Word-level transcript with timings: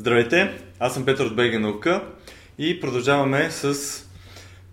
Здравейте, 0.00 0.58
аз 0.78 0.94
съм 0.94 1.04
Петър 1.04 1.24
от 1.24 1.36
БГ 1.36 1.60
Наука 1.60 2.04
и 2.58 2.80
продължаваме 2.80 3.50
с 3.50 3.74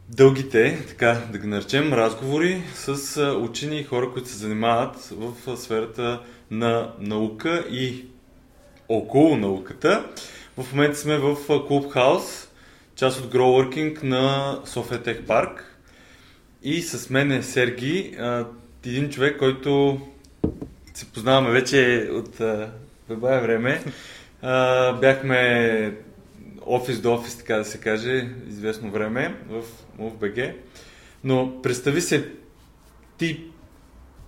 дългите, 0.10 0.86
така 0.88 1.22
да 1.32 1.38
ги 1.38 1.48
наречем, 1.48 1.94
разговори 1.94 2.64
с 2.76 3.22
учени 3.34 3.80
и 3.80 3.84
хора, 3.84 4.12
които 4.14 4.30
се 4.30 4.38
занимават 4.38 4.96
в 5.12 5.58
сферата 5.58 6.22
на 6.52 6.92
наука 7.00 7.66
и 7.72 8.06
около 8.90 9.38
науката. 9.38 10.06
В 10.58 10.74
момента 10.74 10.98
сме 10.98 11.18
в 11.18 11.36
Клуб 11.68 11.92
Хаус, 11.92 12.48
част 12.96 13.20
от 13.20 13.34
Growworking 13.34 14.04
на 14.04 14.60
София 14.66 15.04
Тех 15.04 15.26
Парк. 15.26 15.78
И 16.64 16.82
с 16.82 17.10
мен 17.10 17.32
е 17.32 17.44
Серги, 17.44 18.18
един 18.86 19.10
човек, 19.10 19.38
който 19.40 20.02
се 20.94 21.06
познаваме 21.06 21.52
вече 21.52 22.10
от 22.12 22.42
бая 23.10 23.42
време. 23.42 23.84
А, 24.42 24.94
бяхме 24.94 25.94
офис 26.66 27.00
до 27.00 27.14
офис, 27.14 27.38
така 27.38 27.56
да 27.56 27.66
се 27.66 27.78
каже, 27.78 28.30
известно 28.50 28.92
време 28.92 29.36
в 29.50 29.62
МУФБГ. 30.00 30.40
Но 31.24 31.62
представи 31.62 32.02
се 32.02 32.30
ти 33.18 33.44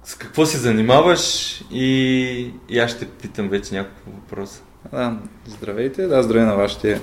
с 0.03 0.15
какво 0.15 0.45
се 0.45 0.57
занимаваш 0.57 1.55
и, 1.71 2.51
и 2.69 2.79
аз 2.79 2.91
ще 2.91 3.05
питам 3.05 3.49
вече 3.49 3.75
няколко 3.75 4.09
въпроса. 4.09 4.61
Да, 4.91 5.17
здравейте, 5.47 6.07
да, 6.07 6.23
здравей 6.23 6.45
на 6.45 6.55
вашите 6.55 7.01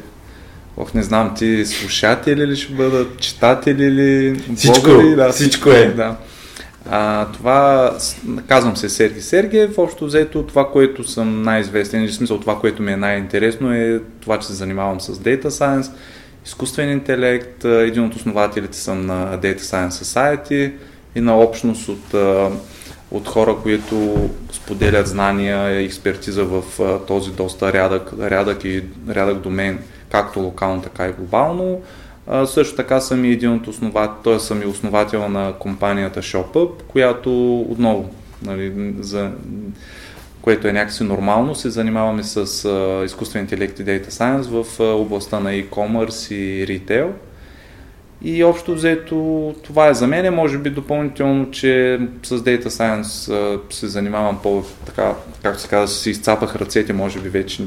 Ох, 0.77 0.95
не 0.95 1.03
знам, 1.03 1.35
ти 1.35 1.67
слушатели 1.67 2.47
ли 2.47 2.57
ще 2.57 2.73
бъдат, 2.73 3.21
читатели 3.21 3.91
ли, 3.91 4.41
всичко, 4.57 4.91
Да, 5.17 5.33
всичко 5.33 5.71
е. 5.71 5.87
Да. 5.87 6.17
А, 6.91 7.27
това, 7.33 7.91
казвам 8.47 8.77
се 8.77 8.89
Серги 8.89 9.21
Сергиев, 9.21 9.79
общо 9.79 10.07
взето 10.07 10.43
това, 10.43 10.71
което 10.71 11.05
съм 11.05 11.43
най-известен, 11.43 12.05
или 12.05 12.13
смисъл 12.13 12.41
това, 12.41 12.61
което 12.61 12.83
ми 12.83 12.93
е 12.93 12.97
най-интересно 12.97 13.75
е 13.75 14.01
това, 14.21 14.39
че 14.39 14.47
се 14.47 14.53
занимавам 14.53 15.01
с 15.01 15.15
Data 15.15 15.47
Science, 15.47 15.91
изкуствен 16.47 16.91
интелект, 16.91 17.65
един 17.65 18.05
от 18.05 18.15
основателите 18.15 18.79
съм 18.79 19.07
на 19.07 19.39
Data 19.39 19.61
Science 19.61 19.89
Society 19.89 20.73
и 21.15 21.21
на 21.21 21.39
общност 21.39 21.89
от, 21.89 22.15
от 23.11 23.29
хора, 23.29 23.57
които 23.63 24.29
споделят 24.53 25.07
знания 25.07 25.81
и 25.81 25.85
експертиза 25.85 26.45
в 26.45 26.63
този 27.07 27.31
доста 27.31 27.73
рядък, 27.73 28.13
рядък 28.21 28.65
и 28.65 28.85
рядък 29.09 29.39
домен, 29.39 29.79
както 30.11 30.41
локално, 30.41 30.83
така 30.83 31.09
и 31.09 31.13
глобално. 31.13 31.83
А, 32.27 32.47
също 32.47 32.77
така 32.77 33.01
съм 33.01 33.25
и 33.25 33.31
един 33.31 33.53
от 33.53 33.67
основател, 33.67 34.15
т.е. 34.25 34.39
съм 34.39 34.63
и 34.63 34.67
основател 34.67 35.29
на 35.29 35.53
компанията 35.59 36.23
ShopUp, 36.23 36.71
която 36.89 37.61
отново, 37.61 38.11
нали, 38.43 38.95
за, 39.01 39.31
което 40.43 40.69
е 40.69 40.73
някакси 40.73 41.05
нормално, 41.05 41.55
се 41.55 41.71
занимаваме 41.71 42.23
с 42.23 42.65
а, 42.65 43.05
изкуствен 43.05 43.43
интелект 43.43 43.79
и 43.79 43.85
Data 43.85 44.09
Science 44.09 44.63
в 44.63 44.81
а, 44.81 44.85
областта 44.85 45.41
на 45.41 45.51
e-commerce 45.51 46.35
и 46.35 46.67
ритейл. 46.67 47.13
И 48.23 48.45
общо 48.45 48.75
взето 48.75 49.55
това 49.63 49.89
е 49.89 49.95
за 49.95 50.07
мен, 50.07 50.35
може 50.35 50.59
би 50.59 50.71
допълнително, 50.71 51.51
че 51.51 52.01
с 52.23 52.39
Data 52.39 52.67
Science 52.67 53.33
а, 53.33 53.61
се 53.75 53.87
занимавам 53.87 54.39
по 54.43 54.63
така, 54.87 55.15
както 55.43 55.63
се 55.63 55.69
казва, 55.69 55.89
си 55.89 56.11
изцапах 56.11 56.57
ръцете, 56.57 56.93
може 56.93 57.21
би 57.21 57.29
вече 57.29 57.63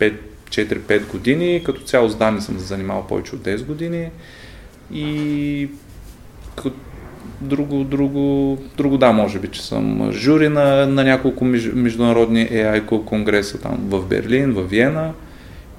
5 0.00 0.12
4-5 0.50 1.06
години. 1.06 1.62
Като 1.64 1.80
цяло 1.80 2.08
с 2.08 2.16
данни 2.16 2.40
съм 2.40 2.58
се 2.58 2.64
занимавал 2.64 3.06
повече 3.06 3.34
от 3.34 3.40
10 3.42 3.64
години. 3.64 4.10
И 4.92 5.68
друго, 7.40 7.84
друго, 7.84 8.58
друго 8.76 8.98
да, 8.98 9.12
може 9.12 9.38
би, 9.38 9.48
че 9.48 9.66
съм 9.66 10.12
жури 10.12 10.48
на, 10.48 10.86
на 10.86 11.04
няколко 11.04 11.44
меж, 11.44 11.70
международни 11.74 12.48
AI 12.48 13.04
конгреса 13.04 13.60
там 13.60 13.78
в 13.88 14.06
Берлин, 14.06 14.52
в 14.52 14.62
Виена 14.62 15.12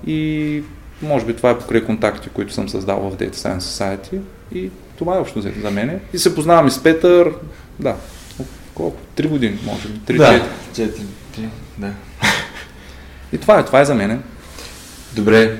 и 0.07 0.61
може 1.01 1.25
би 1.25 1.33
това 1.33 1.49
е 1.49 1.59
покрай 1.59 1.83
контакти, 1.83 2.29
които 2.29 2.53
съм 2.53 2.69
създал 2.69 3.09
в 3.09 3.17
Data 3.17 3.35
Science 3.35 3.59
Society 3.59 4.19
и 4.55 4.69
това 4.97 5.15
е 5.15 5.19
общо 5.19 5.41
за 5.41 5.71
мене. 5.71 5.99
И 6.13 6.17
се 6.17 6.35
познавам 6.35 6.67
и 6.67 6.71
с 6.71 6.83
Петър, 6.83 7.31
да, 7.79 7.95
колко? 8.75 9.01
Три 9.15 9.27
години, 9.27 9.57
може 9.65 9.87
би. 9.87 9.99
Три, 9.99 10.17
да, 10.17 10.45
четири, 10.73 11.05
да. 11.77 11.91
И 13.33 13.37
това 13.37 13.59
е, 13.59 13.65
това 13.65 13.81
е 13.81 13.85
за 13.85 13.95
мене. 13.95 14.19
Добре, 15.17 15.57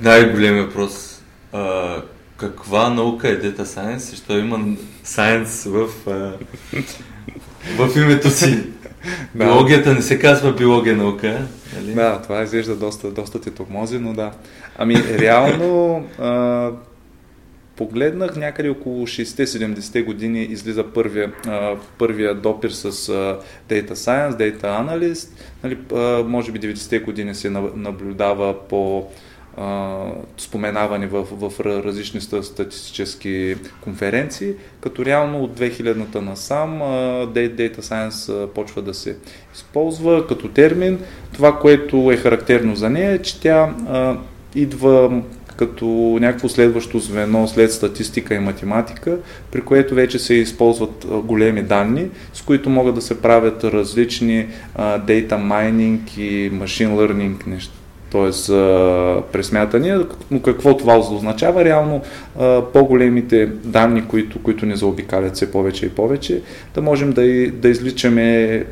най-големият 0.00 0.66
въпрос. 0.66 1.22
А, 1.52 1.96
каква 2.36 2.90
наука 2.90 3.28
е 3.28 3.40
Data 3.40 3.62
Science? 3.62 3.96
Защо 3.96 4.38
има 4.38 4.58
Science 5.04 5.68
в, 5.68 6.08
а, 6.10 6.32
в 7.76 7.96
името 7.96 8.30
си? 8.30 8.62
Биологията 9.34 9.94
не 9.94 10.02
се 10.02 10.18
казва 10.18 10.52
биология 10.52 10.96
наука. 10.96 11.46
Нали? 11.76 11.94
Да, 11.94 12.22
това 12.22 12.42
изглежда 12.42 12.76
доста, 12.76 13.10
доста 13.10 13.40
ти 13.40 13.50
тормози, 13.50 13.98
но 13.98 14.12
да. 14.12 14.32
Ами, 14.78 14.94
реално, 15.18 16.04
а, 16.18 16.70
погледнах 17.78 18.36
някъде 18.36 18.68
около 18.68 19.06
60-70 19.06 20.04
години 20.04 20.42
излиза 20.42 20.84
първия, 20.84 21.32
първия 21.98 22.34
допир 22.34 22.70
с 22.70 22.92
Data 23.70 23.92
Science, 23.92 24.30
Data 24.30 24.62
Analyst. 24.62 25.28
Нали, 25.64 25.78
може 26.28 26.52
би 26.52 26.60
90-те 26.60 26.98
години 26.98 27.34
се 27.34 27.50
наблюдава 27.50 28.68
по 28.68 29.06
споменаване 30.36 31.06
в, 31.06 31.26
в 31.32 31.60
различни 31.60 32.20
статистически 32.20 33.56
конференции, 33.80 34.52
като 34.80 35.04
реално 35.04 35.42
от 35.44 35.58
2000-та 35.58 36.20
насам 36.20 36.78
Data 37.32 37.78
Science 37.78 38.46
почва 38.46 38.82
да 38.82 38.94
се 38.94 39.16
използва 39.54 40.26
като 40.26 40.48
термин. 40.48 40.98
Това, 41.32 41.58
което 41.58 42.10
е 42.12 42.16
характерно 42.16 42.76
за 42.76 42.90
нея 42.90 43.10
е, 43.10 43.18
че 43.18 43.40
тя 43.40 43.74
идва 44.54 45.22
като 45.58 46.18
някакво 46.20 46.48
следващо 46.48 46.98
звено 46.98 47.48
след 47.48 47.72
статистика 47.72 48.34
и 48.34 48.38
математика, 48.38 49.16
при 49.52 49.60
което 49.60 49.94
вече 49.94 50.18
се 50.18 50.34
използват 50.34 51.06
големи 51.24 51.62
данни, 51.62 52.06
с 52.32 52.42
които 52.42 52.70
могат 52.70 52.94
да 52.94 53.02
се 53.02 53.22
правят 53.22 53.64
различни 53.64 54.46
дейта 55.06 55.38
майнинг 55.38 56.18
и 56.18 56.50
машин 56.52 56.90
learning 56.90 57.46
неща 57.46 57.72
т.е. 58.12 58.30
пресмятания, 59.32 60.06
но 60.30 60.42
какво 60.42 60.76
това 60.76 60.98
означава? 60.98 61.64
Реално 61.64 62.02
по-големите 62.72 63.46
данни, 63.46 64.04
които, 64.08 64.42
които 64.42 64.66
ни 64.66 64.76
заобикалят 64.76 65.34
все 65.34 65.50
повече 65.50 65.86
и 65.86 65.90
повече, 65.90 66.42
да 66.74 66.82
можем 66.82 67.12
да, 67.12 67.50
да 67.50 67.68
изличаме 67.68 68.64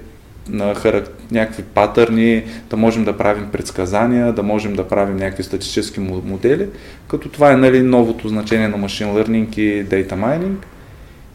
на 0.48 0.74
харак... 0.74 1.04
някакви 1.30 1.62
патърни, 1.62 2.44
да 2.70 2.76
можем 2.76 3.04
да 3.04 3.16
правим 3.16 3.46
предсказания, 3.52 4.32
да 4.32 4.42
можем 4.42 4.76
да 4.76 4.88
правим 4.88 5.16
някакви 5.16 5.42
статистически 5.42 6.00
модели, 6.00 6.66
като 7.08 7.28
това 7.28 7.52
е 7.52 7.56
нали, 7.56 7.82
новото 7.82 8.28
значение 8.28 8.68
на 8.68 8.78
Machine 8.78 9.12
Learning 9.12 9.58
и 9.58 9.86
Data 9.86 10.12
Mining. 10.12 10.54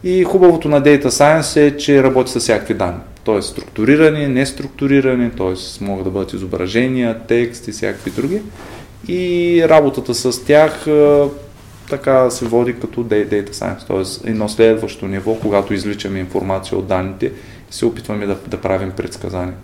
И 0.04 0.24
хубавото 0.24 0.68
на 0.68 0.82
Data 0.82 1.06
Science 1.06 1.56
е, 1.60 1.76
че 1.76 2.02
работи 2.02 2.30
с 2.30 2.40
всякакви 2.40 2.74
данни. 2.74 3.00
Т.е. 3.24 3.42
структурирани, 3.42 4.28
неструктурирани, 4.28 5.30
т.е. 5.30 5.84
могат 5.84 6.04
да 6.04 6.10
бъдат 6.10 6.32
изображения, 6.32 7.18
текст 7.28 7.68
и 7.68 7.72
всякакви 7.72 8.10
други. 8.10 8.40
И 9.08 9.64
работата 9.68 10.14
с 10.14 10.44
тях 10.44 10.86
така 11.90 12.30
се 12.30 12.44
води 12.44 12.80
като 12.80 13.04
Data 13.04 13.50
Science, 13.50 13.86
т.е. 13.86 14.30
едно 14.30 14.48
следващо 14.48 15.06
ниво, 15.06 15.34
когато 15.34 15.74
изличаме 15.74 16.18
информация 16.18 16.78
от 16.78 16.86
данните 16.86 17.32
се 17.72 17.86
опитваме 17.86 18.26
да, 18.26 18.36
да 18.46 18.60
правим 18.60 18.90
предсказания. 18.90 19.54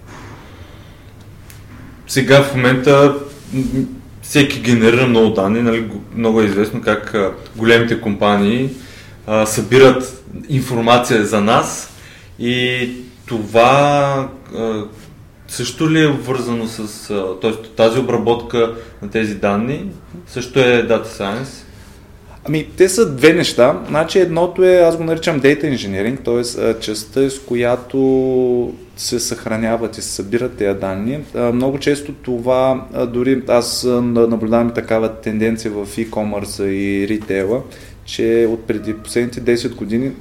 Сега 2.07 2.43
в 2.43 2.55
момента 2.55 3.15
всеки 4.23 4.61
генерира 4.61 5.07
много 5.07 5.35
данни, 5.35 5.63
нали, 5.63 5.91
много 6.15 6.41
е 6.41 6.45
известно 6.45 6.83
как 6.83 7.15
големите 7.57 8.01
компании 8.01 8.71
а, 9.27 9.47
събират 9.47 10.25
информация 10.49 11.27
за 11.27 11.41
нас 11.41 11.91
и 12.39 12.91
това 13.27 14.29
а, 14.57 14.85
също 15.49 15.91
ли 15.91 16.03
е 16.03 16.07
вързано 16.07 16.67
с, 16.67 17.09
т.е. 17.41 17.53
тази 17.77 17.99
обработка 17.99 18.75
на 19.03 19.11
тези 19.11 19.35
данни, 19.35 19.91
също 20.27 20.59
е 20.59 20.89
Data 20.89 21.07
Science? 21.07 21.68
Ами, 22.49 22.67
те 22.77 22.89
са 22.89 23.15
две 23.15 23.33
неща. 23.33 23.83
Значи 23.89 24.19
едното 24.19 24.65
е, 24.65 24.77
аз 24.77 24.97
го 24.97 25.05
наричам 25.05 25.41
Data 25.41 25.75
Engineering, 25.75 26.25
т.е. 26.25 26.81
частта, 26.81 27.31
с 27.31 27.39
която 27.39 28.73
се 28.97 29.21
съхраняват 29.21 29.99
и 29.99 30.03
се 30.03 30.09
събират 30.09 30.57
тези 30.57 30.79
данни. 30.79 31.19
Много 31.35 31.79
често 31.79 32.13
това, 32.13 32.87
дори 33.13 33.43
аз 33.49 33.85
наблюдавам 34.03 34.71
такава 34.71 35.15
тенденция 35.21 35.71
в 35.71 35.87
e-commerce 35.87 36.65
и 36.65 37.09
ритейла, 37.09 37.63
че 38.05 38.47
от 38.51 38.67
преди 38.67 38.95
последните 38.95 39.41
10 39.41 39.75
години 39.75 40.13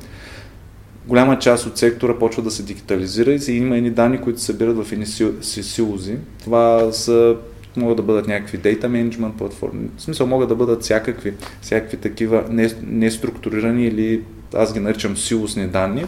голяма 1.07 1.39
част 1.39 1.65
от 1.65 1.77
сектора 1.77 2.19
почва 2.19 2.44
да 2.44 2.51
се 2.51 2.63
дигитализира 2.63 3.31
и 3.31 3.51
има 3.51 3.77
едни 3.77 3.89
данни, 3.89 4.21
които 4.21 4.39
се 4.39 4.45
събират 4.45 4.85
в 4.85 4.91
едни 4.91 5.06
силози. 5.41 6.15
Това 6.44 6.91
са 6.91 7.35
могат 7.77 7.97
да 7.97 8.03
бъдат 8.03 8.27
някакви 8.27 8.59
data 8.59 8.85
management 8.85 9.31
платформи, 9.31 9.89
в 9.97 10.01
смисъл 10.01 10.27
могат 10.27 10.50
да 10.50 10.56
бъдат 10.56 10.83
всякакви, 10.83 11.33
всякакви 11.62 11.97
такива 11.97 12.44
неструктурирани 12.83 13.85
или 13.85 14.21
аз 14.53 14.74
ги 14.74 14.79
наричам 14.79 15.18
силосни 15.18 15.68
данни, 15.68 16.06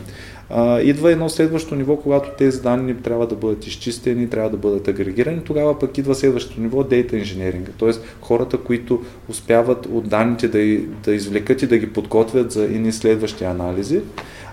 а, 0.50 0.82
идва 0.82 1.12
едно 1.12 1.30
следващо 1.30 1.76
ниво, 1.76 1.98
когато 1.98 2.30
тези 2.38 2.62
данни 2.62 2.96
трябва 2.96 3.28
да 3.28 3.36
бъдат 3.36 3.68
изчистени, 3.68 4.30
трябва 4.30 4.50
да 4.50 4.58
бъдат 4.58 4.88
агрегирани, 4.88 5.42
тогава 5.44 5.80
пък 5.80 5.98
идва 5.98 6.16
следващото 6.16 6.62
ниво 6.62 6.84
Data 6.84 7.24
Engineering, 7.24 7.68
т.е. 7.80 7.92
хората, 8.22 8.58
които 8.58 9.04
успяват 9.30 9.86
от 9.86 10.10
данните 10.10 10.48
да, 10.48 10.78
да 11.04 11.16
извлекат 11.16 11.62
и 11.62 11.68
да 11.68 11.78
ги 11.78 11.94
подготвят 11.94 12.52
за 12.52 12.64
едни 12.64 12.92
следващи 12.92 13.44
анализи. 13.44 14.02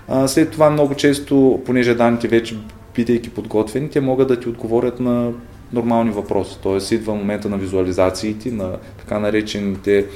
А, 0.08 0.28
след 0.28 0.50
това 0.50 0.70
много 0.70 0.94
често, 0.94 1.62
понеже 1.66 1.94
данните 1.94 2.28
вече 2.28 2.56
бидейки 2.94 3.30
подготвени, 3.30 3.90
те 3.90 4.00
могат 4.00 4.28
да 4.28 4.40
ти 4.40 4.48
отговорят 4.48 5.00
на 5.00 5.32
нормални 5.72 6.10
въпроси. 6.10 6.58
Т.е. 6.62 6.94
идва 6.94 7.14
момента 7.14 7.48
на 7.48 7.56
визуализациите, 7.56 8.50
на 8.50 8.76
така 8.98 9.18
наречените 9.18 10.06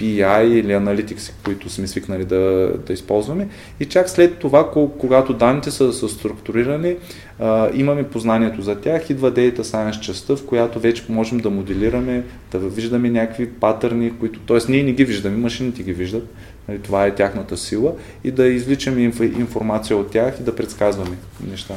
BI 0.00 0.44
или 0.44 0.72
Analytics, 0.72 1.32
които 1.44 1.70
сме 1.70 1.86
свикнали 1.86 2.24
да, 2.24 2.72
да 2.86 2.92
използваме. 2.92 3.48
И 3.80 3.84
чак 3.84 4.08
след 4.08 4.38
това, 4.38 4.70
когато 4.98 5.32
данните 5.34 5.70
са, 5.70 5.92
са 5.92 6.08
структурирани, 6.08 6.96
а, 7.38 7.70
имаме 7.74 8.08
познанието 8.08 8.62
за 8.62 8.80
тях, 8.80 9.10
идва 9.10 9.32
Data 9.32 9.60
Science 9.60 10.00
частта, 10.00 10.36
в 10.36 10.46
която 10.46 10.80
вече 10.80 11.04
можем 11.08 11.38
да 11.38 11.50
моделираме, 11.50 12.24
да 12.52 12.58
виждаме 12.58 13.10
някакви 13.10 13.50
патърни, 13.50 14.18
които, 14.18 14.40
т.е. 14.40 14.58
ние 14.72 14.82
не 14.82 14.92
ги 14.92 15.04
виждаме, 15.04 15.36
машините 15.36 15.82
ги 15.82 15.92
виждат, 15.92 16.34
нали, 16.68 16.78
това 16.78 17.06
е 17.06 17.14
тяхната 17.14 17.56
сила, 17.56 17.92
и 18.24 18.30
да 18.30 18.46
извличаме 18.46 19.00
инф, 19.00 19.20
информация 19.20 19.96
от 19.96 20.10
тях 20.10 20.36
и 20.40 20.42
да 20.42 20.56
предсказваме 20.56 21.16
неща. 21.50 21.74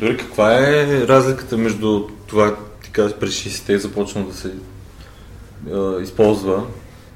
Добре, 0.00 0.16
каква 0.16 0.54
е 0.54 1.06
разликата 1.08 1.56
между 1.56 2.08
това, 2.26 2.56
ти 2.84 2.90
казваш, 2.90 3.18
през 3.20 3.30
60-те 3.30 3.72
е 3.72 3.78
започна 3.78 4.24
да 4.24 4.34
се 4.34 4.48
е, 4.48 6.02
използва 6.02 6.62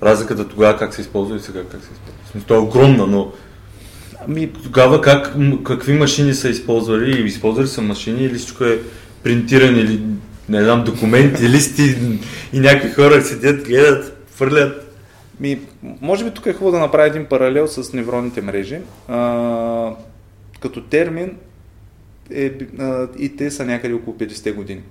разликата 0.03 0.49
тогава 0.49 0.79
как 0.79 0.95
се 0.95 1.01
използва 1.01 1.37
и 1.37 1.41
сега 1.41 1.61
как 1.65 1.81
се 1.81 1.89
използва. 1.93 2.47
Това 2.47 2.57
е 2.57 2.63
огромна, 2.63 3.07
но 3.07 3.33
Ами, 4.29 4.53
тогава 4.53 5.01
как, 5.01 5.37
какви 5.65 5.93
машини 5.93 6.35
са 6.35 6.49
използвали? 6.49 7.11
Или 7.11 7.27
използвали 7.27 7.69
са 7.69 7.83
машини 7.83 8.25
или 8.25 8.39
всичко 8.39 8.65
е 8.65 8.81
принтиране 9.23 9.79
или 9.79 10.03
не 10.49 10.65
знам, 10.65 10.85
документи, 10.85 11.49
листи 11.49 11.97
и 12.53 12.61
някакви 12.61 12.91
хора 12.91 13.23
седят, 13.23 13.67
гледат, 13.67 14.27
фърлят? 14.31 14.97
Ми, 15.41 15.61
може 16.01 16.25
би 16.25 16.31
тук 16.31 16.47
е 16.47 16.53
хубаво 16.53 16.73
да 16.73 16.79
направя 16.79 17.07
един 17.07 17.27
паралел 17.27 17.69
с 17.69 17.93
невронните 17.93 18.43
мрежи. 18.43 18.79
А, 19.09 19.91
като 20.61 20.81
термин 20.81 21.37
е, 22.35 22.53
а, 22.79 23.09
и 23.19 23.37
те 23.37 23.51
са 23.51 23.65
някъде 23.65 23.95
около 23.95 24.17
50 24.17 24.55
години 24.55 24.83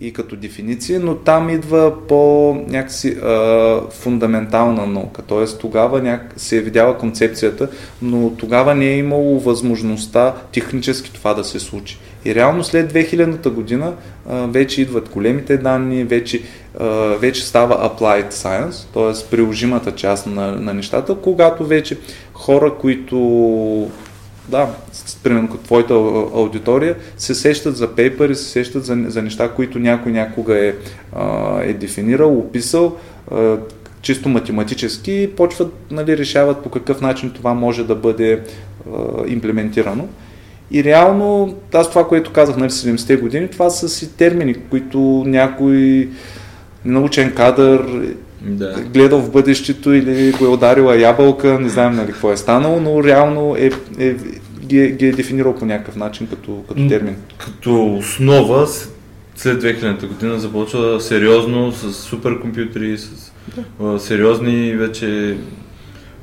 и 0.00 0.12
като 0.12 0.36
дефиниция, 0.36 1.00
но 1.00 1.14
там 1.14 1.50
идва 1.50 2.06
по 2.06 2.54
някакси 2.68 3.08
а, 3.08 3.80
фундаментална 3.90 4.86
наука. 4.86 5.22
Т.е. 5.22 5.58
тогава 5.58 6.02
няк... 6.02 6.34
се 6.36 6.56
е 6.56 6.60
видяла 6.60 6.98
концепцията, 6.98 7.68
но 8.02 8.30
тогава 8.30 8.74
не 8.74 8.86
е 8.86 8.98
имало 8.98 9.40
възможността 9.40 10.34
технически 10.52 11.12
това 11.12 11.34
да 11.34 11.44
се 11.44 11.60
случи. 11.60 11.98
И 12.24 12.34
реално 12.34 12.64
след 12.64 12.92
2000-та 12.92 13.50
година 13.50 13.92
а, 14.28 14.46
вече 14.46 14.82
идват 14.82 15.08
големите 15.08 15.56
данни, 15.56 16.04
вече, 16.04 16.42
а, 16.78 16.86
вече 17.20 17.46
става 17.46 17.90
applied 17.90 18.32
science, 18.32 18.94
т.е. 18.94 19.30
приложимата 19.30 19.92
част 19.94 20.26
на, 20.26 20.52
на 20.52 20.74
нещата, 20.74 21.16
когато 21.22 21.66
вече 21.66 21.98
хора, 22.32 22.74
които 22.80 23.18
да, 24.48 24.68
примерно 25.22 25.48
като 25.48 25.62
твоята 25.62 25.94
аудитория, 26.34 26.96
се 27.16 27.34
сещат 27.34 27.76
за 27.76 27.94
пейпери, 27.94 28.34
се 28.34 28.44
сещат 28.44 28.84
за, 28.84 29.04
за 29.06 29.22
неща, 29.22 29.48
които 29.48 29.78
някой 29.78 30.12
някога 30.12 30.66
е, 30.66 30.74
е 31.62 31.72
дефинирал, 31.72 32.38
описал, 32.38 32.96
чисто 34.02 34.28
математически 34.28 35.12
и 35.12 35.30
почват, 35.30 35.72
нали, 35.90 36.18
решават 36.18 36.62
по 36.62 36.70
какъв 36.70 37.00
начин 37.00 37.30
това 37.30 37.54
може 37.54 37.84
да 37.84 37.94
бъде 37.94 38.42
имплементирано. 39.26 40.08
И 40.70 40.84
реално, 40.84 41.54
аз 41.74 41.90
това, 41.90 42.08
което 42.08 42.32
казах 42.32 42.56
нали, 42.56 42.70
70-те 42.70 43.16
години, 43.16 43.48
това 43.48 43.70
са 43.70 43.88
си 43.88 44.16
термини, 44.16 44.54
които 44.70 44.98
някой 45.26 46.08
научен 46.84 47.34
кадър 47.34 47.86
да. 48.42 48.74
гледал 48.92 49.20
в 49.20 49.30
бъдещето 49.30 49.92
или 49.92 50.32
го 50.32 50.44
е 50.44 50.48
ударила 50.48 50.96
ябълка, 50.96 51.60
не 51.60 51.68
знаем 51.68 51.94
нали 51.94 52.12
какво 52.12 52.32
е 52.32 52.36
станало, 52.36 52.80
но 52.80 53.04
реално 53.04 53.56
е, 53.56 53.70
е, 53.98 54.14
ги, 54.60 54.78
е, 54.78 54.90
ги 54.90 55.06
е 55.06 55.12
дефинирал 55.12 55.54
по 55.54 55.66
някакъв 55.66 55.96
начин 55.96 56.26
като, 56.26 56.64
като 56.68 56.88
термин. 56.88 57.16
Като 57.38 57.94
основа 57.94 58.66
след 59.36 59.62
2000-та 59.62 60.06
година 60.06 60.38
започва 60.38 61.00
сериозно 61.00 61.72
с 61.72 61.92
суперкомпютри, 61.92 62.98
с 62.98 63.32
да. 63.80 63.98
сериозни 63.98 64.76
вече 64.76 65.36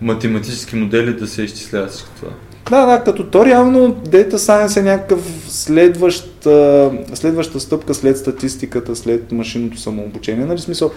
математически 0.01 0.75
модели 0.75 1.13
да 1.13 1.27
се 1.27 1.43
изчисляват 1.43 1.91
всичко 1.91 2.09
това. 2.15 2.31
Да, 2.69 2.85
да, 2.85 3.03
като 3.03 3.23
то 3.23 3.45
реално 3.45 3.95
Data 3.95 4.35
Science 4.35 4.79
е 4.79 4.83
някакъв 4.83 5.45
следващ, 5.47 6.47
следваща 7.13 7.59
стъпка 7.59 7.93
след 7.93 8.17
статистиката, 8.17 8.95
след 8.95 9.31
машинното 9.31 9.79
самообучение. 9.79 10.45
Нали, 10.45 10.59
смисъл, 10.59 10.91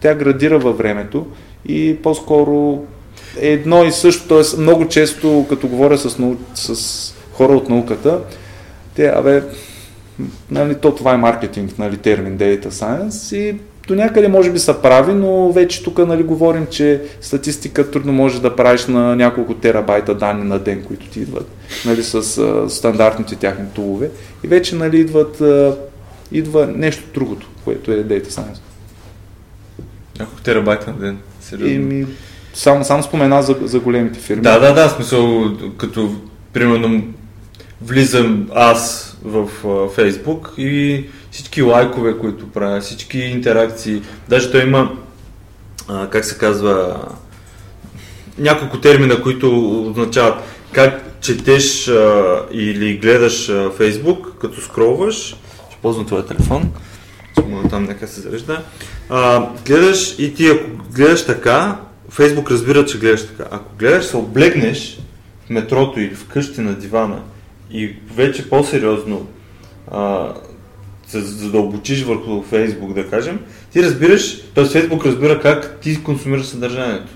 тя 0.00 0.14
градира 0.14 0.58
във 0.58 0.78
времето 0.78 1.26
и 1.68 1.96
по-скоро 2.02 2.84
е 3.40 3.48
едно 3.48 3.84
и 3.84 3.92
също, 3.92 4.28
т.е. 4.28 4.60
много 4.60 4.88
често, 4.88 5.46
като 5.48 5.68
говоря 5.68 5.98
с, 5.98 6.18
нау... 6.18 6.36
с 6.54 7.14
хора 7.32 7.52
от 7.52 7.68
науката, 7.68 8.20
те, 8.94 9.06
абе, 9.06 9.42
нали, 10.50 10.74
то 10.74 10.94
това 10.94 11.14
е 11.14 11.16
маркетинг, 11.16 11.78
нали, 11.78 11.96
термин 11.96 12.38
Data 12.38 12.68
Science 12.68 13.36
и 13.36 13.56
до 13.88 13.94
някъде 13.94 14.28
може 14.28 14.50
би 14.52 14.58
са 14.58 14.74
прави, 14.82 15.14
но 15.14 15.52
вече 15.52 15.84
тук 15.84 15.98
нали, 15.98 16.22
говорим, 16.22 16.66
че 16.70 17.02
статистика 17.20 17.90
трудно 17.90 18.12
може 18.12 18.42
да 18.42 18.56
правиш 18.56 18.86
на 18.86 19.16
няколко 19.16 19.54
терабайта 19.54 20.14
данни 20.14 20.44
на 20.44 20.58
ден, 20.58 20.84
които 20.84 21.06
ти 21.06 21.20
идват 21.20 21.50
нали, 21.86 22.02
с 22.02 22.38
а, 22.38 22.70
стандартните 22.70 23.36
тяхни 23.36 23.64
тулове. 23.74 24.10
И 24.44 24.48
вече 24.48 24.74
нали, 24.74 24.98
идват, 24.98 25.40
а, 25.40 25.76
идва 26.32 26.66
нещо 26.66 27.04
другото, 27.14 27.48
което 27.64 27.92
е 27.92 28.04
Data 28.04 28.28
Science. 28.28 28.67
Няколко 30.18 30.42
терабайта 30.42 30.90
на 30.90 30.96
ден. 30.96 31.18
Сериозно. 31.40 31.74
Еми, 31.74 32.06
само, 32.54 32.84
само 32.84 33.02
спомена 33.02 33.42
за, 33.42 33.56
за 33.62 33.80
големите 33.80 34.20
фирми. 34.20 34.42
Да, 34.42 34.58
да, 34.58 34.74
да, 34.74 34.88
смисъл, 34.88 35.56
като 35.76 36.14
примерно 36.52 37.02
влизам 37.82 38.48
аз 38.54 39.16
в 39.24 39.48
uh, 39.64 39.90
Фейсбук 39.90 40.54
и 40.58 41.04
всички 41.30 41.62
лайкове, 41.62 42.18
които 42.18 42.48
правя, 42.48 42.80
всички 42.80 43.18
интеракции, 43.18 44.02
даже 44.28 44.50
той 44.50 44.62
има, 44.62 44.96
uh, 45.88 46.08
как 46.08 46.24
се 46.24 46.38
казва, 46.38 47.06
няколко 48.38 48.80
термина, 48.80 49.22
които 49.22 49.70
означават 49.90 50.34
как 50.72 51.20
четеш 51.20 51.86
uh, 51.86 52.50
или 52.50 52.98
гледаш 52.98 53.48
uh, 53.48 53.72
Фейсбук, 53.72 54.38
като 54.40 54.60
скролваш, 54.60 55.16
ще 55.70 55.78
ползвам 55.82 56.06
твоя 56.06 56.26
телефон, 56.26 56.72
там 57.70 57.84
нека 57.84 58.08
се 58.08 58.20
зарежда, 58.20 58.62
uh, 59.10 59.66
гледаш 59.66 60.18
и 60.18 60.34
ти 60.34 60.46
ако 60.46 60.92
гледаш 60.92 61.26
така, 61.26 61.76
Фейсбук 62.10 62.50
разбира, 62.50 62.86
че 62.86 62.98
гледаш 62.98 63.26
така. 63.26 63.44
Ако 63.50 63.76
гледаш, 63.78 64.04
се 64.04 64.16
облегнеш 64.16 64.98
в 65.46 65.50
метрото 65.50 66.00
или 66.00 66.14
вкъщи 66.14 66.60
на 66.60 66.74
дивана 66.74 67.22
и 67.70 67.96
вече 68.14 68.50
по-сериозно 68.50 69.26
а, 69.90 70.32
се 71.06 71.20
задълбочиш 71.20 72.02
върху 72.02 72.42
Фейсбук, 72.42 72.92
да 72.92 73.10
кажем, 73.10 73.38
ти 73.72 73.82
разбираш, 73.82 74.40
т.е. 74.54 74.64
Фейсбук 74.64 75.06
разбира 75.06 75.40
как 75.40 75.80
ти 75.80 76.02
консумираш 76.02 76.46
съдържанието. 76.46 77.12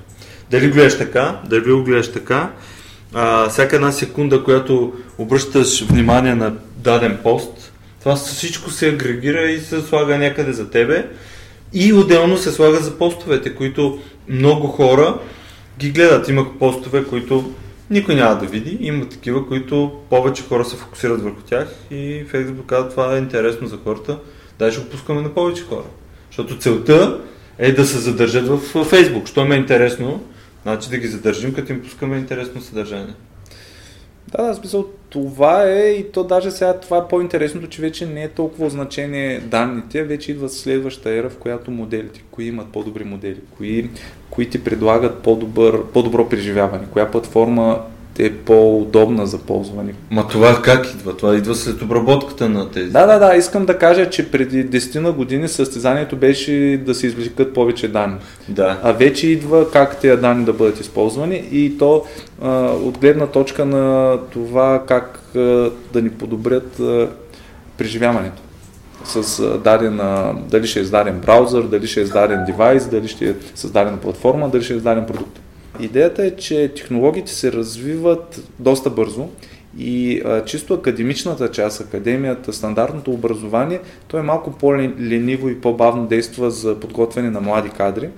Дали 0.51 0.71
гледаш 0.71 0.99
така, 0.99 1.41
дали 1.49 1.73
го 1.73 1.83
гледаш 1.83 2.13
така, 2.13 2.51
а, 3.15 3.49
всяка 3.49 3.77
една 3.77 3.93
секунда, 3.93 4.45
която 4.45 4.93
обръщаш 5.19 5.85
внимание 5.85 6.35
на 6.35 6.53
даден 6.77 7.19
пост, 7.23 7.73
това 8.01 8.17
всичко 8.17 8.71
се 8.71 8.89
агрегира 8.89 9.51
и 9.51 9.61
се 9.61 9.81
слага 9.81 10.19
някъде 10.19 10.53
за 10.53 10.71
тебе 10.71 11.07
и 11.75 11.93
отделно 11.93 12.37
се 12.37 12.53
слага 12.53 12.77
за 12.77 12.99
постовете, 12.99 13.55
които 13.55 13.99
много 14.29 14.67
хора 14.67 15.19
ги 15.79 15.91
гледат. 15.91 16.29
Има 16.29 16.59
постове, 16.59 17.05
които 17.05 17.53
никой 17.91 18.15
няма 18.15 18.39
да 18.39 18.47
види. 18.47 18.79
Има 18.81 19.09
такива, 19.09 19.49
които 19.49 19.93
повече 20.11 20.43
хора 20.43 20.65
се 20.65 20.77
фокусират 20.77 21.23
върху 21.23 21.41
тях 21.43 21.69
и 21.91 22.25
Facebook 22.27 22.67
казва 22.67 22.91
това 22.91 23.15
е 23.15 23.19
интересно 23.19 23.69
за 23.69 23.79
хората. 23.85 24.19
Дай 24.59 24.71
ще 24.71 24.81
го 24.81 24.89
пускаме 24.89 25.21
на 25.21 25.35
повече 25.35 25.63
хора. 25.63 25.85
Защото 26.31 26.59
целта 26.59 27.21
е 27.59 27.73
да 27.73 27.87
се 27.87 27.99
задържат 27.99 28.49
в 28.49 28.75
Facebook. 28.75 29.29
Що 29.29 29.45
ме 29.45 29.55
е 29.55 29.59
интересно, 29.59 30.23
значи 30.63 30.91
да 30.91 30.99
ги 30.99 31.07
задържим, 31.07 31.55
като 31.55 31.73
им 31.73 31.83
пускаме 31.83 32.17
интересно 32.17 32.61
съдържание. 32.61 33.15
Да, 34.29 34.43
да, 34.43 34.55
смисъл, 34.55 34.87
това 35.13 35.65
е 35.69 35.91
и 35.91 36.13
то 36.13 36.25
даже 36.25 36.51
сега 36.51 36.81
това 36.81 36.99
е 36.99 37.09
по-интересното, 37.09 37.69
че 37.69 37.83
вече 37.83 38.07
не 38.07 38.23
е 38.23 38.29
толкова 38.29 38.71
значение 38.71 39.41
данните, 39.41 40.03
вече 40.03 40.33
идва 40.33 40.49
следваща 40.49 41.11
ера, 41.11 41.31
в 41.31 41.37
която 41.37 41.71
моделите, 41.71 42.23
кои 42.31 42.45
имат 42.45 42.73
по-добри 42.73 43.05
модели, 43.05 43.41
кои, 43.57 43.91
кои 44.31 44.51
ти 44.51 44.65
предлагат 44.65 45.23
по-добър, 45.23 45.85
по-добро 45.87 46.29
преживяване, 46.29 46.85
коя 46.93 47.11
платформа 47.11 47.83
е 48.19 48.33
по-удобна 48.33 49.27
за 49.27 49.39
ползване. 49.39 49.95
Ма 50.11 50.29
това 50.29 50.63
как 50.63 50.93
идва? 50.95 51.17
Това 51.17 51.37
идва 51.37 51.55
след 51.55 51.83
обработката 51.83 52.49
на 52.49 52.71
тези. 52.71 52.91
Да, 52.91 53.07
да, 53.07 53.19
да. 53.19 53.37
Искам 53.37 53.67
да 53.67 53.79
кажа, 53.79 54.11
че 54.11 54.31
преди 54.31 54.67
10 54.67 54.99
на 54.99 55.13
години 55.13 55.49
състезанието 55.49 56.17
беше 56.17 56.83
да 56.87 56.95
се 56.95 57.07
извлекат 57.07 57.55
повече 57.55 57.89
данни. 57.89 58.17
Да. 58.49 58.79
А 58.83 58.93
вече 58.93 59.27
идва 59.27 59.71
как 59.71 60.01
тези 60.01 60.21
данни 60.21 60.45
да 60.45 60.53
бъдат 60.53 60.81
използвани 60.81 61.45
и 61.53 61.79
то 61.79 62.05
а, 62.43 62.51
от 62.67 62.99
гледна 62.99 63.27
точка 63.27 63.65
на 63.65 64.19
това 64.33 64.83
как 64.89 65.21
а, 65.37 65.39
да 65.93 66.03
ни 66.03 66.11
подобрят 66.11 66.81
а, 66.81 67.09
преживяването 67.79 68.43
с 69.05 69.43
дадена, 69.59 70.35
дали 70.51 70.67
ще 70.67 70.79
е 70.79 70.83
издаден 70.83 71.21
браузър, 71.21 71.63
дали 71.63 71.87
ще 71.87 72.01
е 72.01 72.03
издаден 72.03 72.45
девайс, 72.47 72.87
дали 72.87 73.09
ще 73.09 73.29
е 73.29 73.35
създадена 73.55 73.97
платформа, 73.97 74.49
дали 74.49 74.63
ще 74.63 74.75
е 74.75 74.77
издаден 74.77 75.07
продукт. 75.07 75.39
Идеята 75.81 76.27
е, 76.27 76.31
че 76.31 76.73
технологиите 76.77 77.33
се 77.33 77.53
развиват 77.53 78.43
доста 78.59 78.91
бързо 78.91 79.29
и 79.79 80.23
а, 80.25 80.45
чисто 80.45 80.75
академичната 80.75 81.51
част, 81.51 81.81
академията, 81.81 82.53
стандартното 82.53 83.11
образование, 83.11 83.81
то 84.09 84.19
е 84.19 84.23
малко 84.23 84.53
по-лениво 84.53 85.49
и 85.49 85.61
по-бавно 85.61 86.07
действа 86.07 86.51
за 86.51 86.81
подготвяне 86.81 87.31
на 87.31 87.41
млади 87.41 87.71
кадри. 87.71 88.09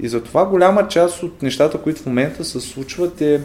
И 0.00 0.08
затова 0.08 0.46
голяма 0.46 0.88
част 0.88 1.22
от 1.22 1.42
нещата, 1.42 1.78
които 1.78 2.02
в 2.02 2.06
момента 2.06 2.44
се 2.44 2.60
случват 2.60 3.20
е 3.20 3.40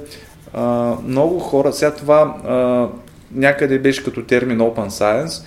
а, 0.54 0.96
много 1.06 1.40
хора, 1.40 1.74
сега 1.74 1.94
това 1.94 2.36
а, 2.48 2.88
някъде 3.32 3.80
беше 3.80 4.04
като 4.04 4.24
термин 4.24 4.58
Open 4.58 4.88
Science, 4.88 5.44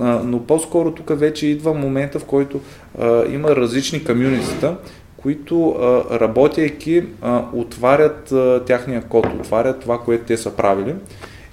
а, 0.00 0.20
но 0.24 0.46
по-скоро 0.46 0.90
тук 0.90 1.18
вече 1.18 1.46
идва 1.46 1.74
момента, 1.74 2.18
в 2.18 2.24
който 2.24 2.60
а, 2.98 3.24
има 3.32 3.56
различни 3.56 4.04
комюнитита, 4.04 4.76
които 5.22 5.76
работейки 6.10 7.04
отварят 7.52 8.32
тяхния 8.66 9.02
код, 9.02 9.26
отварят 9.26 9.80
това, 9.80 9.98
което 9.98 10.24
те 10.24 10.36
са 10.36 10.50
правили. 10.56 10.94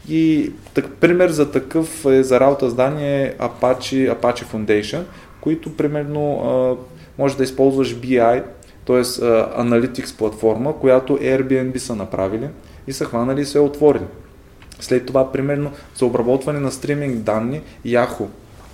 И 0.10 0.52
так, 0.74 0.92
пример 0.92 1.30
за 1.30 1.52
такъв 1.52 2.06
е 2.06 2.24
за 2.24 2.40
работа 2.40 2.70
с 2.70 2.74
данни 2.74 3.24
е 3.24 3.36
Apache, 3.40 4.16
Apache 4.16 4.46
Foundation, 4.46 5.02
които 5.42 5.78
примерно 5.78 6.78
може 7.18 7.38
да 7.38 7.44
използваш 7.44 7.96
BI, 7.96 8.44
т.е. 8.86 9.04
Analytics 9.62 10.18
платформа, 10.18 10.74
която 10.80 11.18
Airbnb 11.18 11.78
са 11.78 11.96
направили 11.96 12.48
и 12.88 12.94
са 12.94 13.06
хванали 13.06 13.42
и 13.42 13.46
се 13.46 13.60
отворили. 13.60 14.06
След 14.80 15.06
това, 15.06 15.32
примерно, 15.32 15.72
за 15.96 16.06
обработване 16.06 16.60
на 16.60 16.72
стриминг 16.72 17.16
данни, 17.16 17.62
Yahoo 17.86 18.26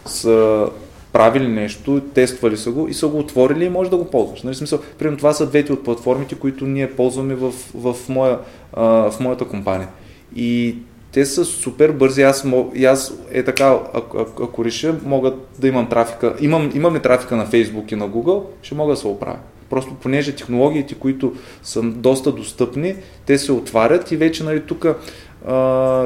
са 0.05 0.67
правили 1.15 1.47
нещо, 1.47 2.01
тествали 2.13 2.57
са 2.57 2.71
го 2.71 2.87
и 2.87 2.93
са 2.93 3.07
го 3.07 3.19
отворили 3.19 3.65
и 3.65 3.69
може 3.69 3.89
да 3.89 3.97
го 3.97 4.05
ползваш. 4.05 4.43
Нали, 4.43 4.55
смисъл, 4.55 4.79
примерно 4.99 5.17
това 5.17 5.33
са 5.33 5.47
двете 5.47 5.73
от 5.73 5.83
платформите, 5.83 6.35
които 6.35 6.65
ние 6.65 6.91
ползваме 6.91 7.35
в, 7.35 7.51
в, 7.75 7.95
моя, 8.09 8.39
а, 8.73 9.11
в 9.11 9.19
моята 9.19 9.45
компания. 9.45 9.87
И 10.35 10.75
те 11.11 11.25
са 11.25 11.45
супер 11.45 11.91
бързи. 11.91 12.21
Аз, 12.21 12.45
аз 12.85 13.13
е 13.31 13.43
така, 13.43 13.79
ако, 13.93 14.17
ако, 14.17 14.43
ако 14.43 14.65
реша, 14.65 14.95
мога 15.05 15.33
да 15.59 15.67
имам 15.67 15.89
трафика. 15.89 16.35
Имам, 16.41 16.71
имам 16.75 16.95
ли 16.95 16.99
трафика 16.99 17.35
на 17.35 17.47
Facebook 17.47 17.93
и 17.93 17.95
на 17.95 18.09
Google, 18.09 18.43
ще 18.61 18.75
мога 18.75 18.93
да 18.93 18.97
се 18.97 19.07
оправя. 19.07 19.39
Просто 19.69 19.93
понеже 19.93 20.35
технологиите, 20.35 20.95
които 20.95 21.33
са 21.63 21.81
доста 21.81 22.31
достъпни, 22.31 22.95
те 23.25 23.37
се 23.37 23.51
отварят 23.51 24.11
и 24.11 24.17
вече 24.17 24.43
нали, 24.43 24.61
тук 24.61 24.87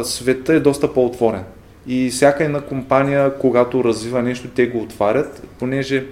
света 0.04 0.54
е 0.54 0.60
доста 0.60 0.94
по-отворен. 0.94 1.44
И 1.92 2.10
всяка 2.10 2.44
една 2.44 2.62
компания, 2.62 3.34
когато 3.38 3.84
развива 3.84 4.22
нещо, 4.22 4.48
те 4.48 4.68
го 4.68 4.82
отварят, 4.82 5.48
понеже 5.60 6.06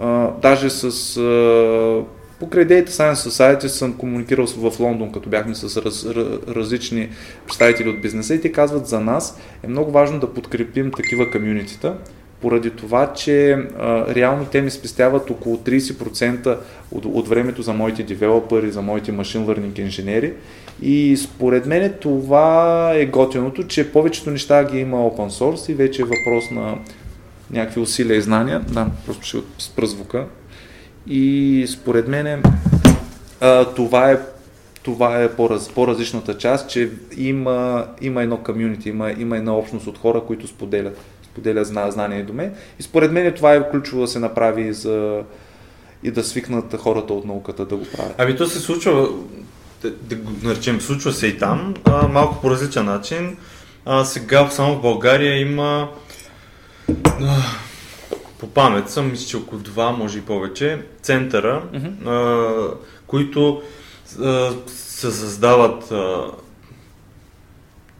а, 0.00 0.30
даже 0.42 0.70
с 0.70 1.16
а, 1.16 2.04
покрай 2.40 2.66
Data 2.66 2.88
Science 2.88 3.12
Society 3.12 3.66
съм 3.66 3.96
комуникирал 3.96 4.46
в 4.46 4.80
Лондон, 4.80 5.12
като 5.12 5.28
бяхме 5.28 5.54
с 5.54 5.82
раз, 5.82 6.06
различни 6.48 7.08
представители 7.46 7.88
от 7.88 8.00
бизнеса 8.00 8.34
и 8.34 8.40
те 8.40 8.52
казват 8.52 8.86
за 8.86 9.00
нас 9.00 9.38
е 9.62 9.68
много 9.68 9.90
важно 9.90 10.20
да 10.20 10.34
подкрепим 10.34 10.90
такива 10.96 11.30
комюнитита, 11.30 11.96
поради 12.42 12.70
това, 12.70 13.12
че 13.12 13.52
а, 13.52 14.14
реално 14.14 14.44
те 14.44 14.62
ми 14.62 14.70
спестяват 14.70 15.30
около 15.30 15.56
30% 15.56 16.58
от, 16.90 17.04
от 17.04 17.28
времето 17.28 17.62
за 17.62 17.72
моите 17.72 18.02
девелопери, 18.02 18.70
за 18.70 18.82
моите 18.82 19.12
машин 19.12 19.46
learning 19.46 19.80
инженери 19.80 20.32
и 20.82 21.16
според 21.16 21.66
мен 21.66 21.94
това 22.00 22.90
е 22.94 23.06
готиното, 23.06 23.66
че 23.66 23.92
повечето 23.92 24.30
неща 24.30 24.64
ги 24.64 24.78
има 24.78 24.96
open 24.96 25.28
source 25.28 25.70
и 25.70 25.74
вече 25.74 26.02
е 26.02 26.04
въпрос 26.04 26.50
на 26.50 26.78
някакви 27.50 27.80
усилия 27.80 28.16
и 28.16 28.22
знания. 28.22 28.60
Да, 28.60 28.86
просто 29.06 29.26
ще 29.26 29.38
спра 29.58 29.86
звука. 29.86 30.26
И 31.06 31.66
според 31.68 32.08
мен 32.08 32.42
това 33.76 34.10
е 34.10 34.18
това 34.82 35.22
е 35.22 35.32
по-раз, 35.32 35.68
по-различната 35.68 36.38
част, 36.38 36.70
че 36.70 36.90
има, 37.16 37.86
има 38.00 38.22
едно 38.22 38.36
комюнити, 38.36 38.88
има, 38.88 39.12
има 39.12 39.36
една 39.36 39.54
общност 39.56 39.86
от 39.86 39.98
хора, 39.98 40.20
които 40.26 40.46
споделят, 40.46 40.98
споделят 41.32 41.66
знания 41.66 42.20
и 42.20 42.22
доме. 42.22 42.52
И 42.78 42.82
според 42.82 43.12
мен 43.12 43.32
това 43.32 43.54
е 43.54 43.70
ключово 43.70 44.02
да 44.02 44.08
се 44.08 44.18
направи 44.18 44.72
за, 44.72 45.22
и 46.02 46.10
да 46.10 46.24
свикнат 46.24 46.76
хората 46.80 47.12
от 47.12 47.24
науката 47.24 47.66
да 47.66 47.76
го 47.76 47.84
правят. 47.96 48.14
Ами 48.18 48.36
то 48.36 48.46
се 48.46 48.60
случва 48.60 49.08
да, 49.82 49.90
да 49.90 50.16
го 50.16 50.30
наречем, 50.42 50.80
случва 50.80 51.12
се 51.12 51.26
и 51.26 51.38
там, 51.38 51.74
а, 51.84 52.08
малко 52.08 52.40
по 52.40 52.50
различен 52.50 52.84
начин. 52.84 53.36
А, 53.84 54.04
сега 54.04 54.50
само 54.50 54.74
в 54.74 54.82
България 54.82 55.40
има 55.40 55.88
а, 57.04 57.42
по 58.38 58.46
памет 58.46 58.90
съм, 58.90 59.10
мисля, 59.10 59.26
че 59.26 59.36
около 59.36 59.60
два, 59.60 59.90
може 59.90 60.18
и 60.18 60.22
повече, 60.22 60.82
центъра, 61.02 61.62
mm-hmm. 61.72 62.06
а, 62.06 62.74
които 63.06 63.62
а, 64.20 64.50
се 64.66 65.10
създават 65.10 65.92
а, 65.92 66.24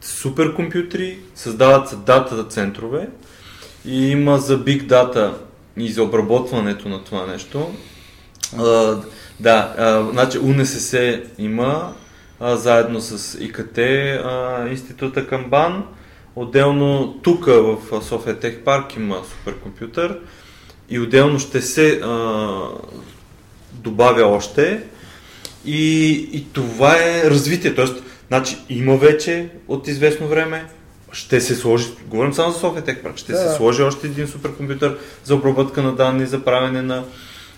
суперкомпютри, 0.03 1.17
създават 1.35 1.89
се 1.89 1.95
дата 1.95 2.43
центрове 2.43 3.09
и 3.85 4.07
има 4.07 4.37
за 4.37 4.57
биг 4.57 4.85
дата 4.85 5.33
и 5.77 5.91
за 5.91 6.03
обработването 6.03 6.89
на 6.89 7.03
това 7.03 7.25
нещо. 7.25 7.71
А, 8.57 8.97
да, 9.39 9.75
а, 9.77 10.11
значи 10.11 10.39
УНСС 10.39 11.21
има, 11.37 11.93
а, 12.39 12.55
заедно 12.55 13.01
с 13.01 13.37
ИКТ 13.39 13.77
а, 13.77 14.67
института 14.71 15.27
Камбан. 15.27 15.83
Отделно 16.35 17.19
тук 17.23 17.45
в 17.45 17.77
София 18.01 18.39
Тех 18.39 18.59
Парк 18.59 18.95
има 18.95 19.21
суперкомпютър 19.29 20.19
и 20.89 20.99
отделно 20.99 21.39
ще 21.39 21.61
се 21.61 21.99
а, 22.03 22.49
добавя 23.73 24.25
още. 24.25 24.83
И, 25.65 26.09
и 26.33 26.45
това 26.53 26.95
е 26.97 27.29
развитие. 27.29 27.75
Тоест, 27.75 28.03
значи, 28.27 28.57
има 28.69 28.97
вече 28.97 29.49
от 29.67 29.87
известно 29.87 30.27
време, 30.27 30.65
ще 31.11 31.41
се 31.41 31.55
сложи, 31.55 31.87
говорим 32.07 32.33
само 32.33 32.51
за 32.51 32.59
София 32.59 32.83
Тех 32.83 33.01
Парк, 33.03 33.17
ще 33.17 33.31
да. 33.31 33.37
се 33.37 33.55
сложи 33.55 33.83
още 33.83 34.07
един 34.07 34.27
суперкомпютър 34.27 34.97
за 35.23 35.35
обработка 35.35 35.83
на 35.83 35.95
данни, 35.95 36.25
за 36.25 36.43
правене 36.43 36.81
на 36.81 37.03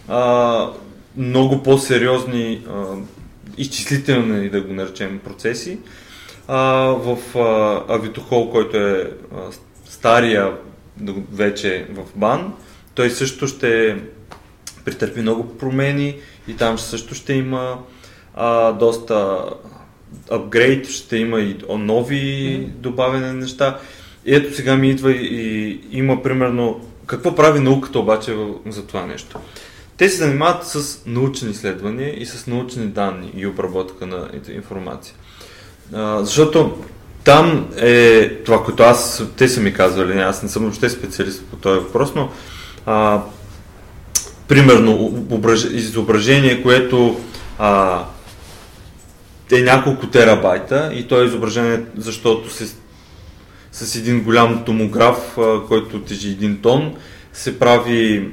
а, 0.08 0.70
много 1.18 1.64
по-сериозни 1.64 2.66
а, 2.70 2.84
изчислителни, 3.58 4.50
да 4.50 4.62
го 4.62 4.74
наречем, 4.74 5.20
процеси. 5.20 5.80
А, 6.48 6.62
в 6.88 7.18
а, 7.36 7.84
Авитохол, 7.94 8.52
който 8.52 8.78
е 8.78 9.12
а, 9.36 9.38
стария 9.90 10.52
вече 11.32 11.88
в 11.90 12.04
БАН, 12.16 12.54
той 12.96 13.10
също 13.10 13.48
ще 13.48 13.98
претърпи 14.86 15.22
много 15.22 15.58
промени 15.58 16.16
и 16.48 16.56
там 16.56 16.80
също 16.80 17.16
ще 17.16 17.34
има 17.34 17.78
а, 18.34 18.72
доста 18.72 19.44
апгрейд, 20.32 20.90
ще 20.90 21.18
има 21.18 21.40
и 21.40 21.58
нови 21.70 22.16
mm-hmm. 22.16 22.68
добавени 22.68 23.34
неща. 23.34 23.80
И 24.26 24.36
ето 24.36 24.56
сега 24.56 24.76
ми 24.76 24.90
идва 24.90 25.12
и, 25.12 25.26
и 25.26 25.80
има 25.92 26.24
примерно 26.24 26.82
какво 27.06 27.36
прави 27.36 27.60
науката 27.60 28.00
обаче 28.00 28.36
за 28.70 28.86
това 28.86 29.06
нещо. 29.06 29.40
Те 29.98 30.10
се 30.10 30.18
занимават 30.18 30.68
с 30.68 31.02
научни 31.06 31.52
изследвания 31.52 32.22
и 32.22 32.26
с 32.26 32.48
научни 32.48 32.86
данни 32.86 33.32
и 33.36 33.48
обработка 33.48 34.08
на 34.08 34.30
информация. 34.50 35.16
А, 35.94 36.24
защото 36.24 36.78
там 37.24 37.68
е 37.78 38.30
това, 38.30 38.64
което 38.64 38.84
аз, 38.84 39.24
те 39.38 39.48
са 39.48 39.62
ми 39.62 39.74
казвали, 39.74 40.20
аз 40.20 40.44
не 40.44 40.50
съм 40.50 40.64
въобще 40.64 40.90
специалист 40.90 41.46
по 41.46 41.56
този 41.56 41.80
въпрос, 41.80 42.12
но 42.16 42.30
а, 42.86 43.22
примерно 44.48 45.26
изображение, 45.72 46.64
което 46.64 47.20
а, 47.60 48.04
е 49.52 49.62
няколко 49.62 50.08
терабайта 50.08 50.92
и 50.94 51.08
то 51.08 51.22
е 51.22 51.26
изображение, 51.26 51.82
защото 51.98 52.50
се, 52.50 52.76
с 53.72 53.96
един 53.96 54.24
голям 54.24 54.64
томограф, 54.66 55.38
а, 55.38 55.66
който 55.68 56.02
тежи 56.02 56.30
един 56.30 56.62
тон, 56.62 56.96
се 57.34 57.60
прави 57.60 58.30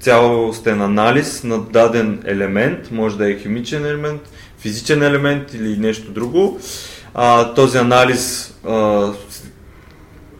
цялостен 0.00 0.82
анализ 0.82 1.44
на 1.44 1.58
даден 1.58 2.22
елемент, 2.24 2.90
може 2.90 3.18
да 3.18 3.30
е 3.30 3.38
химичен 3.38 3.86
елемент, 3.86 4.20
физичен 4.58 5.02
елемент 5.02 5.54
или 5.54 5.76
нещо 5.76 6.10
друго. 6.10 6.60
А, 7.14 7.54
този 7.54 7.78
анализ 7.78 8.54
а, 8.68 9.08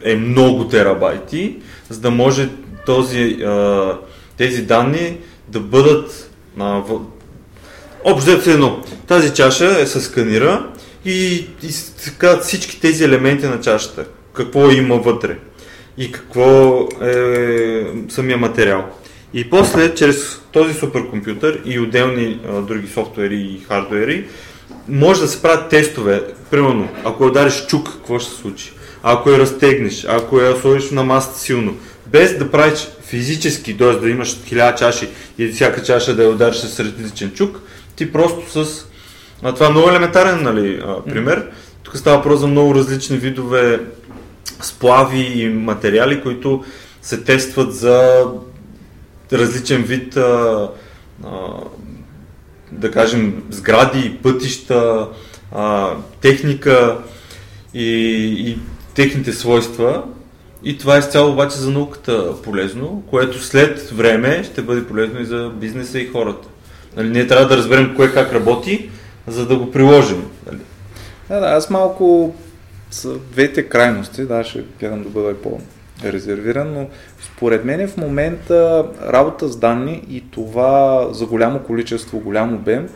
е 0.03 0.15
много 0.15 0.67
терабайти, 0.67 1.59
за 1.89 1.99
да 1.99 2.11
може 2.11 2.49
този, 2.85 3.43
а, 3.43 3.97
тези 4.37 4.65
данни 4.65 5.17
да 5.47 5.59
бъдат 5.59 6.31
а, 6.59 6.65
в, 6.65 6.99
общо 8.03 8.49
едно. 8.49 8.81
Тази 9.07 9.33
чаша 9.33 9.79
е 9.79 9.85
се 9.85 10.01
сканира 10.01 10.67
и, 11.05 11.35
и 11.63 11.69
така 12.05 12.37
всички 12.37 12.81
тези 12.81 13.03
елементи 13.03 13.45
на 13.45 13.61
чашата. 13.61 14.05
Какво 14.33 14.71
има 14.71 14.97
вътре 14.97 15.37
и 15.97 16.11
какво 16.11 16.79
е 17.01 17.87
самия 18.09 18.37
материал. 18.37 18.85
И 19.33 19.49
после, 19.49 19.95
чрез 19.95 20.41
този 20.51 20.73
суперкомпютър 20.73 21.61
и 21.65 21.79
отделни 21.79 22.39
а, 22.49 22.61
други 22.61 22.87
софтуери 22.87 23.35
и 23.35 23.61
хардуери, 23.67 24.25
може 24.87 25.21
да 25.21 25.27
се 25.27 25.41
правят 25.41 25.69
тестове. 25.69 26.21
Примерно, 26.51 26.89
ако 27.03 27.23
я 27.23 27.29
удариш 27.29 27.65
чук, 27.67 27.85
какво 27.93 28.19
ще 28.19 28.31
се 28.31 28.37
случи? 28.37 28.73
Ако 29.03 29.29
я 29.29 29.39
разтегнеш, 29.39 30.05
ако 30.09 30.39
я 30.39 30.55
сложиш 30.55 30.91
на 30.91 31.03
масата 31.03 31.39
силно, 31.39 31.77
без 32.07 32.37
да 32.37 32.51
правиш 32.51 32.87
физически, 33.05 33.77
т.е. 33.77 33.93
да 33.93 34.09
имаш 34.09 34.37
хиляда 34.45 34.77
чаши 34.77 35.07
и 35.37 35.47
всяка 35.47 35.83
чаша 35.83 36.15
да 36.15 36.23
я 36.23 36.29
удариш 36.29 36.55
с 36.55 36.79
различен 36.79 37.31
чук, 37.31 37.61
ти 38.03 38.11
просто 38.11 38.65
с... 38.65 38.85
А, 39.43 39.53
това 39.53 39.67
е 39.67 39.69
много 39.69 39.89
елементарен 39.89 40.43
нали, 40.43 40.81
а, 40.85 41.03
пример. 41.03 41.51
Тук 41.83 41.97
става 41.97 42.17
въпрос 42.17 42.39
за 42.39 42.47
много 42.47 42.75
различни 42.75 43.17
видове 43.17 43.79
сплави 44.61 45.41
и 45.41 45.49
материали, 45.49 46.21
които 46.21 46.63
се 47.01 47.23
тестват 47.23 47.75
за 47.75 48.25
различен 49.33 49.83
вид 49.83 50.17
а, 50.17 50.69
а, 51.23 51.29
да 52.71 52.91
кажем 52.91 53.43
сгради, 53.49 54.17
пътища, 54.23 55.07
а, 55.51 55.91
техника 56.21 56.97
и, 57.73 57.87
и 58.39 58.57
техните 58.95 59.33
свойства. 59.33 60.03
И 60.63 60.77
това 60.77 60.97
е 60.97 61.01
цяло 61.01 61.31
обаче 61.31 61.57
за 61.57 61.71
науката 61.71 62.41
полезно, 62.41 63.03
което 63.09 63.43
след 63.43 63.89
време 63.89 64.43
ще 64.43 64.61
бъде 64.61 64.87
полезно 64.87 65.21
и 65.21 65.25
за 65.25 65.51
бизнеса 65.55 65.99
и 65.99 66.07
хората. 66.07 66.47
Нали, 66.97 67.09
ние 67.09 67.27
трябва 67.27 67.47
да 67.47 67.57
разберем 67.57 67.93
кое 67.95 68.13
как 68.13 68.33
работи, 68.33 68.89
за 69.27 69.47
да 69.47 69.55
го 69.55 69.71
приложим. 69.71 70.25
Нали. 70.45 70.59
Да, 71.29 71.39
да, 71.39 71.45
аз 71.45 71.69
малко 71.69 72.35
са 72.91 73.13
двете 73.31 73.63
крайности, 73.63 74.25
да, 74.25 74.43
ще 74.43 74.63
гледам 74.79 75.03
да 75.03 75.09
бъда 75.09 75.41
по-резервиран, 75.41 76.73
но 76.73 76.87
според 77.21 77.65
мен 77.65 77.87
в 77.87 77.97
момента 77.97 78.85
работа 79.07 79.47
с 79.47 79.57
данни 79.57 80.03
и 80.09 80.23
това 80.31 81.07
за 81.11 81.25
голямо 81.25 81.59
количество, 81.59 82.19
голям 82.19 82.53
обем, 82.53 82.89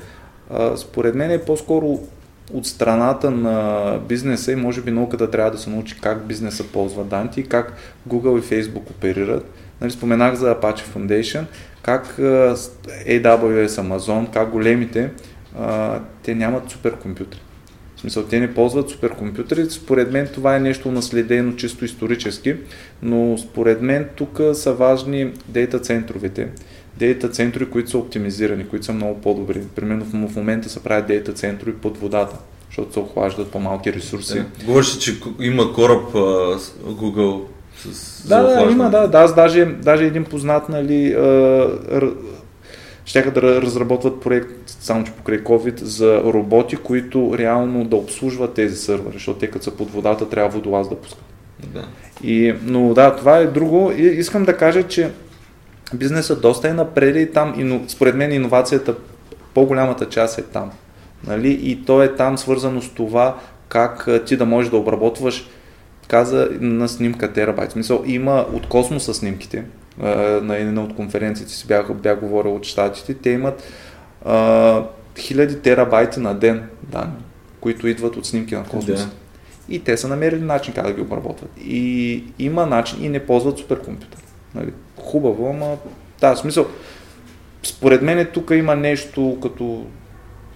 според 0.75 1.15
мен 1.15 1.31
е 1.31 1.41
по-скоро 1.41 1.99
от 2.53 2.65
страната 2.65 3.31
на 3.31 3.99
бизнеса 4.07 4.51
и 4.51 4.55
може 4.55 4.81
би 4.81 4.91
науката 4.91 5.31
трябва 5.31 5.51
да 5.51 5.57
се 5.57 5.69
научи 5.69 5.99
как 6.01 6.25
бизнеса 6.25 6.63
ползва 6.63 7.03
данните 7.03 7.39
и 7.39 7.47
как 7.47 7.73
Google 8.09 8.39
и 8.39 8.41
Facebook 8.41 8.91
оперират. 8.91 9.45
Нали, 9.81 9.91
споменах 9.91 10.35
за 10.35 10.55
Apache 10.55 10.81
Foundation, 10.95 11.43
как 11.87 12.17
AWS, 13.07 13.67
Amazon, 13.67 14.33
как 14.33 14.49
големите, 14.49 15.09
те 16.23 16.35
нямат 16.35 16.69
суперкомпютри. 16.69 17.39
В 17.95 17.99
смисъл, 17.99 18.23
те 18.23 18.39
не 18.39 18.53
ползват 18.53 18.89
суперкомпютри. 18.89 19.69
Според 19.69 20.11
мен 20.11 20.27
това 20.33 20.55
е 20.55 20.59
нещо 20.59 20.91
наследено 20.91 21.55
чисто 21.55 21.85
исторически, 21.85 22.55
но 23.01 23.37
според 23.37 23.81
мен 23.81 24.09
тук 24.15 24.41
са 24.53 24.73
важни 24.73 25.31
дейта 25.47 25.79
центровете. 25.79 26.49
Дейта 26.97 27.29
центрове, 27.29 27.71
които 27.71 27.89
са 27.89 27.97
оптимизирани, 27.97 28.67
които 28.67 28.85
са 28.85 28.93
много 28.93 29.21
по-добри. 29.21 29.61
Примерно 29.75 30.05
в 30.05 30.35
момента 30.35 30.69
се 30.69 30.83
правят 30.83 31.07
дейта 31.07 31.33
центрове 31.33 31.77
под 31.77 31.97
водата, 31.97 32.37
защото 32.69 32.93
се 32.93 32.99
охлаждат 32.99 33.51
по-малки 33.51 33.93
ресурси. 33.93 34.33
Да. 34.33 34.65
Говориш, 34.65 34.97
че 34.97 35.15
има 35.41 35.73
кораб 35.73 36.13
Google 36.85 37.41
с 37.77 38.27
Да, 38.27 38.41
да, 38.43 38.71
има, 38.71 38.89
да, 38.89 39.07
да. 39.07 39.17
Аз 39.17 39.35
даже, 39.35 39.65
даже 39.65 40.05
един 40.05 40.23
познат, 40.23 40.69
нали, 40.69 41.15
ще 43.05 43.21
да 43.21 43.61
разработват 43.61 44.21
проект, 44.21 44.49
само 44.67 45.03
че 45.03 45.11
покрай 45.11 45.43
COVID, 45.43 45.83
за 45.83 46.21
роботи, 46.23 46.75
които 46.75 47.37
реално 47.37 47.85
да 47.85 47.95
обслужват 47.95 48.53
тези 48.53 48.75
сървъри, 48.75 49.13
защото 49.13 49.39
те 49.39 49.47
като 49.47 49.65
са 49.65 49.71
под 49.71 49.91
водата 49.91 50.29
трябва 50.29 50.49
водолаз 50.49 50.89
да 50.89 50.95
пускат. 50.95 51.23
Да. 51.73 51.85
И, 52.23 52.55
но 52.63 52.93
да, 52.93 53.15
това 53.15 53.37
е 53.37 53.47
друго. 53.47 53.91
И 53.97 54.01
искам 54.01 54.45
да 54.45 54.57
кажа, 54.57 54.83
че 54.83 55.11
бизнесът 55.93 56.41
доста 56.41 56.69
е 56.69 56.73
напред 56.73 57.15
и 57.15 57.31
там, 57.31 57.53
и, 57.57 57.63
но, 57.63 57.81
според 57.87 58.15
мен 58.15 58.31
иновацията, 58.31 58.95
по-голямата 59.53 60.09
част 60.09 60.37
е 60.37 60.41
там. 60.41 60.71
Нали? 61.27 61.59
И 61.63 61.85
то 61.85 62.03
е 62.03 62.15
там 62.15 62.37
свързано 62.37 62.81
с 62.81 62.89
това 62.89 63.37
как 63.69 64.07
ти 64.25 64.37
да 64.37 64.45
можеш 64.45 64.71
да 64.71 64.77
обработваш 64.77 65.49
каза 66.07 66.49
на 66.59 66.89
снимка 66.89 67.33
терабайт. 67.33 67.71
Смисъл, 67.71 68.03
има 68.05 68.45
от 68.53 68.67
космоса 68.67 69.13
снимките, 69.13 69.63
на 70.41 70.57
една 70.57 70.83
от 70.83 70.95
конференциите 70.95 71.51
си 71.51 71.67
бях, 71.67 71.93
бях 71.93 72.19
говорил 72.19 72.55
от 72.55 72.63
щатите, 72.63 73.13
те 73.13 73.29
имат 73.29 73.63
а, 74.25 74.83
хиляди 75.17 75.59
терабайти 75.59 76.19
на 76.19 76.33
ден 76.33 76.69
данни, 76.83 77.13
които 77.59 77.87
идват 77.87 78.15
от 78.15 78.25
снимки 78.25 78.55
на 78.55 78.63
космоса. 78.63 79.05
Да. 79.05 79.11
И 79.69 79.79
те 79.79 79.97
са 79.97 80.07
намерили 80.07 80.41
начин 80.41 80.73
как 80.73 80.85
да 80.85 80.93
ги 80.93 81.01
обработват. 81.01 81.49
И 81.65 82.23
има 82.39 82.65
начин 82.65 83.03
и 83.03 83.09
не 83.09 83.25
ползват 83.25 83.57
суперкомпютър. 83.57 84.21
Нали? 84.55 84.73
Хубаво, 84.97 85.49
ама 85.49 85.77
да, 86.21 86.35
в 86.35 86.39
смисъл, 86.39 86.67
според 87.63 88.01
мен 88.01 88.27
тук 88.33 88.51
има 88.55 88.75
нещо 88.75 89.37
като 89.41 89.85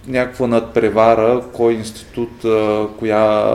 някаква 0.08 0.46
надпревара, 0.46 1.42
кой 1.52 1.72
институт, 1.72 2.30
коя 2.98 3.52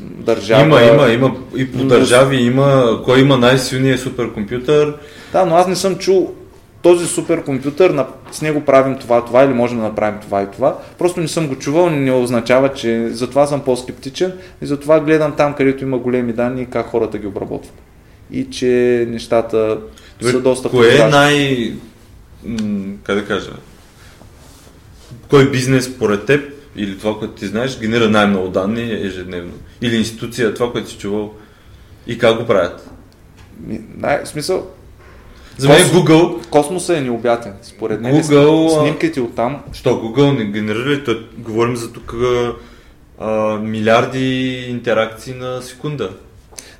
държава. 0.00 0.62
Има, 0.62 0.82
има, 0.82 1.08
има 1.08 1.36
и 1.56 1.72
по 1.72 1.84
държави 1.84 2.36
има, 2.36 3.00
кой 3.04 3.20
има 3.20 3.38
най-силния 3.38 3.98
суперкомпютър. 3.98 4.94
Да, 5.32 5.46
но 5.46 5.56
аз 5.56 5.66
не 5.66 5.76
съм 5.76 5.96
чул 5.96 6.34
този 6.82 7.06
суперкомпютър, 7.06 8.04
с 8.32 8.42
него 8.42 8.60
правим 8.60 8.98
това, 8.98 9.24
това 9.24 9.44
или 9.44 9.52
можем 9.52 9.78
да 9.78 9.84
направим 9.84 10.20
това 10.20 10.42
и 10.42 10.46
това. 10.46 10.78
Просто 10.98 11.20
не 11.20 11.28
съм 11.28 11.48
го 11.48 11.56
чувал, 11.56 11.90
не 11.90 12.12
означава, 12.12 12.72
че 12.72 13.08
затова 13.08 13.46
съм 13.46 13.60
по-скептичен 13.60 14.32
и 14.62 14.66
затова 14.66 15.00
гледам 15.00 15.32
там, 15.36 15.54
където 15.54 15.84
има 15.84 15.98
големи 15.98 16.32
данни, 16.32 16.66
как 16.66 16.86
хората 16.86 17.18
ги 17.18 17.26
обработват. 17.26 17.74
И 18.30 18.50
че 18.50 19.06
нещата 19.08 19.78
Добре, 20.20 20.32
са 20.32 20.40
доста 20.40 20.68
Кое 20.68 20.96
е 20.96 21.08
най... 21.08 21.72
как 23.04 23.16
да 23.16 23.24
кажа? 23.24 23.50
Кой 25.30 25.50
бизнес 25.50 25.84
според 25.84 26.26
теб 26.26 26.52
или 26.76 26.98
това, 26.98 27.18
което 27.18 27.34
ти 27.34 27.46
знаеш, 27.46 27.78
генера 27.78 28.08
най-много 28.08 28.48
данни 28.48 28.92
ежедневно? 28.92 29.52
Или 29.82 29.96
институция, 29.96 30.54
това, 30.54 30.72
което 30.72 30.90
си 30.90 30.98
чувал 30.98 31.32
и 32.06 32.18
как 32.18 32.38
го 32.38 32.46
правят? 32.46 32.90
Най- 33.96 34.24
в 34.24 34.28
смисъл, 34.28 34.66
за 35.58 35.68
мен 35.68 35.78
Google... 35.78 36.48
Космоса 36.48 36.98
е 36.98 37.00
необятен. 37.00 37.52
Според 37.62 38.00
мен 38.00 38.14
Google, 38.14 38.80
снимките 38.80 39.20
от 39.20 39.34
там... 39.34 39.62
Що, 39.72 39.90
Google 39.90 40.38
не 40.38 40.44
генерира 40.44 40.90
ли? 40.90 41.04
Той, 41.04 41.26
говорим 41.38 41.76
за 41.76 41.92
тук 41.92 42.14
а, 43.20 43.56
милиарди 43.56 44.66
интеракции 44.68 45.34
на 45.34 45.62
секунда. 45.62 46.10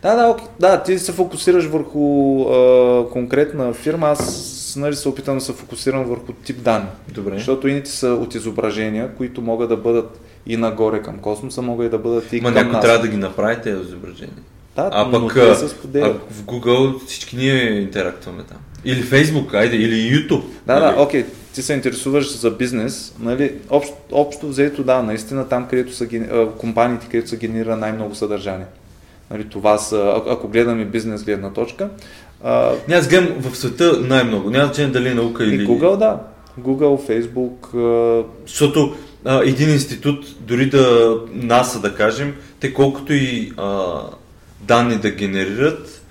Да, 0.02 0.14
да, 0.14 0.36
да, 0.60 0.82
ти 0.82 0.98
се 0.98 1.12
фокусираш 1.12 1.64
върху 1.64 2.42
а, 2.42 3.08
конкретна 3.12 3.72
фирма, 3.72 4.06
аз 4.06 4.54
нали, 4.80 4.96
се 4.96 5.08
опитам 5.08 5.34
да 5.34 5.40
се 5.40 5.52
фокусирам 5.52 6.04
върху 6.04 6.32
тип 6.32 6.62
данни. 6.62 6.88
Добре. 7.14 7.34
Защото 7.34 7.68
ините 7.68 7.90
са 7.90 8.08
от 8.08 8.34
изображения, 8.34 9.14
които 9.16 9.42
могат 9.42 9.68
да 9.68 9.76
бъдат 9.76 10.20
и 10.46 10.56
нагоре 10.56 11.02
към 11.02 11.18
космоса, 11.18 11.62
могат 11.62 11.86
и 11.86 11.90
да 11.90 11.98
бъдат 11.98 12.32
и 12.32 12.40
Ма 12.40 12.54
към 12.54 12.66
някой 12.66 12.80
трябва 12.80 12.98
да 12.98 13.08
ги 13.08 13.16
направи 13.16 13.56
тези 13.62 13.82
изображения. 13.82 14.36
Да, 14.76 14.90
а 14.92 15.10
пък 15.10 15.56
се 15.56 15.68
споделят. 15.68 16.16
а, 16.30 16.34
в 16.34 16.42
Google 16.42 17.06
всички 17.06 17.36
ние 17.36 17.80
интерактуваме 17.80 18.42
там. 18.42 18.58
Или 18.84 19.02
Facebook, 19.02 19.54
айде, 19.54 19.76
или 19.76 19.94
YouTube. 19.94 20.42
Да, 20.66 20.80
нали? 20.80 20.94
да, 20.96 21.02
окей, 21.02 21.24
ти 21.54 21.62
се 21.62 21.72
интересуваш 21.72 22.36
за 22.36 22.50
бизнес, 22.50 23.14
нали, 23.20 23.54
общо, 23.70 23.94
общо 24.12 24.48
взето 24.48 24.82
да, 24.84 25.02
наистина 25.02 25.48
там, 25.48 25.66
където 25.68 25.94
са 25.94 26.04
а, 26.04 26.48
компаниите, 26.58 27.06
където 27.06 27.28
са 27.28 27.36
генерира 27.36 27.76
най-много 27.76 28.14
съдържание. 28.14 28.66
Нали, 29.30 29.48
това 29.48 29.78
са, 29.78 29.96
а- 29.96 30.32
ако 30.32 30.48
гледаме 30.48 30.84
бизнес 30.84 31.24
гледна 31.24 31.52
точка, 31.52 31.88
а, 32.44 32.72
аз 32.92 33.08
гледам 33.08 33.36
в 33.40 33.56
света 33.56 34.00
най-много. 34.00 34.50
Няма 34.50 34.64
значение 34.66 34.92
дали 34.92 35.08
е 35.08 35.14
наука 35.14 35.44
и 35.44 35.48
или... 35.48 35.66
Google, 35.66 35.96
да. 35.96 36.20
Google, 36.60 37.10
Facebook, 37.10 37.74
а, 37.74 38.24
Защото 38.46 38.96
а, 39.24 39.42
един 39.44 39.70
институт, 39.70 40.26
дори 40.40 40.70
да 40.70 41.16
НАСА 41.32 41.80
да 41.80 41.94
кажем, 41.94 42.34
те 42.60 42.74
колкото 42.74 43.12
и 43.12 43.52
а, 43.56 44.00
данни 44.60 44.96
да 44.96 45.10
генерират, 45.10 46.02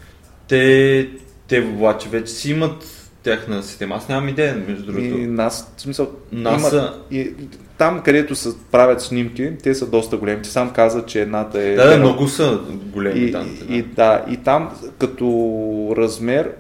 те, 0.48 1.10
те 1.48 1.60
обаче 1.60 2.10
вече 2.10 2.32
си 2.32 2.52
имат 2.52 3.10
тяхна 3.24 3.64
система. 3.64 3.96
Аз 3.96 4.10
нямам 4.10 4.30
идея, 4.30 4.64
между 4.68 4.86
другото. 4.86 5.06
и 5.06 5.28
нас, 5.28 5.74
в 5.78 5.82
смисъл, 5.82 6.12
NASA. 6.34 6.58
имат, 6.58 6.94
и, 7.12 7.34
там, 7.78 8.02
където 8.06 8.36
се 8.36 8.50
правят 8.72 9.02
снимки, 9.02 9.52
те 9.64 9.76
са 9.76 9.88
доста 9.88 10.18
големи. 10.18 10.42
Ти 10.42 10.50
сам 10.50 10.74
каза, 10.74 11.06
че 11.06 11.22
едната 11.22 11.62
е... 11.62 11.76
Да, 11.76 11.90
да, 11.90 11.98
много 11.98 12.28
са 12.28 12.60
големи 12.70 13.20
и, 13.20 13.32
данните. 13.32 13.66
и, 13.70 13.78
и, 13.78 13.82
да, 13.82 14.26
и 14.30 14.38
там 14.38 14.72
като 15.00 15.94
размер, 15.98 16.52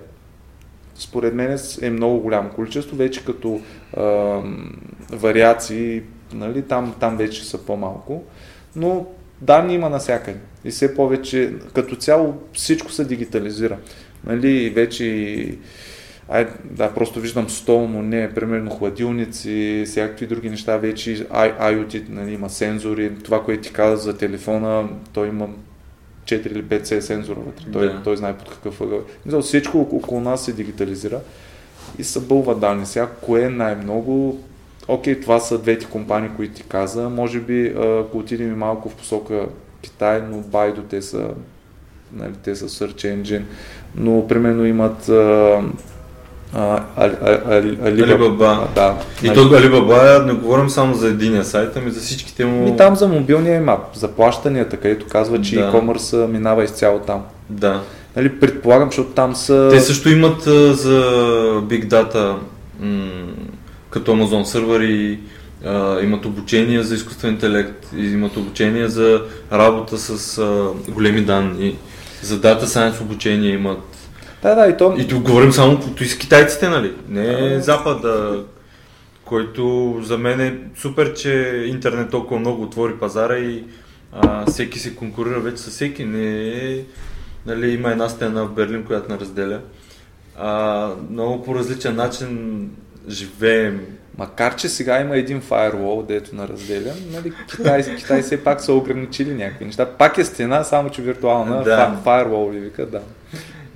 според 0.95 1.33
мен 1.33 1.57
е 1.81 1.89
много 1.89 2.19
голямо 2.19 2.49
количество, 2.49 2.95
вече 2.95 3.25
като 3.25 3.61
ам, 3.97 4.71
вариации, 5.11 6.01
нали, 6.33 6.61
там, 6.61 6.95
там 6.99 7.17
вече 7.17 7.45
са 7.45 7.57
по-малко, 7.57 8.23
но 8.75 9.05
данни 9.41 9.73
има 9.73 9.89
навсякъде. 9.89 10.39
И 10.65 10.71
все 10.71 10.95
повече, 10.95 11.53
като 11.73 11.95
цяло 11.95 12.37
всичко 12.53 12.91
се 12.91 13.05
дигитализира. 13.05 13.77
Нали, 14.25 14.69
вече 14.69 15.05
ай, 16.29 16.47
да, 16.63 16.93
просто 16.93 17.19
виждам 17.19 17.49
стол, 17.49 17.87
но 17.87 18.01
не, 18.01 18.33
примерно 18.33 18.69
хладилници, 18.71 19.83
всякакви 19.87 20.27
други 20.27 20.49
неща, 20.49 20.77
вече 20.77 21.27
IoT, 21.29 22.09
нали, 22.09 22.33
има 22.33 22.49
сензори, 22.49 23.11
това, 23.23 23.43
което 23.43 23.63
ти 23.63 23.73
каза 23.73 23.97
за 24.03 24.17
телефона, 24.17 24.89
той 25.13 25.27
има 25.27 25.47
4 26.25 26.47
или 26.47 26.63
5 26.63 26.99
сензора 26.99 27.39
вътре, 27.39 27.65
той, 27.73 27.87
Да. 27.87 28.01
той 28.03 28.17
знае 28.17 28.33
под 28.33 28.49
какъв 28.49 28.81
ъгъл. 28.81 28.99
Мисля, 29.25 29.41
Всичко 29.41 29.79
около 29.91 30.21
нас 30.21 30.45
се 30.45 30.53
дигитализира 30.53 31.19
и 31.99 32.03
са 32.03 32.21
бълва 32.21 32.55
данни. 32.55 32.85
Сега, 32.85 33.07
кое 33.21 33.43
е 33.43 33.49
най-много? 33.49 34.39
Окей, 34.87 35.19
това 35.21 35.39
са 35.39 35.57
двете 35.59 35.85
компании, 35.85 36.29
които 36.35 36.53
ти 36.53 36.63
каза. 36.63 37.09
Може 37.09 37.39
би, 37.39 37.67
ако 37.77 38.17
отидем 38.17 38.51
и 38.51 38.55
малко 38.55 38.89
в 38.89 38.95
посока 38.95 39.45
Китай, 39.81 40.21
но 40.29 40.37
Байдо 40.37 40.81
те 40.81 41.01
са, 41.01 41.29
нали, 42.13 42.33
те 42.43 42.55
са 42.55 42.69
Search 42.69 43.21
Engine, 43.21 43.43
но 43.95 44.27
примерно 44.27 44.65
имат 44.65 45.09
а, 46.53 46.83
а, 46.95 47.05
Али- 47.05 47.17
Али- 47.45 47.77
Али- 47.83 48.03
Alibaba. 48.03 48.67
Да. 48.75 48.95
И 49.23 49.33
то 49.33 49.39
Alibaba, 49.39 50.25
не 50.25 50.33
говорим 50.33 50.69
само 50.69 50.93
за 50.95 51.07
единия 51.07 51.45
сайт, 51.45 51.77
ами 51.77 51.91
за 51.91 51.99
всичките 51.99 52.45
му... 52.45 52.63
Ми 52.65 52.77
там 52.77 52.95
за 52.95 53.07
мобилния 53.07 53.55
има, 53.55 53.77
за 53.93 54.07
плащанията, 54.07 54.77
където 54.77 55.05
казва, 55.07 55.41
че 55.41 55.55
Да. 55.55 55.61
e-commerce 55.61 56.27
минава 56.27 56.63
изцяло 56.63 56.99
там. 56.99 57.23
Да. 57.49 57.81
Нали, 58.15 58.39
предполагам, 58.39 58.89
защото 58.89 59.09
там 59.09 59.35
са... 59.35 59.69
Те 59.71 59.79
също 59.79 60.09
имат 60.09 60.47
а, 60.47 60.73
за 60.73 61.01
Big 61.63 61.87
Data, 61.87 62.35
м- 62.79 63.09
като 63.89 64.11
Amazon 64.11 64.43
сервери, 64.43 65.19
а, 65.65 66.01
имат 66.01 66.25
обучение 66.25 66.83
за 66.83 66.95
изкуствен 66.95 67.31
интелект, 67.31 67.87
и 67.97 68.05
имат 68.05 68.37
обучение 68.37 68.87
за 68.87 69.21
работа 69.51 69.97
с 69.97 70.37
а, 70.37 70.67
големи 70.91 71.21
данни, 71.21 71.75
за 72.21 72.35
Data 72.41 72.63
Science 72.63 73.01
обучение 73.01 73.51
имат. 73.53 73.79
Да, 74.41 74.55
да, 74.55 74.67
и 74.67 74.77
то... 74.77 74.95
И 74.97 75.07
тук 75.07 75.23
говорим 75.23 75.51
само 75.51 75.79
по 75.79 76.03
и 76.03 76.07
с 76.07 76.17
китайците, 76.17 76.69
нали? 76.69 76.93
Не 77.09 77.53
е 77.53 77.59
Запада, 77.59 78.43
който 79.25 79.95
за 80.03 80.17
мен 80.17 80.41
е 80.41 80.57
супер, 80.75 81.13
че 81.13 81.63
интернет 81.67 82.09
толкова 82.09 82.39
много 82.39 82.63
отвори 82.63 82.93
пазара 82.93 83.37
и 83.37 83.63
а, 84.11 84.45
всеки 84.45 84.79
се 84.79 84.95
конкурира 84.95 85.39
вече 85.39 85.57
с 85.57 85.69
всеки. 85.69 86.05
Не 86.05 86.47
е, 86.47 86.81
нали, 87.45 87.71
има 87.71 87.91
една 87.91 88.09
стена 88.09 88.45
в 88.45 88.51
Берлин, 88.51 88.83
която 88.83 89.11
не 89.11 89.19
разделя. 89.19 89.59
А, 90.37 90.89
много 91.11 91.43
по 91.43 91.55
различен 91.55 91.95
начин 91.95 92.69
живеем. 93.09 93.81
Макар, 94.17 94.55
че 94.55 94.69
сега 94.69 95.01
има 95.01 95.17
един 95.17 95.41
фаервол, 95.41 96.03
дето 96.07 96.35
на 96.35 96.47
разделя, 96.47 96.93
нали, 97.11 97.33
Китай, 97.49 97.95
Китай 97.95 98.21
все 98.21 98.43
пак 98.43 98.61
са 98.61 98.73
ограничили 98.73 99.33
някакви 99.33 99.65
неща. 99.65 99.85
Пак 99.85 100.17
е 100.17 100.25
стена, 100.25 100.63
само 100.63 100.89
че 100.89 101.01
виртуална. 101.01 101.63
Да. 101.63 101.99
Фаервол 102.03 102.53
ли 102.53 102.59
вика, 102.59 102.85
да. 102.85 103.01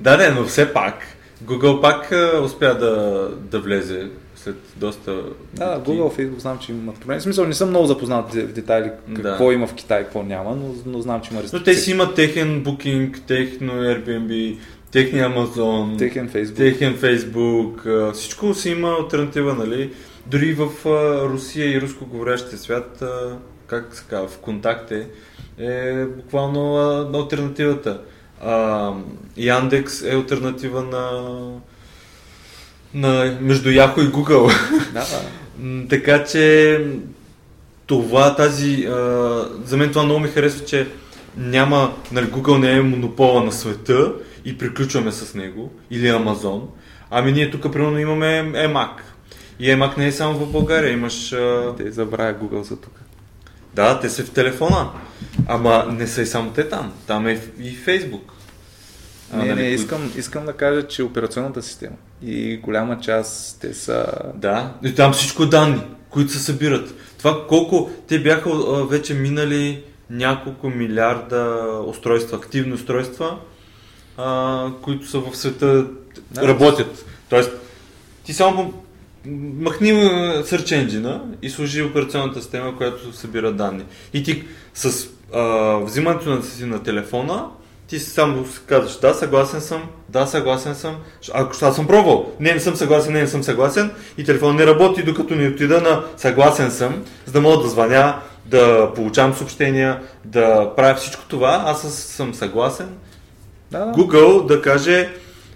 Да, 0.02 0.18
не, 0.18 0.30
но 0.30 0.44
все 0.46 0.74
пак. 0.74 0.96
Google 1.44 1.82
пак 1.82 2.12
а, 2.12 2.42
успя 2.44 2.78
да, 2.78 3.28
да 3.52 3.60
влезе 3.60 4.08
след 4.36 4.56
доста... 4.76 5.24
Да, 5.54 5.76
битки. 5.76 5.92
Google, 5.92 6.20
Facebook 6.20 6.40
знам, 6.40 6.60
че 6.60 6.72
имат 6.72 7.00
проблеми. 7.00 7.20
В 7.20 7.24
смисъл, 7.24 7.46
не 7.46 7.54
съм 7.54 7.70
много 7.70 7.86
запознат 7.88 8.34
в 8.34 8.54
детайли 8.54 8.92
какво 9.16 9.48
Да. 9.48 9.54
има 9.54 9.68
в 9.68 9.74
Китай, 9.74 10.04
какво 10.04 10.24
няма, 10.24 10.56
но, 10.56 10.76
но 10.86 11.02
знам, 11.02 11.22
че 11.22 11.30
има 11.32 11.40
Но 11.40 11.44
рестрикции. 11.44 11.74
те 11.74 11.80
си 11.80 11.92
имат 11.92 12.16
техен 12.16 12.64
Booking, 12.64 13.26
техно 13.28 13.74
Airbnb, 13.74 14.58
техния 14.92 15.30
Amazon. 15.30 15.98
Техен 15.98 16.30
Facebook. 16.30 16.56
Техен 16.56 16.98
а, 17.88 18.12
всичко 18.12 18.54
си 18.54 18.70
има 18.70 18.98
альтернатива, 19.02 19.54
нали? 19.54 19.94
Дори 20.28 20.54
в 20.54 20.70
Русия 21.30 21.72
и 21.72 21.82
руско 21.82 22.06
говорящия 22.06 22.58
свят, 22.60 23.04
как 23.68 23.96
се 23.96 24.04
казва, 24.10 24.28
в 24.28 24.38
контакте 24.38 25.08
е 25.60 26.06
буквално 26.06 26.78
альтернативата. 27.14 28.02
А, 28.46 28.92
Яндекс 29.38 30.02
е 30.02 30.16
альтернатива 30.16 30.84
на, 30.84 31.22
на 32.94 33.38
между 33.42 33.70
Яхо 33.70 34.02
и 34.02 34.08
Google. 34.08 34.54
Да, 34.94 35.00
да. 35.00 35.88
Така 35.90 36.24
че 36.24 36.78
това, 37.86 38.36
тази, 38.36 38.86
а, 38.86 39.50
за 39.66 39.78
мен 39.78 39.90
това 39.90 40.04
много 40.04 40.20
ми 40.20 40.28
харесва, 40.28 40.66
че 40.66 40.88
няма, 41.38 41.94
нали, 42.12 42.26
Google 42.26 42.58
не 42.58 42.72
е 42.72 42.82
монопола 42.82 43.44
на 43.44 43.52
света 43.52 44.14
и 44.46 44.58
приключваме 44.58 45.12
с 45.12 45.34
него, 45.34 45.72
или 45.92 46.08
Amazon. 46.08 46.62
Ами 47.10 47.32
ние 47.32 47.52
тук, 47.52 47.74
примерно, 47.74 48.00
имаме 48.00 48.52
EMAC. 48.56 48.90
И 49.60 49.66
EMAC 49.70 49.98
не 49.98 50.08
е 50.08 50.12
само 50.12 50.34
в 50.34 50.52
България, 50.52 50.92
имаш... 50.92 51.34
А... 51.34 51.74
Те 51.78 51.92
забравя 51.92 52.34
Google 52.34 52.62
за 52.62 52.78
тук. 52.78 53.02
Да, 53.74 54.00
те 54.00 54.10
са 54.10 54.24
в 54.24 54.32
телефона. 54.32 54.90
Ама 55.48 55.86
не 55.92 56.08
са 56.08 56.22
и 56.22 56.26
само 56.26 56.52
те 56.52 56.70
там. 56.70 56.94
Там 57.08 57.28
е 57.28 57.42
и 57.60 57.78
Facebook. 57.78 58.22
А, 59.34 59.38
Не, 59.38 59.46
нали, 59.46 59.62
не, 59.62 59.68
искам, 59.68 60.12
искам 60.18 60.46
да 60.46 60.54
кажа, 60.54 60.88
че 60.88 61.04
операционната 61.04 61.62
система 61.62 61.96
и 62.24 62.58
голяма 62.58 63.00
част 63.00 63.62
те 63.62 63.74
са... 63.74 64.06
Да, 64.36 64.74
и 64.84 64.96
там 64.96 65.14
всичко 65.14 65.46
данни, 65.46 65.82
които 66.10 66.32
се 66.32 66.40
събират. 66.40 66.94
Това 67.18 67.48
колко 67.48 67.92
те 68.08 68.20
бяха 68.20 68.50
а, 68.50 68.86
вече 68.86 69.14
минали 69.14 69.84
няколко 70.10 70.70
милиарда 70.70 71.68
устройства, 71.88 72.38
активни 72.38 72.74
устройства, 72.74 73.38
а, 74.18 74.68
които 74.82 75.08
са 75.08 75.20
в 75.20 75.38
света, 75.38 75.86
Да. 76.32 76.48
работят. 76.48 77.06
Тоест, 77.30 77.52
ти 78.24 78.34
само 78.34 78.84
махни 79.26 79.92
Search 80.44 80.88
Engine 80.88 81.20
и 81.42 81.50
служи 81.50 81.84
операционната 81.84 82.42
система, 82.42 82.78
която 82.78 83.14
събира 83.14 83.52
данни. 83.52 83.84
И 84.14 84.24
ти 84.24 84.44
с 84.74 85.08
а, 85.34 85.76
взимането 85.78 86.30
на 86.30 86.44
си 86.44 86.66
на 86.66 86.84
телефона, 86.84 87.46
ти 87.88 88.00
само 88.00 88.46
казваш, 88.66 89.00
да, 89.00 89.14
съгласен 89.14 89.62
съм, 89.62 89.84
да, 90.10 90.28
съгласен 90.28 90.76
съм. 90.76 90.96
Ако 91.34 91.66
аз 91.66 91.76
съм 91.76 91.88
пробвал, 91.88 92.32
не, 92.40 92.54
не 92.54 92.60
съм 92.60 92.76
съгласен, 92.76 93.14
не, 93.14 93.22
не 93.22 93.28
съм 93.28 93.44
съгласен 93.44 93.92
и 94.18 94.24
телефон 94.24 94.56
не 94.56 94.66
работи, 94.66 95.04
докато 95.04 95.36
не 95.36 95.48
отида 95.48 95.82
на 95.82 96.04
съгласен 96.18 96.72
съм, 96.72 97.04
за 97.26 97.34
да 97.34 97.42
мога 97.42 97.64
да 97.64 97.70
звъня, 97.70 98.20
да 98.46 98.92
получавам 98.96 99.34
съобщения, 99.34 100.02
да 100.26 100.76
правя 100.76 100.96
всичко 100.96 101.24
това, 101.28 101.64
аз 101.66 101.94
съм 101.94 102.34
съгласен. 102.34 102.90
Да. 103.72 103.94
Google 103.98 104.46
да 104.46 104.62
каже, 104.62 105.10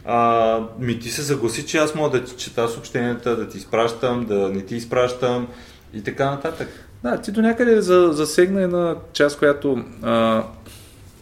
а, 0.06 0.60
ми 0.80 1.00
ти 1.00 1.10
се 1.10 1.24
съгласи, 1.24 1.66
че 1.66 1.78
аз 1.78 1.96
мога 1.96 2.20
да 2.20 2.26
ти 2.26 2.36
чета 2.36 2.68
съобщенията, 2.70 3.36
да 3.36 3.50
ти 3.50 3.58
изпращам, 3.58 4.26
да 4.26 4.50
не 4.50 4.62
ти 4.62 4.76
изпращам 4.76 5.48
и 5.94 6.04
така 6.04 6.32
нататък. 6.32 6.68
Да, 7.04 7.22
ти 7.22 7.32
до 7.32 7.42
някъде 7.42 7.82
за, 7.82 8.10
засегна 8.12 8.62
една 8.62 8.96
част, 9.14 9.40
която 9.40 9.84
а, 10.02 10.44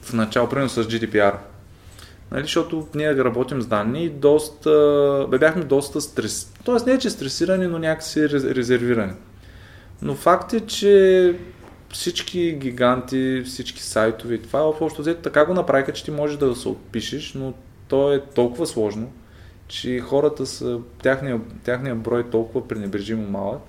в 0.01 0.13
начало, 0.13 0.49
примерно 0.49 0.69
с 0.69 0.83
GDPR. 0.83 1.33
Нали, 2.31 2.41
защото 2.41 2.87
ние 2.95 3.15
работим 3.15 3.61
с 3.61 3.67
данни 3.67 4.05
и 4.05 4.09
доста, 4.09 5.27
бе, 5.29 5.37
бяхме 5.37 5.63
доста 5.63 6.01
стрес... 6.01 6.53
Тоест 6.65 6.85
не 6.85 6.93
е, 6.93 6.99
че 6.99 7.09
стресирани, 7.09 7.67
но 7.67 7.79
някакси 7.79 8.29
рез- 8.29 8.55
резервирани. 8.55 9.13
Но 10.01 10.15
факт 10.15 10.53
е, 10.53 10.59
че 10.59 11.35
всички 11.93 12.51
гиганти, 12.51 13.43
всички 13.45 13.83
сайтове 13.83 14.37
това, 14.37 14.59
в 14.59 14.81
общо 14.81 15.01
взето 15.01 15.21
така 15.21 15.45
го 15.45 15.53
направиха, 15.53 15.93
че 15.93 16.03
ти 16.03 16.11
можеш 16.11 16.37
да 16.37 16.55
се 16.55 16.67
отпишеш, 16.67 17.33
но 17.33 17.53
то 17.87 18.13
е 18.13 18.21
толкова 18.35 18.67
сложно, 18.67 19.07
че 19.67 19.99
хората 19.99 20.45
са, 20.45 20.77
тяхния, 21.03 21.39
тяхния 21.63 21.95
брой 21.95 22.19
е 22.19 22.23
толкова 22.23 22.67
пренебрежимо 22.67 23.29
малък, 23.29 23.59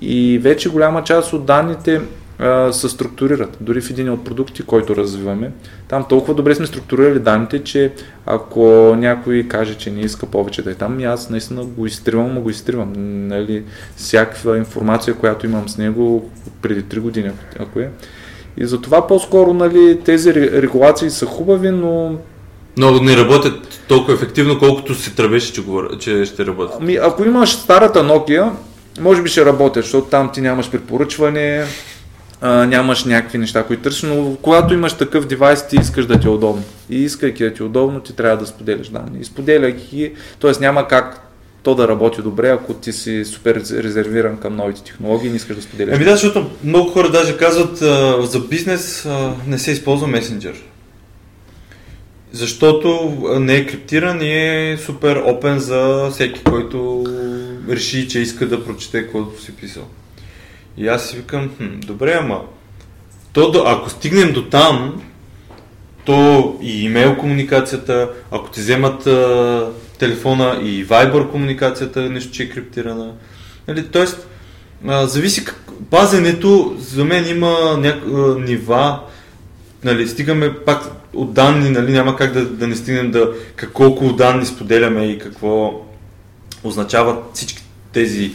и 0.00 0.38
вече 0.38 0.70
голяма 0.70 1.04
част 1.04 1.32
от 1.32 1.44
данните 1.44 2.00
а, 2.38 2.72
се 2.72 2.88
структурират. 2.88 3.56
Дори 3.60 3.80
в 3.80 3.90
един 3.90 4.10
от 4.10 4.24
продукти, 4.24 4.62
който 4.62 4.96
развиваме, 4.96 5.52
там 5.88 6.04
толкова 6.08 6.34
добре 6.34 6.54
сме 6.54 6.66
структурирали 6.66 7.18
данните, 7.20 7.64
че 7.64 7.92
ако 8.26 8.60
някой 8.98 9.42
каже, 9.48 9.74
че 9.74 9.90
не 9.90 10.00
иска 10.00 10.26
повече 10.26 10.62
да 10.62 10.70
е 10.70 10.74
там, 10.74 11.04
аз 11.04 11.30
наистина 11.30 11.64
го 11.64 11.86
изтривам, 11.86 12.40
го 12.40 12.50
изтривам. 12.50 12.92
Нали, 13.28 13.64
всякаква 13.96 14.58
информация, 14.58 15.14
която 15.14 15.46
имам 15.46 15.68
с 15.68 15.78
него 15.78 16.30
преди 16.62 16.82
3 16.84 17.00
години, 17.00 17.30
ако- 17.58 17.80
е. 17.80 17.90
И 18.56 18.66
затова 18.66 19.06
по-скоро 19.06 19.54
нали, 19.54 20.00
тези 20.04 20.30
ре- 20.30 20.62
регулации 20.62 21.10
са 21.10 21.26
хубави, 21.26 21.70
но 21.70 22.16
Но 22.76 23.02
не 23.02 23.16
работят 23.16 23.80
толкова 23.88 24.14
ефективно, 24.14 24.58
колкото 24.58 24.94
се 24.94 25.14
тръбеше, 25.14 25.52
че, 25.52 25.62
говоря, 25.62 25.98
че 25.98 26.24
ще 26.24 26.46
работят. 26.46 26.76
Ами, 26.80 26.98
ако 27.02 27.24
имаш 27.24 27.52
старата 27.52 27.98
Nokia, 27.98 28.50
може 29.00 29.22
би 29.22 29.28
ще 29.28 29.44
работят, 29.44 29.84
защото 29.84 30.06
там 30.08 30.30
ти 30.32 30.40
нямаш 30.40 30.70
препоръчване, 30.70 31.64
а, 32.40 32.66
нямаш 32.66 33.04
някакви 33.04 33.38
неща, 33.38 33.62
които 33.62 33.82
търсиш, 33.82 34.02
но 34.02 34.36
когато 34.42 34.74
имаш 34.74 34.92
такъв 34.92 35.26
девайс, 35.26 35.68
ти 35.68 35.76
искаш 35.76 36.06
да 36.06 36.20
ти 36.20 36.26
е 36.26 36.30
удобно. 36.30 36.62
И 36.90 37.02
искайки 37.02 37.44
да 37.44 37.54
ти 37.54 37.62
е 37.62 37.66
удобно, 37.66 38.00
ти 38.00 38.12
трябва 38.12 38.36
да 38.36 38.46
споделяш 38.46 38.88
данни. 38.88 39.20
И 39.20 39.24
споделяйки 39.24 39.96
ги, 39.96 40.12
т.е. 40.40 40.52
няма 40.60 40.88
как 40.88 41.22
то 41.62 41.74
да 41.74 41.88
работи 41.88 42.22
добре, 42.22 42.48
ако 42.48 42.74
ти 42.74 42.92
си 42.92 43.24
супер 43.24 43.60
рез- 43.60 43.82
резервиран 43.82 44.36
към 44.36 44.56
новите 44.56 44.82
технологии 44.82 45.26
и 45.26 45.30
не 45.30 45.36
искаш 45.36 45.56
да 45.56 45.62
споделяш. 45.62 45.94
Ами 45.96 46.04
да, 46.04 46.10
защото 46.10 46.50
много 46.64 46.90
хора 46.90 47.10
даже 47.10 47.36
казват 47.36 47.82
а, 47.82 48.22
за 48.22 48.40
бизнес 48.40 49.06
а, 49.06 49.32
не 49.46 49.58
се 49.58 49.70
използва 49.70 50.06
месенджер. 50.06 50.54
Защото 52.36 53.12
не 53.40 53.56
е 53.56 53.66
криптиран 53.66 54.22
и 54.22 54.32
е 54.32 54.78
супер 54.78 55.16
опен 55.16 55.58
за 55.58 56.10
всеки, 56.10 56.44
който 56.44 57.04
реши, 57.68 58.08
че 58.08 58.18
иска 58.18 58.48
да 58.48 58.64
прочете 58.64 59.02
каквото 59.02 59.42
си 59.42 59.52
писал. 59.56 59.82
И 60.76 60.88
аз 60.88 61.08
си 61.08 61.16
викам, 61.16 61.50
хм, 61.56 61.80
добре, 61.86 62.18
ама 62.20 62.40
то, 63.32 63.64
ако 63.66 63.90
стигнем 63.90 64.32
до 64.32 64.44
там, 64.44 65.02
то 66.04 66.58
и 66.62 66.84
имейл 66.84 67.16
комуникацията, 67.16 68.10
ако 68.30 68.50
ти 68.50 68.60
вземат 68.60 69.06
а, 69.06 69.70
телефона 69.98 70.60
и 70.62 70.86
Viber 70.86 71.30
комуникацията 71.30 72.10
нещо, 72.10 72.32
че 72.32 72.42
е 72.42 72.48
криптирана. 72.48 73.12
Нали, 73.68 73.86
тоест, 73.86 74.28
а, 74.86 75.06
зависи 75.06 75.44
как... 75.44 75.62
Пазенето 75.90 76.76
за 76.78 77.04
мен 77.04 77.28
има 77.28 77.76
няк... 77.80 78.02
нива, 78.38 79.00
нали, 79.84 80.08
стигаме 80.08 80.54
пак 80.54 80.82
от 81.14 81.32
данни, 81.32 81.70
нали, 81.70 81.92
няма 81.92 82.16
как 82.16 82.32
да, 82.32 82.44
да 82.44 82.66
не 82.66 82.76
стигнем 82.76 83.10
да 83.10 83.32
колко 83.72 84.12
данни 84.12 84.46
споделяме 84.46 85.04
и 85.06 85.18
какво 85.18 85.82
означават 86.64 87.18
всички 87.34 87.62
тези 87.92 88.32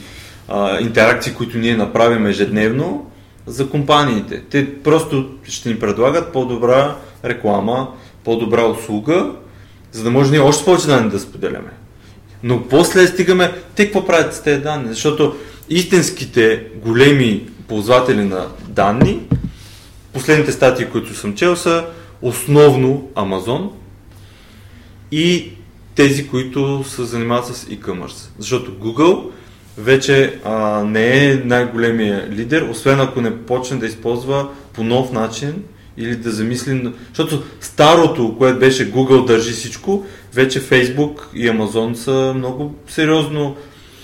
а, 0.47 0.79
интеракции, 0.79 1.33
които 1.33 1.57
ние 1.57 1.77
направим 1.77 2.25
ежедневно 2.25 3.11
за 3.45 3.69
компаниите. 3.69 4.41
Те 4.49 4.81
просто 4.83 5.29
ще 5.43 5.69
ни 5.69 5.79
предлагат 5.79 6.33
по-добра 6.33 6.95
реклама, 7.25 7.87
по-добра 8.23 8.65
услуга, 8.65 9.31
за 9.91 10.03
да 10.03 10.11
може 10.11 10.31
ние 10.31 10.39
още 10.39 10.65
повече 10.65 10.87
данни 10.87 11.09
да 11.09 11.19
споделяме. 11.19 11.71
Но 12.43 12.67
после 12.67 13.07
стигаме, 13.07 13.53
те 13.75 13.85
какво 13.85 14.05
правят 14.05 14.33
с 14.33 14.43
тези 14.43 14.61
данни? 14.61 14.89
Защото 14.89 15.35
истинските 15.69 16.63
големи 16.85 17.49
ползватели 17.67 18.23
на 18.23 18.47
данни, 18.67 19.19
последните 20.13 20.51
статии, 20.51 20.85
които 20.85 21.15
съм 21.15 21.35
чел 21.35 21.55
са 21.55 21.85
основно 22.21 23.09
Amazon 23.15 23.69
и 25.11 25.51
тези, 25.95 26.27
които 26.27 26.83
се 26.87 27.03
занимават 27.03 27.45
с 27.45 27.65
e-commerce. 27.65 28.29
Защото 28.39 28.71
Google 28.71 29.31
вече 29.77 30.39
а, 30.45 30.83
не 30.83 31.25
е 31.25 31.35
най-големия 31.35 32.29
лидер, 32.31 32.61
освен 32.61 32.99
ако 32.99 33.21
не 33.21 33.37
почне 33.37 33.77
да 33.77 33.85
използва 33.85 34.49
по 34.73 34.83
нов 34.83 35.11
начин 35.11 35.63
или 35.97 36.15
да 36.15 36.31
замисли, 36.31 36.93
защото 37.09 37.43
старото, 37.61 38.35
което 38.37 38.59
беше 38.59 38.93
Google 38.93 39.25
държи 39.25 39.51
всичко, 39.51 40.05
вече 40.33 40.61
Facebook 40.61 41.19
и 41.33 41.49
Amazon 41.49 41.93
са 41.93 42.33
много 42.35 42.75
сериозно 42.87 43.55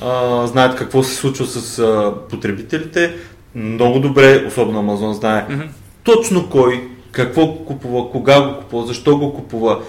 а, 0.01 0.47
знаят 0.47 0.77
какво 0.77 1.03
се 1.03 1.15
случва 1.15 1.45
с 1.45 1.79
а, 1.79 2.13
потребителите. 2.29 3.15
Много 3.55 3.99
добре, 3.99 4.45
особено 4.47 4.81
Amazon 4.81 5.11
знае 5.11 5.45
mm-hmm. 5.49 5.67
Точно 6.07 6.49
кой, 6.49 6.87
какво 7.11 7.55
купува, 7.55 8.11
кога 8.11 8.41
го 8.41 8.59
купува, 8.59 8.87
защо 8.87 9.17
го 9.17 9.33
купува. 9.33 9.79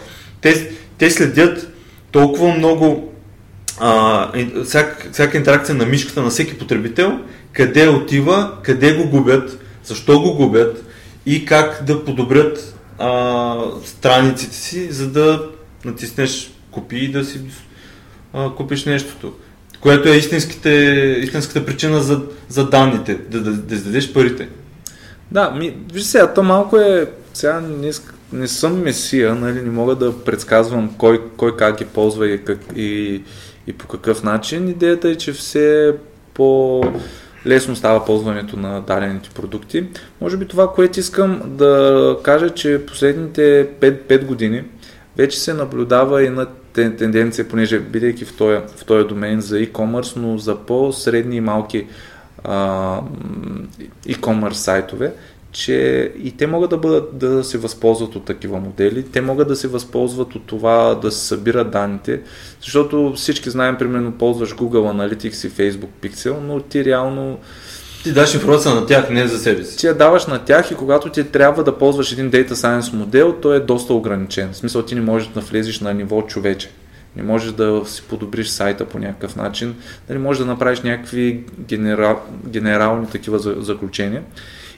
Те, 0.41 0.71
те 0.99 1.11
следят 1.11 1.73
толкова 2.11 2.55
много 2.55 3.13
а, 3.81 4.33
всяка, 4.65 5.13
всяка 5.13 5.37
интеракция 5.37 5.75
на 5.75 5.87
мишката 5.87 6.23
на 6.23 6.31
всеки 6.31 6.59
потребител, 6.59 7.19
къде 7.53 7.89
отива, 7.89 8.53
къде 8.63 8.97
го 8.97 9.09
губят, 9.09 9.59
защо 9.85 10.21
го 10.21 10.35
губят 10.35 10.85
и 11.27 11.45
как 11.45 11.85
да 11.87 12.05
подобрят 12.05 12.75
а, 12.99 13.57
страниците 13.85 14.57
си, 14.57 14.93
за 14.93 15.11
да 15.11 15.49
натиснеш 15.85 16.51
купи 16.71 16.97
и 16.97 17.13
да 17.13 17.25
си 17.25 17.41
а, 18.33 18.55
купиш 18.55 18.85
нещото. 18.85 19.33
Което 19.81 20.09
е 20.09 20.17
истинската 20.17 21.67
причина 21.67 22.03
за, 22.03 22.23
за 22.49 22.71
данните, 22.71 23.15
да, 23.15 23.41
да, 23.41 23.53
да 23.53 23.75
издадеш 23.75 24.13
парите. 24.13 24.49
Да, 25.31 25.51
ми, 25.51 25.77
виж 25.93 26.03
сега, 26.03 26.35
то 26.35 26.43
малко 26.43 26.77
е, 26.77 27.11
сега 27.35 27.61
не, 27.61 27.91
не 28.33 28.49
съм 28.49 28.83
месия, 28.83 29.35
нали, 29.35 29.63
не 29.63 29.71
мога 29.71 29.95
да 29.95 30.25
предсказвам 30.25 30.95
кой, 30.99 31.23
кой 31.37 31.57
как 31.57 31.79
ги 31.79 31.85
ползва 31.85 32.29
и, 32.29 32.45
как, 32.45 32.59
и, 32.77 33.23
и 33.67 33.73
по 33.73 33.87
какъв 33.87 34.23
начин. 34.23 34.69
Идеята 34.69 35.09
е, 35.09 35.15
че 35.15 35.33
все 35.33 35.95
по 36.35 36.83
лесно 37.47 37.77
става 37.77 38.05
ползването 38.05 38.57
на 38.57 38.81
дадените 38.81 39.31
продукти. 39.31 39.85
Може 40.21 40.37
би 40.37 40.49
това, 40.49 40.73
което 40.73 41.01
искам 41.01 41.43
да 41.45 42.17
кажа, 42.23 42.51
че 42.51 42.87
последните 42.87 43.69
5, 43.81 44.03
5 44.03 44.25
години 44.25 44.65
вече 45.17 45.41
се 45.41 45.55
наблюдава 45.55 46.25
и 46.25 46.29
на 46.29 46.47
тенденция, 46.73 47.49
понеже 47.49 47.79
бидейки 47.79 48.25
в 48.25 48.37
този, 48.37 48.57
в 48.77 48.85
този 48.85 49.09
домен 49.09 49.41
за 49.41 49.59
e-commerce, 49.59 50.17
но 50.17 50.39
за 50.39 50.57
по-средни 50.57 51.37
и 51.37 51.41
малки 51.41 51.87
e-commerce 54.07 54.53
сайтове, 54.53 55.13
че 55.53 56.13
и 56.23 56.31
те 56.31 56.47
могат 56.47 56.71
да, 56.71 56.77
бъдат, 56.77 57.19
да 57.19 57.45
се 57.45 57.59
възползват 57.59 58.17
от 58.17 58.25
такива 58.25 58.61
модели, 58.61 59.03
те 59.03 59.21
могат 59.21 59.49
да 59.49 59.57
се 59.57 59.69
възползват 59.69 60.35
от 60.35 60.47
това 60.47 60.95
да 60.95 61.11
се 61.11 61.27
събират 61.27 61.71
данните, 61.71 62.21
защото 62.63 63.13
всички 63.17 63.51
знаем, 63.51 63.77
примерно 63.79 64.13
ползваш 64.13 64.55
Google 64.55 65.15
Analytics 65.15 65.47
и 65.47 65.51
Facebook 65.51 65.89
Pixel, 66.03 66.37
но 66.41 66.61
ти 66.61 66.85
реално 66.85 67.39
ти 68.03 68.13
даш 68.13 68.35
информация 68.35 68.75
на 68.75 68.87
тях, 68.87 69.11
не 69.11 69.29
за 69.29 69.39
себе 69.39 69.65
си. 69.65 69.79
Ти 69.79 69.87
я 69.87 69.95
даваш 69.95 70.27
на 70.27 70.39
тях 70.45 70.71
и 70.71 70.75
когато 70.75 71.11
ти 71.11 71.25
трябва 71.25 71.65
да 71.65 71.79
ползваш 71.79 72.13
един 72.13 72.31
Data 72.31 72.53
Science 72.53 72.93
модел, 72.93 73.37
той 73.43 73.57
е 73.57 73.61
доста 73.61 73.95
ограничен. 73.95 74.53
В 74.53 74.57
смисъл 74.57 74.83
ти 74.83 74.95
не 74.95 75.01
можеш 75.01 75.29
да 75.29 75.41
влезеш 75.41 75.81
на 75.81 75.95
ниво 75.95 76.23
човече. 76.23 76.71
Не 77.19 77.25
можеш 77.25 77.53
да 77.53 77.83
си 77.87 78.03
подобриш 78.03 78.49
сайта 78.49 78.85
по 78.85 78.99
някакъв 78.99 79.37
начин. 79.37 79.75
Нали, 80.09 80.19
можеш 80.19 80.41
да 80.41 80.47
направиш 80.47 80.81
някакви 80.81 81.45
генерал, 81.61 82.21
генерални 82.47 83.07
такива 83.07 83.39
заключения. 83.39 84.23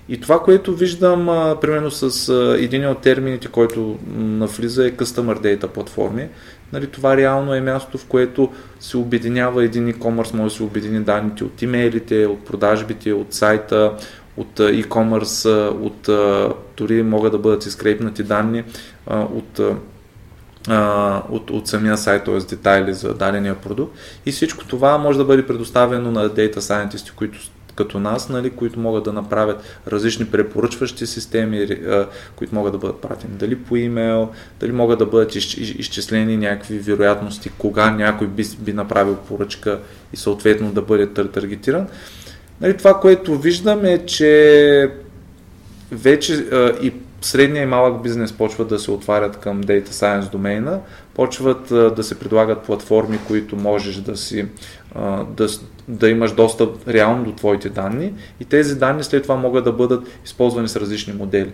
И 0.08 0.20
това, 0.20 0.42
което 0.42 0.74
виждам, 0.74 1.28
а, 1.28 1.56
примерно 1.60 1.90
с 1.90 2.28
а, 2.28 2.56
един 2.58 2.88
от 2.88 3.00
термините, 3.00 3.48
който 3.48 3.98
навлиза 4.16 4.86
е 4.86 4.92
Customer 4.92 5.38
Data 5.38 5.66
платформи. 5.66 6.28
Нали, 6.72 6.86
това 6.86 7.16
реално 7.16 7.54
е 7.54 7.60
място, 7.60 7.98
в 7.98 8.06
което 8.06 8.52
се 8.80 8.96
обединява 8.96 9.64
един 9.64 9.92
e-commerce, 9.92 10.34
може 10.34 10.52
да 10.54 10.56
се 10.56 10.62
обедини 10.62 11.00
данните 11.00 11.44
от 11.44 11.62
имейлите, 11.62 12.26
от 12.26 12.44
продажбите, 12.44 13.12
от 13.12 13.34
сайта, 13.34 13.92
от 14.36 14.58
e-commerce, 14.58 15.68
от, 15.68 16.08
дори 16.76 17.02
могат 17.02 17.32
да 17.32 17.38
бъдат 17.38 17.66
изкрепнати 17.66 18.22
данни 18.22 18.64
от, 19.10 19.60
от, 21.30 21.50
от 21.50 21.68
самия 21.68 21.98
сайт, 21.98 22.24
т.е. 22.24 22.38
детайли 22.38 22.94
за 22.94 23.14
дадения 23.14 23.54
продукт. 23.54 23.98
И 24.26 24.32
всичко 24.32 24.64
това 24.64 24.98
може 24.98 25.18
да 25.18 25.24
бъде 25.24 25.46
предоставено 25.46 26.10
на 26.10 26.30
Data 26.30 26.58
Scientist, 26.58 27.14
които 27.14 27.38
като 27.74 28.00
нас, 28.00 28.28
нали, 28.28 28.50
които 28.50 28.80
могат 28.80 29.04
да 29.04 29.12
направят 29.12 29.62
различни 29.88 30.26
препоръчващи 30.26 31.06
системи, 31.06 31.68
които 32.36 32.54
могат 32.54 32.72
да 32.72 32.78
бъдат 32.78 33.00
пратени 33.00 33.32
дали 33.36 33.56
по 33.56 33.76
имейл, 33.76 34.28
дали 34.60 34.72
могат 34.72 34.98
да 34.98 35.06
бъдат 35.06 35.34
изчислени 35.34 36.36
някакви 36.36 36.78
вероятности, 36.78 37.50
кога 37.58 37.90
някой 37.90 38.26
би, 38.26 38.44
би 38.58 38.72
направил 38.72 39.16
поръчка 39.16 39.80
и 40.12 40.16
съответно 40.16 40.72
да 40.72 40.82
бъде 40.82 41.12
таргетиран. 41.12 41.86
Нали, 42.60 42.76
това, 42.76 43.00
което 43.00 43.38
виждам 43.38 43.84
е, 43.84 44.06
че 44.06 44.90
вече 45.92 46.46
и 46.82 46.92
средния 47.20 47.62
и 47.62 47.66
малък 47.66 48.02
бизнес 48.02 48.32
почват 48.32 48.68
да 48.68 48.78
се 48.78 48.90
отварят 48.90 49.36
към 49.36 49.62
Data 49.62 49.88
Science 49.88 50.30
домейна, 50.30 50.80
почват 51.14 51.68
да 51.68 52.02
се 52.02 52.18
предлагат 52.18 52.62
платформи, 52.62 53.18
които 53.28 53.56
можеш 53.56 53.96
да 53.96 54.16
си 54.16 54.46
да, 55.28 55.48
да 55.88 56.08
имаш 56.08 56.32
достъп 56.32 56.88
реално 56.88 57.24
до 57.24 57.32
твоите 57.32 57.68
данни 57.68 58.12
и 58.40 58.44
тези 58.44 58.78
данни 58.78 59.04
след 59.04 59.22
това 59.22 59.36
могат 59.36 59.64
да 59.64 59.72
бъдат 59.72 60.08
използвани 60.24 60.68
с 60.68 60.76
различни 60.76 61.12
модели. 61.12 61.52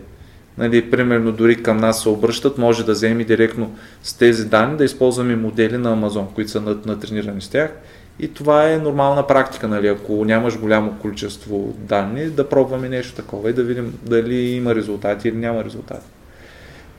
Нали, 0.59 0.90
примерно 0.90 1.33
дори 1.33 1.62
към 1.62 1.76
нас 1.76 2.02
се 2.02 2.09
обръщат, 2.09 2.59
може 2.59 2.85
да 2.85 2.92
вземи 2.92 3.24
директно 3.24 3.74
с 4.02 4.14
тези 4.14 4.48
данни 4.48 4.76
да 4.76 4.85
използваме 4.85 5.37
модели 5.37 5.79
на 5.79 5.96
Amazon, 5.96 6.26
които 6.35 6.50
са 6.50 6.61
натренирани 6.87 7.40
с 7.40 7.48
тях 7.48 7.70
и 8.18 8.35
това 8.35 8.70
е 8.70 8.79
нормална 8.79 9.26
практика, 9.26 9.68
нали? 9.68 9.88
ако 9.88 10.24
нямаш 10.24 10.59
голямо 10.59 10.98
количество 11.02 11.74
данни, 11.79 12.26
да 12.26 12.48
пробваме 12.48 12.88
нещо 12.88 13.14
такова 13.14 13.50
и 13.50 13.52
да 13.52 13.62
видим 13.62 13.98
дали 14.02 14.35
има 14.35 14.74
резултати 14.74 15.29
или 15.29 15.37
няма 15.37 15.64
резултати. 15.64 16.07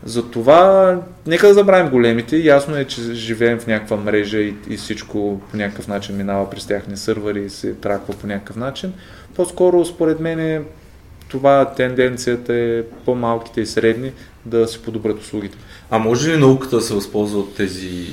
Затова 0.05 0.97
нека 1.27 1.47
да 1.47 1.53
забравим 1.53 1.91
големите. 1.91 2.37
Ясно 2.37 2.75
е, 2.75 2.85
че 2.85 3.13
живеем 3.13 3.59
в 3.59 3.67
някаква 3.67 3.97
мрежа 3.97 4.37
и, 4.37 4.55
и 4.69 4.77
всичко 4.77 5.41
по 5.51 5.57
някакъв 5.57 5.87
начин 5.87 6.17
минава 6.17 6.49
през 6.49 6.65
тяхни 6.65 6.97
сървъри 6.97 7.45
и 7.45 7.49
се 7.49 7.73
траква 7.73 8.13
по 8.13 8.27
някакъв 8.27 8.55
начин. 8.55 8.93
По-скоро, 9.35 9.85
според 9.85 10.19
мен, 10.19 10.65
това 11.27 11.73
тенденцията 11.73 12.53
е 12.53 12.83
по-малките 13.05 13.61
и 13.61 13.65
средни 13.65 14.11
да 14.45 14.67
се 14.67 14.81
подобрят 14.81 15.19
услугите. 15.19 15.57
А 15.89 15.99
може 15.99 16.31
ли 16.31 16.37
науката 16.37 16.75
да 16.75 16.81
се 16.81 16.93
възползва 16.93 17.39
от 17.39 17.55
тези 17.55 18.09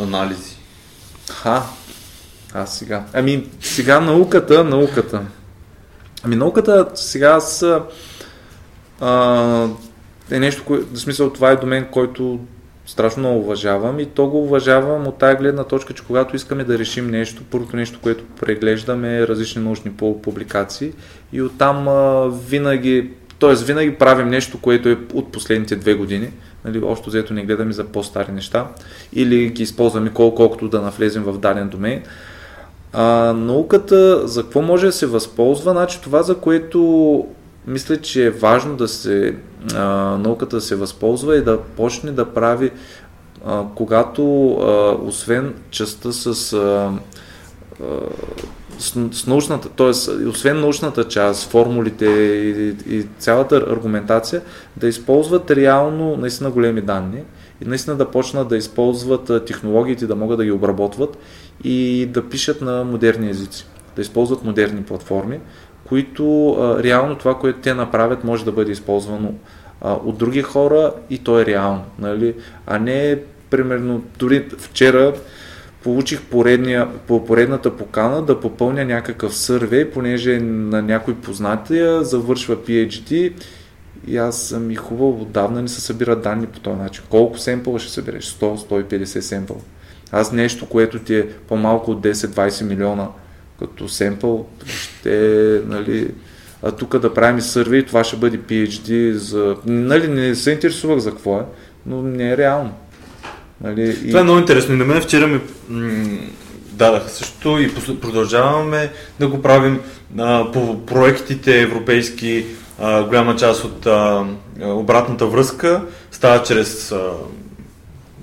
анализи? 0.00 0.56
Ха, 1.30 1.62
а 2.56 2.66
сега. 2.66 3.04
Ами, 3.12 3.46
сега 3.60 4.00
науката, 4.00 4.64
науката. 4.64 5.22
Ами 6.22 6.36
науката 6.36 6.86
сега 6.94 7.28
аз 7.28 7.64
а, 9.00 9.68
е 10.30 10.38
нещо, 10.38 10.64
кое, 10.64 10.78
в 10.78 10.98
смисъл 10.98 11.32
това 11.32 11.50
е 11.50 11.56
домен, 11.56 11.86
който 11.90 12.40
страшно 12.86 13.20
много 13.20 13.40
уважавам 13.40 14.00
и 14.00 14.06
то 14.06 14.26
го 14.26 14.42
уважавам 14.42 15.06
от 15.06 15.18
тази 15.18 15.36
гледна 15.36 15.64
точка, 15.64 15.94
че 15.94 16.04
когато 16.04 16.36
искаме 16.36 16.64
да 16.64 16.78
решим 16.78 17.10
нещо, 17.10 17.42
първото 17.50 17.76
нещо, 17.76 17.98
което 18.02 18.24
преглеждаме 18.40 19.18
е 19.18 19.26
различни 19.26 19.62
научни 19.62 19.92
публикации 20.22 20.92
и 21.32 21.42
оттам 21.42 21.88
а, 21.88 22.30
винаги, 22.48 23.10
т.е. 23.38 23.54
винаги 23.54 23.94
правим 23.94 24.28
нещо, 24.28 24.60
което 24.60 24.88
е 24.88 24.98
от 25.14 25.32
последните 25.32 25.76
две 25.76 25.94
години, 25.94 26.30
нали, 26.64 26.80
още 26.84 27.10
взето 27.10 27.34
не 27.34 27.44
гледаме 27.44 27.72
за 27.72 27.84
по-стари 27.84 28.32
неща 28.32 28.66
или 29.12 29.48
ги 29.48 29.62
използваме 29.62 30.10
колко, 30.14 30.36
колкото 30.36 30.68
да 30.68 30.80
навлезем 30.80 31.22
в 31.22 31.38
даден 31.38 31.68
домен. 31.68 32.02
А, 32.98 33.32
науката 33.32 34.28
за 34.28 34.42
какво 34.42 34.62
може 34.62 34.86
да 34.86 34.92
се 34.92 35.06
възползва? 35.06 35.72
Значи 35.72 36.00
това, 36.02 36.22
за 36.22 36.34
което 36.34 37.26
мисля, 37.66 37.96
че 37.96 38.26
е 38.26 38.30
важно 38.30 38.76
да 38.76 38.88
се 38.88 39.36
а, 39.74 39.84
науката 40.18 40.56
да 40.56 40.62
се 40.62 40.76
възползва 40.76 41.36
и 41.36 41.42
да 41.42 41.60
почне 41.60 42.10
да 42.10 42.24
прави 42.24 42.70
а, 43.46 43.62
когато 43.74 44.52
а, 44.52 44.96
освен 45.04 45.54
частта 45.70 46.12
с, 46.12 46.52
а, 46.52 46.92
а, 47.80 47.86
с, 48.78 49.08
с 49.12 49.26
научната, 49.26 49.68
т.е. 49.68 50.26
освен 50.28 50.60
научната 50.60 51.08
част, 51.08 51.50
формулите 51.50 52.06
и, 52.06 52.96
и 52.96 53.06
цялата 53.18 53.56
аргументация, 53.56 54.42
да 54.76 54.88
използват 54.88 55.50
реално 55.50 56.16
наистина 56.16 56.50
големи 56.50 56.80
данни 56.80 57.22
и 57.64 57.68
наистина 57.68 57.96
да 57.96 58.10
почнат 58.10 58.48
да 58.48 58.56
използват 58.56 59.46
технологиите, 59.46 60.06
да 60.06 60.16
могат 60.16 60.38
да 60.38 60.44
ги 60.44 60.50
обработват 60.50 61.18
и 61.64 62.06
да 62.10 62.28
пишат 62.28 62.60
на 62.60 62.84
модерни 62.84 63.30
езици, 63.30 63.66
да 63.96 64.02
използват 64.02 64.44
модерни 64.44 64.82
платформи, 64.82 65.40
които 65.88 66.56
реално 66.82 67.14
това, 67.14 67.38
което 67.38 67.58
те 67.60 67.74
направят, 67.74 68.24
може 68.24 68.44
да 68.44 68.52
бъде 68.52 68.72
използвано 68.72 69.34
от 69.80 70.18
други 70.18 70.42
хора 70.42 70.92
и 71.10 71.18
то 71.18 71.40
е 71.40 71.46
реално, 71.46 71.84
нали? 71.98 72.34
а 72.66 72.78
не 72.78 73.18
примерно, 73.50 74.02
дори 74.18 74.48
вчера 74.58 75.14
получих 75.82 76.22
поредния, 76.22 76.88
по 77.06 77.24
поредната 77.24 77.76
покана 77.76 78.22
да 78.22 78.40
попълня 78.40 78.84
някакъв 78.84 79.36
сървей, 79.36 79.90
понеже 79.90 80.38
на 80.40 80.82
някой 80.82 81.14
познатия 81.14 82.04
завършва 82.04 82.56
PhD 82.56 83.32
и 84.06 84.16
аз 84.16 84.42
съм 84.42 84.70
и 84.70 84.74
хубаво, 84.74 85.22
отдавна 85.22 85.62
не 85.62 85.68
се 85.68 85.80
събират 85.80 86.22
данни 86.22 86.46
по 86.46 86.60
този 86.60 86.76
начин. 86.76 87.04
Колко 87.08 87.38
семпъла 87.38 87.78
ще 87.78 87.92
събереш? 87.92 88.24
100-150 88.24 89.04
семпъл. 89.20 89.60
Аз 90.12 90.32
нещо, 90.32 90.66
което 90.66 90.98
ти 90.98 91.16
е 91.16 91.28
по-малко 91.48 91.90
от 91.90 92.02
10-20 92.02 92.64
милиона 92.64 93.08
като 93.58 93.88
семпъл, 93.88 94.46
ще, 94.66 95.60
нали, 95.66 96.10
а 96.62 96.72
тук 96.72 96.98
да 96.98 97.14
правим 97.14 97.40
сървей, 97.40 97.86
това 97.86 98.04
ще 98.04 98.16
бъде 98.16 98.38
PhD 98.38 99.12
за... 99.12 99.56
Нали, 99.66 100.08
не 100.08 100.34
се 100.34 100.50
интересувах 100.50 100.98
за 100.98 101.10
какво 101.10 101.38
е, 101.38 101.44
но 101.86 102.02
не 102.02 102.32
е 102.32 102.36
реално. 102.36 102.72
Нали, 103.60 103.98
и... 104.04 104.08
Това 104.08 104.20
е 104.20 104.24
много 104.24 104.38
интересно. 104.38 104.74
И 104.74 104.78
на 104.78 104.84
мен 104.84 105.00
вчера 105.00 105.26
ми 105.26 105.40
дадаха 106.72 107.08
също 107.08 107.58
и 107.58 107.74
продължаваме 108.00 108.92
да 109.20 109.28
го 109.28 109.42
правим 109.42 109.80
а, 110.18 110.52
по 110.52 110.86
проектите 110.86 111.62
европейски. 111.62 112.46
А, 112.80 113.02
голяма 113.02 113.36
част 113.36 113.64
от 113.64 113.86
а, 113.86 114.24
обратната 114.62 115.26
връзка 115.26 115.82
става 116.10 116.42
чрез 116.42 116.92
а, 116.92 117.10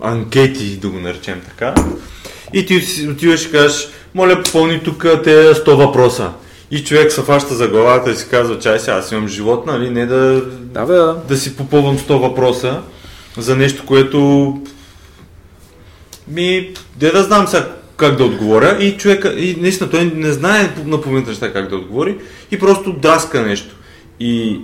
анкети, 0.01 0.77
да 0.77 0.89
го 0.89 0.99
наречем 0.99 1.41
така. 1.45 1.75
И 2.53 2.65
ти 2.65 3.07
отиваш 3.11 3.45
и 3.45 3.51
кажеш, 3.51 3.87
моля 4.15 4.43
попълни 4.43 4.83
тук 4.83 5.05
те 5.23 5.53
100 5.53 5.75
въпроса. 5.75 6.31
И 6.71 6.83
човек 6.83 7.11
се 7.11 7.21
фаща 7.21 7.53
за 7.53 7.67
главата 7.67 8.11
и 8.11 8.15
си 8.15 8.29
казва, 8.29 8.59
чай 8.59 8.79
сега, 8.79 8.97
аз 8.97 9.11
имам 9.11 9.27
живот, 9.27 9.65
нали, 9.65 9.89
не 9.89 10.05
да, 10.05 10.41
да, 10.59 10.85
бе, 10.85 10.93
да. 10.93 11.21
да 11.27 11.37
си 11.37 11.55
попълвам 11.55 11.97
100 11.97 12.13
въпроса 12.13 12.81
за 13.37 13.55
нещо, 13.55 13.85
което 13.85 14.59
ми, 16.27 16.73
де 16.95 17.11
да 17.11 17.23
знам 17.23 17.47
сега 17.47 17.67
как 17.97 18.15
да 18.15 18.25
отговоря 18.25 18.77
и 18.79 18.97
човека, 18.97 19.33
и 19.33 19.55
наистина 19.59 19.89
той 19.89 20.11
не 20.15 20.31
знае 20.31 20.75
на 20.85 21.01
половината 21.01 21.29
неща 21.29 21.53
как 21.53 21.69
да 21.69 21.75
отговори 21.75 22.17
и 22.51 22.59
просто 22.59 22.93
драска 22.93 23.41
нещо. 23.41 23.75
И 24.19 24.61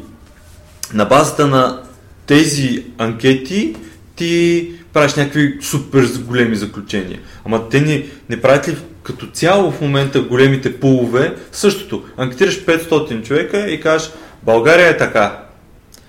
на 0.94 1.06
базата 1.06 1.48
на 1.48 1.82
тези 2.26 2.86
анкети 2.98 3.76
ти 4.16 4.72
правиш 4.94 5.14
някакви 5.14 5.58
супер 5.62 6.08
големи 6.20 6.56
заключения. 6.56 7.20
Ама 7.46 7.70
те 7.70 7.82
не, 7.82 8.06
не 8.30 8.42
правят 8.42 8.68
ли 8.68 8.78
като 9.04 9.28
цяло 9.28 9.72
в 9.72 9.82
момента 9.82 10.22
големите 10.22 10.80
пулове 10.80 11.36
същото? 11.52 12.04
Анкетираш 12.18 12.66
500 12.66 13.24
човека 13.24 13.70
и 13.70 13.82
кажеш 13.82 14.12
България 14.44 14.90
е 14.90 14.98
така, 14.98 15.44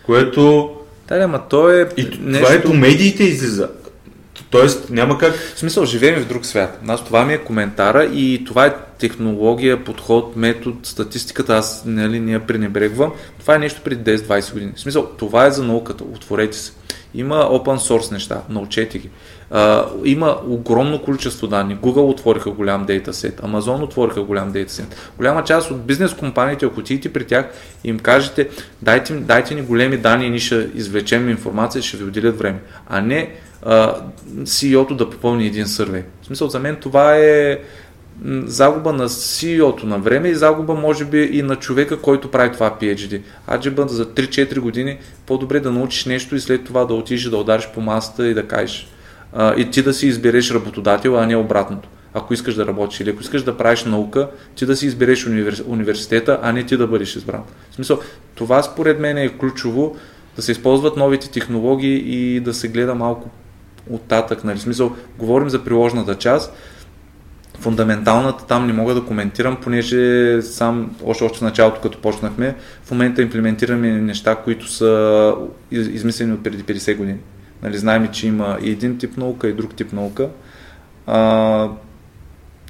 което... 0.06 0.70
Да, 1.08 1.18
ама 1.18 1.48
то 1.48 1.70
е... 1.70 1.88
И 1.96 2.02
нещо... 2.20 2.44
това 2.44 2.54
е 2.54 2.62
по 2.62 2.74
медиите 2.74 3.24
излиза. 3.24 3.68
Тоест 4.50 4.90
няма 4.90 5.18
как. 5.18 5.34
В 5.34 5.58
смисъл, 5.58 5.84
живеем 5.84 6.22
в 6.22 6.28
друг 6.28 6.46
свят. 6.46 6.80
Аз 6.88 7.04
това 7.04 7.24
ми 7.24 7.32
е 7.32 7.38
коментара 7.38 8.04
и 8.04 8.44
това 8.46 8.66
е 8.66 8.74
технология, 8.98 9.84
подход, 9.84 10.36
метод, 10.36 10.76
статистиката. 10.82 11.56
Аз 11.56 11.82
нали, 11.86 12.20
не 12.20 12.32
я 12.32 12.46
пренебрегвам. 12.46 13.12
Това 13.40 13.54
е 13.54 13.58
нещо 13.58 13.80
преди 13.84 14.16
10-20 14.16 14.52
години. 14.52 14.72
В 14.76 14.80
смисъл, 14.80 15.06
това 15.06 15.46
е 15.46 15.50
за 15.50 15.64
науката. 15.64 16.04
Отворете 16.04 16.56
се. 16.56 16.72
Има 17.14 17.34
open 17.34 17.78
source 17.78 18.12
неща, 18.12 18.42
научете 18.48 18.98
ги. 18.98 19.10
Uh, 19.52 20.04
има 20.04 20.36
огромно 20.46 21.02
количество 21.02 21.46
данни. 21.46 21.76
Google 21.76 22.10
отвориха 22.10 22.50
голям 22.50 22.84
дейтасет, 22.84 23.40
Amazon 23.40 23.82
отвориха 23.82 24.22
голям 24.22 24.52
дейтасет. 24.52 25.12
Голяма 25.16 25.44
част 25.44 25.70
от 25.70 25.86
бизнес 25.86 26.14
компаниите, 26.14 26.66
ако 26.66 26.80
отидете 26.80 27.12
при 27.12 27.24
тях 27.24 27.46
и 27.84 27.88
им 27.88 27.98
кажете, 27.98 28.48
дайте, 28.82 29.14
дайте 29.14 29.54
ни 29.54 29.62
големи 29.62 29.96
данни 29.96 30.26
и 30.26 30.30
ние 30.30 30.38
ще 30.38 30.68
извлечем 30.74 31.30
информация, 31.30 31.82
ще 31.82 31.96
ви 31.96 32.04
отделят 32.04 32.38
време. 32.38 32.58
А 32.88 33.00
не 33.00 33.34
CEO-то 34.42 34.94
да 34.94 35.10
попълни 35.10 35.46
един 35.46 35.66
сървей. 35.66 36.02
В 36.22 36.26
смисъл, 36.26 36.48
за 36.48 36.58
мен 36.58 36.76
това 36.76 37.16
е 37.16 37.58
загуба 38.44 38.92
на 38.92 39.08
CEO-то 39.08 39.86
на 39.86 39.98
време 39.98 40.28
и 40.28 40.34
загуба 40.34 40.74
може 40.74 41.04
би 41.04 41.22
и 41.32 41.42
на 41.42 41.56
човека, 41.56 42.00
който 42.00 42.30
прави 42.30 42.52
това 42.52 42.76
PhD. 42.80 43.20
Аджиба 43.50 43.88
за 43.88 44.06
3-4 44.06 44.58
години 44.58 44.98
по-добре 45.26 45.60
да 45.60 45.72
научиш 45.72 46.04
нещо 46.04 46.36
и 46.36 46.40
след 46.40 46.64
това 46.64 46.84
да 46.84 46.94
отидеш 46.94 47.22
да 47.22 47.36
удариш 47.36 47.68
по 47.74 47.80
масата 47.80 48.28
и 48.28 48.34
да 48.34 48.46
кажеш 48.46 48.88
и 49.56 49.70
ти 49.70 49.82
да 49.82 49.94
си 49.94 50.06
избереш 50.06 50.50
работодател, 50.50 51.18
а 51.18 51.26
не 51.26 51.36
обратното. 51.36 51.88
Ако 52.14 52.34
искаш 52.34 52.54
да 52.54 52.66
работиш 52.66 53.00
или 53.00 53.10
ако 53.10 53.20
искаш 53.20 53.42
да 53.42 53.56
правиш 53.56 53.84
наука, 53.84 54.28
ти 54.54 54.66
да 54.66 54.76
си 54.76 54.86
избереш 54.86 55.26
университета, 55.66 56.38
а 56.42 56.52
не 56.52 56.66
ти 56.66 56.76
да 56.76 56.86
бъдеш 56.86 57.16
избран. 57.16 57.42
В 57.70 57.74
смисъл, 57.74 57.98
това 58.34 58.62
според 58.62 59.00
мен 59.00 59.18
е 59.18 59.28
ключово 59.28 59.96
да 60.36 60.42
се 60.42 60.52
използват 60.52 60.96
новите 60.96 61.30
технологии 61.30 61.96
и 61.96 62.40
да 62.40 62.54
се 62.54 62.68
гледа 62.68 62.94
малко 62.94 63.30
оттатък. 63.90 64.44
Нали? 64.44 64.58
Смисъл, 64.58 64.92
говорим 65.18 65.48
за 65.48 65.64
приложната 65.64 66.14
част, 66.14 66.52
фундаменталната 67.60 68.46
там 68.46 68.66
не 68.66 68.72
мога 68.72 68.94
да 68.94 69.04
коментирам, 69.04 69.56
понеже 69.62 70.42
сам, 70.42 70.96
още, 71.04 71.24
още 71.24 71.38
в 71.38 71.42
началото, 71.42 71.80
като 71.80 71.98
почнахме, 71.98 72.56
в 72.84 72.90
момента 72.90 73.22
имплементираме 73.22 73.90
неща, 73.90 74.34
които 74.34 74.68
са 74.68 75.34
измислени 75.70 76.32
от 76.32 76.42
преди 76.42 76.64
50 76.64 76.96
години. 76.96 77.18
Нали, 77.62 77.78
знаем, 77.78 78.08
че 78.12 78.26
има 78.26 78.58
и 78.62 78.70
един 78.70 78.98
тип 78.98 79.16
наука, 79.16 79.48
и 79.48 79.52
друг 79.52 79.74
тип 79.74 79.92
наука. 79.92 80.28
А, 81.06 81.68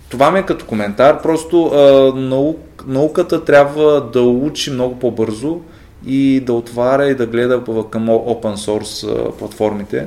това 0.09 0.30
ми 0.30 0.38
е 0.38 0.42
като 0.42 0.66
коментар, 0.66 1.22
просто 1.22 1.66
а, 1.66 2.12
наук, 2.20 2.85
науката 2.87 3.44
трябва 3.44 4.11
да 4.12 4.22
учи 4.22 4.70
много 4.70 4.98
по-бързо 4.98 5.61
и 6.06 6.40
да 6.40 6.52
отваря 6.52 7.06
и 7.06 7.14
да 7.14 7.26
гледа 7.26 7.64
към 7.90 8.09
open 8.09 8.54
source 8.54 9.30
платформите 9.38 10.06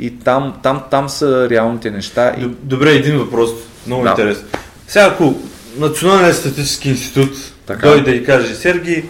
и 0.00 0.10
там, 0.10 0.54
там, 0.62 0.82
там 0.90 1.08
са 1.08 1.48
реалните 1.50 1.90
неща. 1.90 2.34
И... 2.38 2.44
Добре, 2.62 2.90
един 2.90 3.18
въпрос, 3.18 3.50
много 3.86 4.02
да. 4.02 4.10
интересен. 4.10 4.44
Сега 4.88 5.06
ако 5.06 5.34
Националният 5.78 6.36
статистически 6.36 6.88
институт 6.88 7.30
така. 7.66 7.88
дойде 7.88 8.10
и 8.10 8.24
каже, 8.24 8.54
Сергей, 8.54 9.04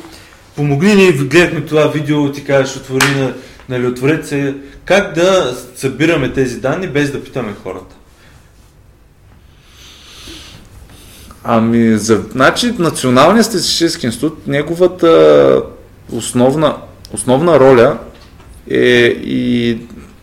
помогни 0.57 0.95
ни, 0.95 1.13
гледахме 1.13 1.61
това 1.61 1.87
видео, 1.87 2.33
ти 2.33 2.45
кажеш, 2.45 2.77
отвори 2.77 3.15
на, 3.19 3.35
нали, 3.69 3.87
отворете 3.87 4.27
се, 4.27 4.55
как 4.85 5.15
да 5.15 5.57
събираме 5.77 6.33
тези 6.33 6.61
данни 6.61 6.89
без 6.89 7.13
да 7.13 7.25
питаме 7.25 7.55
хората? 7.63 7.97
Ами, 11.45 11.99
за, 11.99 12.23
значи, 12.33 12.75
Националният 12.79 13.47
статистически 13.47 14.07
институт, 14.07 14.47
неговата 14.47 15.63
основна, 16.13 16.77
основна 17.13 17.61
роля 17.61 17.99
е 18.71 19.07
и 19.25 19.79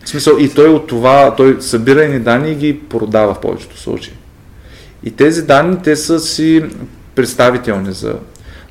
в 0.08 0.10
смисъл, 0.10 0.36
и 0.38 0.54
той 0.54 0.68
от 0.68 0.86
това, 0.86 1.34
той 1.36 1.56
събира 1.60 2.04
едни 2.04 2.18
данни 2.18 2.50
и 2.50 2.54
ги 2.54 2.80
продава 2.80 3.34
в 3.34 3.40
повечето 3.40 3.78
случаи. 3.78 4.12
И 5.04 5.10
тези 5.10 5.46
данни, 5.46 5.76
те 5.84 5.96
са 5.96 6.20
си 6.20 6.64
представителни 7.14 7.92
за... 7.92 8.14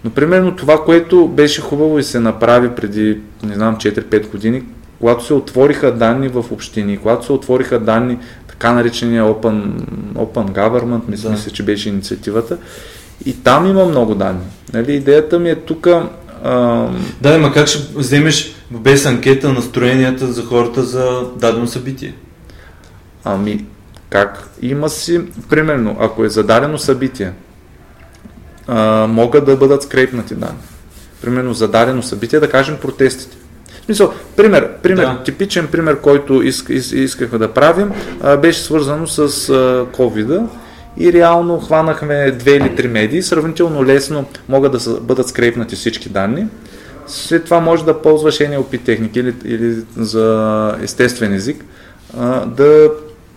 Но 0.03 0.11
примерно 0.11 0.55
това, 0.55 0.83
което 0.85 1.27
беше 1.27 1.61
хубаво 1.61 1.99
и 1.99 2.03
се 2.03 2.19
направи 2.19 2.69
преди, 2.69 3.17
не 3.43 3.53
знам, 3.53 3.75
4-5 3.75 4.31
години, 4.31 4.63
когато 4.99 5.25
се 5.25 5.33
отвориха 5.33 5.91
данни 5.91 6.27
в 6.27 6.45
общини, 6.51 6.97
когато 6.97 7.25
се 7.25 7.31
отвориха 7.31 7.79
данни, 7.79 8.17
така 8.47 8.73
наречения 8.73 9.23
Open, 9.23 9.63
Open 10.13 10.51
Government, 10.51 11.01
мисля, 11.07 11.29
да. 11.29 11.35
мисля, 11.35 11.51
че 11.51 11.63
беше 11.63 11.89
инициативата, 11.89 12.57
и 13.25 13.43
там 13.43 13.67
има 13.67 13.85
много 13.85 14.15
данни. 14.15 14.45
Нали, 14.73 14.93
идеята 14.93 15.39
ми 15.39 15.49
е 15.49 15.55
тук 15.55 15.87
а... 16.43 16.89
Да, 17.21 17.37
ма 17.37 17.53
как 17.53 17.67
ще 17.67 17.97
вземеш 17.97 18.56
без 18.71 19.05
анкета 19.05 19.53
настроенията 19.53 20.27
за 20.27 20.45
хората 20.45 20.83
за 20.83 21.21
дадено 21.35 21.67
събитие? 21.67 22.15
Ами, 23.23 23.65
как? 24.09 24.49
Има 24.61 24.89
си, 24.89 25.21
примерно, 25.49 25.97
ако 25.99 26.25
е 26.25 26.29
зададено 26.29 26.77
събитие, 26.77 27.31
а, 28.67 29.07
могат 29.07 29.45
да 29.45 29.55
бъдат 29.55 29.83
скрепнати 29.83 30.35
данни. 30.35 30.59
Примерно, 31.21 31.53
зададено 31.53 32.03
събитие, 32.03 32.39
да 32.39 32.49
кажем 32.49 32.77
протестите. 32.81 33.37
В 33.81 33.85
смисъл, 33.85 34.13
пример, 34.35 34.73
пример 34.83 35.05
да. 35.05 35.23
типичен 35.23 35.67
пример, 35.67 36.01
който 36.01 36.41
иск, 36.41 36.69
иск, 36.69 36.91
искахме 36.91 37.37
да 37.37 37.53
правим, 37.53 37.91
а, 38.21 38.37
беше 38.37 38.59
свързано 38.59 39.07
с 39.07 39.29
COVID-а 39.97 40.47
и 40.97 41.13
реално 41.13 41.59
хванахме 41.59 42.31
две 42.31 42.51
или 42.51 42.75
три 42.75 42.87
медии, 42.87 43.21
сравнително 43.21 43.85
лесно 43.85 44.25
могат 44.49 44.71
да 44.71 44.99
бъдат 44.99 45.27
скрепнати 45.27 45.75
всички 45.75 46.09
данни. 46.09 46.47
След 47.07 47.45
това 47.45 47.59
може 47.59 47.85
да 47.85 48.01
ползваш 48.01 48.37
NLP 48.37 48.83
техники 48.83 49.19
или, 49.19 49.33
или 49.45 49.75
за 49.97 50.75
естествен 50.81 51.33
език, 51.33 51.65
а, 52.17 52.45
да 52.45 52.89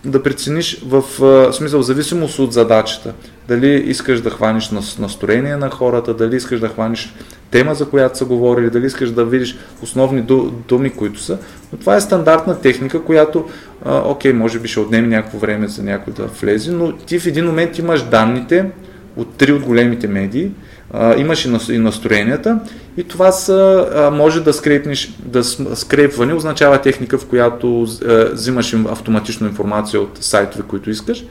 да 0.04 0.22
прецениш 0.22 0.82
в 0.86 1.24
а, 1.24 1.52
смисъл, 1.52 1.80
в 1.80 1.86
зависимост 1.86 2.38
от 2.38 2.52
задачата. 2.52 3.12
Дали 3.48 3.68
искаш 3.68 4.20
да 4.20 4.30
хванеш 4.30 4.70
нас- 4.70 4.98
настроение 4.98 5.56
на 5.56 5.70
хората, 5.70 6.14
дали 6.14 6.36
искаш 6.36 6.60
да 6.60 6.68
хванеш 6.68 7.14
тема, 7.50 7.74
за 7.74 7.88
която 7.88 8.18
са 8.18 8.24
говорили, 8.24 8.70
дали 8.70 8.86
искаш 8.86 9.10
да 9.10 9.24
видиш 9.24 9.56
основни 9.82 10.24
ду- 10.24 10.50
думи, 10.68 10.90
които 10.90 11.20
са. 11.20 11.38
Но 11.72 11.78
това 11.78 11.96
е 11.96 12.00
стандартна 12.00 12.60
техника, 12.60 13.02
която, 13.02 13.48
а, 13.84 13.98
окей, 13.98 14.32
може 14.32 14.58
би 14.58 14.68
ще 14.68 14.80
отнеме 14.80 15.06
някакво 15.08 15.38
време 15.38 15.68
за 15.68 15.82
някой 15.82 16.12
да 16.12 16.26
влезе, 16.26 16.72
но 16.72 16.92
ти 16.92 17.18
в 17.18 17.26
един 17.26 17.44
момент 17.46 17.78
имаш 17.78 18.02
данните 18.02 18.70
от 19.16 19.34
три 19.34 19.52
от 19.52 19.62
големите 19.62 20.08
медии, 20.08 20.50
а, 20.94 21.16
имаш 21.16 21.44
и, 21.44 21.48
нас, 21.48 21.68
и 21.68 21.78
настроенията 21.78 22.58
и 22.96 23.04
това 23.04 23.32
са, 23.32 23.88
а, 23.94 24.10
може 24.10 24.40
да 24.40 24.52
скрепнеш, 24.52 25.12
да 25.24 25.44
скрепване 25.76 26.34
означава 26.34 26.78
техника, 26.78 27.18
в 27.18 27.26
която 27.26 27.82
а, 27.82 28.24
взимаш 28.32 28.72
им 28.72 28.86
автоматично 28.86 29.46
информация 29.46 30.00
от 30.00 30.18
сайтове, 30.20 30.64
които 30.68 30.90
искаш 30.90 31.24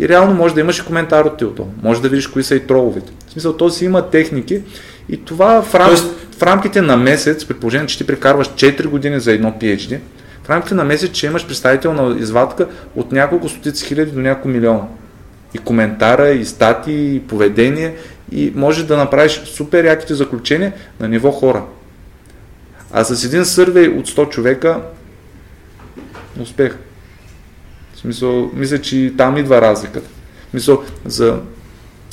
и 0.00 0.08
реално 0.08 0.34
може 0.34 0.54
да 0.54 0.60
имаш 0.60 0.78
и 0.78 0.84
коментар 0.84 1.24
от 1.24 1.36
тилто. 1.36 1.66
Може 1.82 2.02
да 2.02 2.08
видиш 2.08 2.26
кои 2.26 2.42
са 2.42 2.54
и 2.54 2.66
троловете. 2.66 3.12
В 3.28 3.32
смисъл, 3.32 3.56
то 3.56 3.70
си 3.70 3.84
има 3.84 4.10
техники 4.10 4.62
и 5.08 5.24
това 5.24 5.62
в, 5.62 5.74
рам... 5.74 5.90
Тоест- 5.90 6.14
в 6.38 6.42
рамките 6.42 6.82
на 6.82 6.96
месец, 6.96 7.44
при 7.44 7.54
положение, 7.54 7.86
че 7.86 7.98
ти 7.98 8.06
прекарваш 8.06 8.48
4 8.48 8.86
години 8.86 9.20
за 9.20 9.32
едно 9.32 9.54
PhD, 9.60 9.98
в 10.44 10.50
рамките 10.50 10.74
на 10.74 10.84
месец, 10.84 11.10
че 11.10 11.26
имаш 11.26 11.46
представителна 11.46 12.16
извадка 12.18 12.66
от 12.96 13.12
няколко 13.12 13.48
стотици 13.48 13.86
хиляди 13.86 14.10
до 14.10 14.20
няколко 14.20 14.48
милиона. 14.48 14.82
И 15.54 15.58
коментара, 15.58 16.28
и 16.28 16.44
статии, 16.44 17.16
и 17.16 17.20
поведение, 17.20 17.94
и 18.32 18.52
можеш 18.54 18.84
да 18.84 18.96
направиш 18.96 19.42
супер 19.44 19.84
яките 19.84 20.14
заключения 20.14 20.72
на 21.00 21.08
ниво 21.08 21.30
хора. 21.30 21.62
А 22.92 23.04
с 23.04 23.24
един 23.24 23.44
сървей 23.44 23.88
от 23.88 24.08
100 24.08 24.28
човека, 24.28 24.80
успех. 26.40 26.76
В 27.94 27.98
смисъл, 27.98 28.50
мисля, 28.54 28.80
че 28.80 29.12
там 29.18 29.36
идва 29.36 29.60
разликата. 29.60 30.08
В 30.46 30.50
смисъл, 30.50 30.82
за 31.04 31.38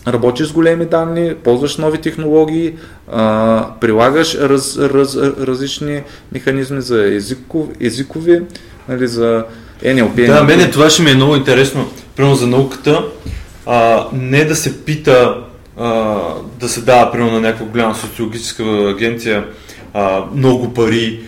работиш 0.07 0.47
с 0.47 0.51
големи 0.51 0.85
данни, 0.85 1.35
ползваш 1.43 1.77
нови 1.77 1.97
технологии, 1.97 2.73
а, 3.11 3.67
прилагаш 3.81 4.35
раз, 4.35 4.77
раз, 4.77 5.15
различни 5.17 6.01
механизми 6.31 6.81
за 6.81 7.15
езиков, 7.15 7.67
езикови, 7.81 8.41
нали, 8.89 9.07
за 9.07 9.45
NLP. 9.83 10.27
Да, 10.27 10.43
мене 10.43 10.71
това 10.71 10.89
ще 10.89 11.03
ми 11.03 11.11
е 11.11 11.15
много 11.15 11.35
интересно. 11.35 11.89
Примерно 12.15 12.35
за 12.35 12.47
науката, 12.47 13.05
а, 13.65 14.07
не 14.13 14.45
да 14.45 14.55
се 14.55 14.83
пита, 14.83 15.44
а, 15.77 16.19
да 16.59 16.69
се 16.69 16.81
дава, 16.81 17.11
примерно 17.11 17.33
на 17.33 17.41
някаква 17.41 17.65
голяма 17.65 17.95
социологическа 17.95 18.63
агенция 18.63 19.47
а, 19.93 20.25
много 20.33 20.73
пари 20.73 21.19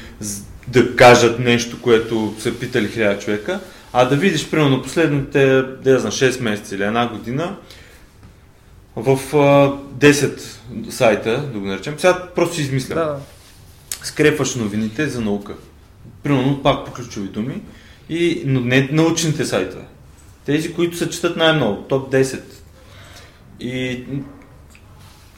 да 0.68 0.96
кажат 0.96 1.40
нещо, 1.40 1.82
което 1.82 2.34
са 2.40 2.60
питали 2.60 2.88
хиляда 2.88 3.20
човека, 3.20 3.60
а 3.94 4.06
да 4.06 4.16
видиш, 4.16 4.50
примерно, 4.50 4.82
последните, 4.82 5.62
да 5.62 6.00
знам, 6.00 6.12
6 6.12 6.42
месеца 6.42 6.76
или 6.76 6.84
една 6.84 7.08
година, 7.08 7.56
в 8.96 9.20
а, 9.34 9.74
10 10.00 10.42
сайта, 10.90 11.50
да 11.54 11.60
го 11.60 11.66
наречем, 11.66 11.96
сега 11.98 12.28
просто 12.36 12.56
си 12.56 12.62
измислям 12.62 12.98
Да, 12.98 13.20
скрепваш 14.04 14.56
новините 14.56 15.08
за 15.08 15.22
наука. 15.22 15.54
Примерно 16.24 16.64
пак 16.64 16.86
по 16.86 16.92
ключови 16.92 17.28
думи, 17.28 17.62
и, 18.10 18.42
но 18.46 18.60
не 18.60 18.90
научните 18.92 19.46
сайтове. 19.46 19.84
Тези, 20.46 20.74
които 20.74 20.98
се 20.98 21.10
четат 21.10 21.38
най-много, 21.38 21.82
топ 21.82 22.12
10. 22.12 22.42
И 23.60 24.04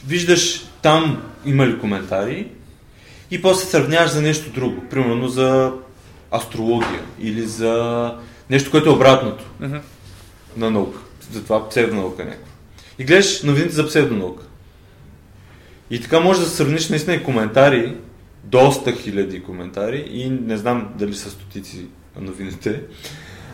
виждаш 0.07 0.61
там 0.81 1.23
има 1.45 1.67
ли 1.67 1.79
коментари 1.79 2.47
и 3.31 3.41
после 3.41 3.65
сравняваш 3.65 4.11
за 4.11 4.21
нещо 4.21 4.49
друго. 4.49 4.83
Примерно 4.89 5.27
за 5.27 5.73
астрология 6.31 7.01
или 7.21 7.41
за 7.41 8.13
нещо, 8.49 8.71
което 8.71 8.89
е 8.89 8.93
обратното 8.93 9.43
Мгм. 9.59 9.77
на 10.57 10.71
наука. 10.71 10.99
Затова 11.31 11.69
псевдонаука 11.69 12.25
някаква. 12.25 12.47
И 12.99 13.03
гледаш 13.03 13.43
новините 13.43 13.75
за 13.75 13.87
псевдонаука. 13.87 14.43
И 15.89 16.01
така 16.01 16.19
можеш 16.19 16.43
да 16.43 16.49
сравниш 16.49 16.89
наистина 16.89 17.15
и 17.15 17.23
коментари, 17.23 17.95
доста 18.43 18.91
хиляди 18.91 19.43
коментари 19.43 20.07
и 20.11 20.29
не 20.29 20.57
знам 20.57 20.89
дали 20.95 21.13
са 21.15 21.29
стотици 21.29 21.85
новините. 22.21 22.81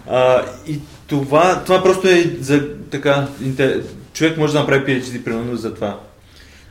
А, 0.10 0.46
и 0.68 0.80
това, 1.08 1.64
това 1.64 1.84
просто 1.84 2.08
е 2.08 2.22
за 2.40 2.76
така, 2.92 3.28
човек 4.14 4.38
може 4.38 4.54
да 4.54 4.60
направи 4.60 4.86
PhD 5.02 5.24
примерно 5.24 5.56
за 5.56 5.74
това. 5.76 6.00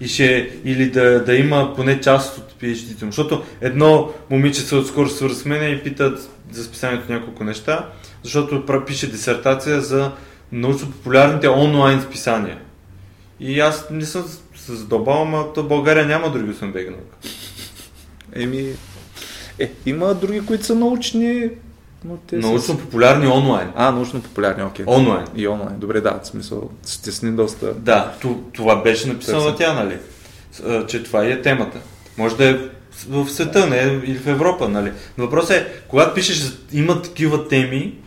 И 0.00 0.08
ще, 0.08 0.50
или 0.64 0.90
да, 0.90 1.24
да 1.24 1.36
има 1.36 1.74
поне 1.76 2.00
част 2.00 2.38
от 2.38 2.54
PhD-то. 2.62 3.06
Защото 3.06 3.42
едно 3.60 4.12
момиче 4.30 4.60
се 4.60 4.76
отскоро 4.76 5.08
свърза 5.08 5.40
с 5.40 5.44
мен 5.44 5.72
и 5.72 5.82
питат 5.82 6.30
за 6.50 6.64
списанието 6.64 7.12
няколко 7.12 7.44
неща, 7.44 7.88
защото 8.22 8.84
пише 8.86 9.10
дисертация 9.10 9.80
за 9.80 10.12
научно-популярните 10.52 11.48
онлайн 11.48 12.02
списания. 12.02 12.58
И 13.40 13.60
аз 13.60 13.90
не 13.90 14.06
съм 14.06 14.24
се 14.56 14.72
задълбал, 14.72 15.22
ама 15.22 15.52
то 15.52 15.62
България 15.62 16.06
няма 16.06 16.30
други 16.30 16.50
освен 16.50 16.72
бега 16.72 16.90
наука. 16.90 17.16
Еми, 18.32 18.72
е, 19.58 19.70
има 19.86 20.14
други, 20.14 20.46
които 20.46 20.64
са 20.64 20.74
научни, 20.74 21.50
но 22.04 22.16
те 22.16 22.42
са... 22.42 22.48
Научно-популярни 22.48 23.26
онлайн. 23.26 23.68
А, 23.76 23.90
научно 23.90 24.22
популярни, 24.22 24.64
окей. 24.64 24.84
Онлайн. 24.88 25.26
И 25.36 25.48
онлайн. 25.48 25.78
Добре, 25.78 26.00
да, 26.00 26.20
в 26.22 26.26
смисъл, 26.26 26.70
стесни 26.82 27.32
доста. 27.32 27.74
Да, 27.74 28.14
това 28.52 28.82
беше 28.82 29.08
написано 29.08 29.54
тя, 29.54 29.72
нали? 29.72 29.98
Че 30.86 31.02
това 31.02 31.24
и 31.24 31.32
е 31.32 31.42
темата. 31.42 31.78
Може 32.18 32.36
да 32.36 32.50
е 32.50 32.58
в 33.08 33.28
света, 33.28 33.66
не 33.66 34.00
или 34.04 34.18
в 34.18 34.26
Европа, 34.26 34.68
нали? 34.68 34.92
Но 35.18 35.24
въпросът 35.24 35.50
е, 35.50 35.66
когато 35.88 36.14
пишеш, 36.14 36.52
има 36.72 37.02
такива 37.02 37.48
теми, 37.48 37.98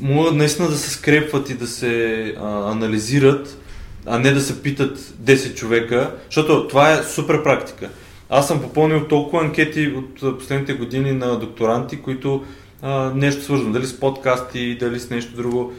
могат 0.00 0.34
наистина 0.34 0.68
да 0.68 0.76
се 0.76 0.90
скрепват 0.90 1.50
и 1.50 1.54
да 1.54 1.66
се 1.66 2.22
а, 2.40 2.70
анализират, 2.72 3.58
а 4.06 4.18
не 4.18 4.30
да 4.30 4.40
се 4.40 4.62
питат 4.62 4.98
10 4.98 5.54
човека, 5.54 6.14
защото 6.26 6.68
това 6.68 6.92
е 6.92 7.02
супер 7.02 7.42
практика. 7.42 7.88
Аз 8.28 8.48
съм 8.48 8.62
попълнил 8.62 9.08
толкова 9.08 9.42
анкети 9.42 9.94
от 9.96 10.38
последните 10.38 10.72
години 10.72 11.12
на 11.12 11.38
докторанти, 11.38 12.02
които 12.02 12.44
а, 12.82 13.12
нещо 13.14 13.44
свързано, 13.44 13.72
дали 13.72 13.86
с 13.86 14.00
подкасти, 14.00 14.76
дали 14.80 15.00
с 15.00 15.10
нещо 15.10 15.36
друго. 15.36 15.72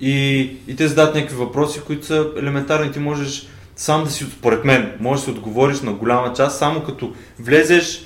И, 0.00 0.40
и 0.68 0.76
те 0.76 0.88
задават 0.88 1.14
някакви 1.14 1.36
въпроси, 1.36 1.80
които 1.86 2.06
са 2.06 2.26
елементарни. 2.38 2.92
Ти 2.92 2.98
можеш 2.98 3.48
сам 3.76 4.04
да 4.04 4.10
си, 4.10 4.24
според 4.38 4.64
мен, 4.64 4.92
можеш 5.00 5.24
да 5.24 5.32
си 5.32 5.38
отговориш 5.38 5.80
на 5.80 5.92
голяма 5.92 6.32
част, 6.32 6.58
само 6.58 6.80
като 6.80 7.12
влезеш 7.38 8.04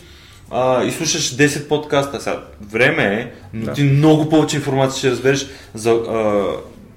а, 0.51 0.85
и 0.85 0.91
слушаш 0.91 1.37
10 1.37 1.69
подкаста. 1.69 2.21
Сега, 2.21 2.43
време 2.71 3.05
е, 3.05 3.33
но 3.55 3.65
Да. 3.65 3.73
ти 3.73 3.83
много 3.83 4.29
повече 4.29 4.57
информация 4.57 4.99
ще 4.99 5.11
разбереш 5.11 5.47
за 5.75 5.91
а, 5.91 6.45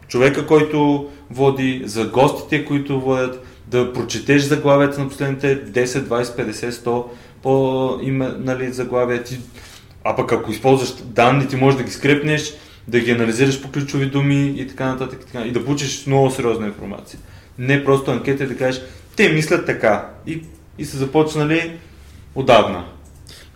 човека, 0.08 0.48
който 0.48 1.08
води, 1.32 1.82
за 1.86 2.06
гостите, 2.06 2.66
които 2.66 3.02
водят, 3.02 3.46
да 3.68 3.94
прочетеш 3.94 4.42
заглавията 4.42 5.02
на 5.02 5.10
последните 5.10 5.66
10, 5.66 5.86
20, 5.86 6.24
50, 6.24 6.70
100 6.70 7.06
по 7.44 8.00
име, 8.02 8.32
нали, 8.40 8.72
заглавия 8.74 9.24
ти. 9.24 9.40
А 10.08 10.16
пък 10.16 10.32
ако 10.32 10.52
използваш 10.52 10.94
данни, 11.04 11.48
ти 11.48 11.56
можеш 11.56 11.78
да 11.78 11.84
ги 11.84 11.92
скрепнеш, 11.92 12.54
да 12.88 13.00
ги 13.00 13.12
анализираш 13.12 13.62
по 13.62 13.72
ключови 13.72 14.06
думи 14.06 14.54
и 14.58 14.68
така 14.68 14.86
нататък. 14.86 15.20
И, 15.22 15.26
така, 15.26 15.46
и 15.46 15.52
да 15.52 15.66
получиш 15.66 16.06
много 16.06 16.32
сериозна 16.32 16.68
информация. 16.68 17.20
Не 17.58 17.86
просто 17.86 18.12
анкета 18.12 18.44
и 18.44 18.48
да 18.48 18.58
кажеш, 18.58 18.82
те 19.16 19.34
мислят 19.34 19.66
така. 19.66 20.10
И, 20.28 20.42
и 20.78 20.86
са 20.86 20.98
започнали 20.98 21.72
отдавна. 22.36 22.86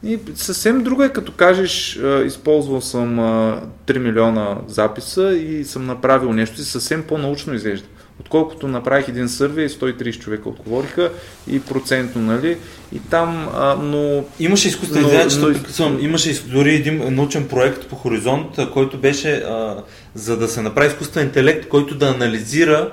И 0.03 0.19
съвсем 0.35 0.83
друго 0.83 1.03
е 1.03 1.13
като 1.13 1.31
кажеш, 1.31 1.99
използвал 2.25 2.81
съм 2.81 3.19
а, 3.19 3.61
3 3.87 3.97
милиона 3.97 4.57
записа 4.67 5.35
и 5.35 5.63
съм 5.65 5.85
направил 5.85 6.33
нещо 6.33 6.61
и 6.61 6.63
съвсем 6.63 7.03
по-научно 7.03 7.53
изглежда. 7.53 7.87
Отколкото 8.19 8.67
направих 8.67 9.07
един 9.07 9.29
сървей, 9.29 9.69
130 9.69 10.19
човека 10.19 10.49
отговориха 10.49 11.11
и 11.47 11.59
процентно, 11.59 12.21
нали? 12.21 12.57
И 12.95 12.99
там, 12.99 13.49
а, 13.53 13.75
но 13.75 14.23
Имаше 14.39 14.67
изкуствен 14.67 15.03
интелект, 15.03 15.35
но- 15.79 15.89
но, 15.89 15.99
имаше 15.99 16.43
дори 16.43 16.75
един 16.75 17.15
научен 17.15 17.47
проект 17.47 17.87
по 17.87 17.95
Хоризонт, 17.95 18.71
който 18.73 18.97
беше 18.97 19.31
а, 19.31 19.83
за 20.15 20.37
да 20.37 20.47
се 20.47 20.61
направи 20.61 20.87
изкуствен 20.87 21.25
интелект, 21.25 21.67
който 21.67 21.95
да 21.95 22.07
анализира 22.07 22.91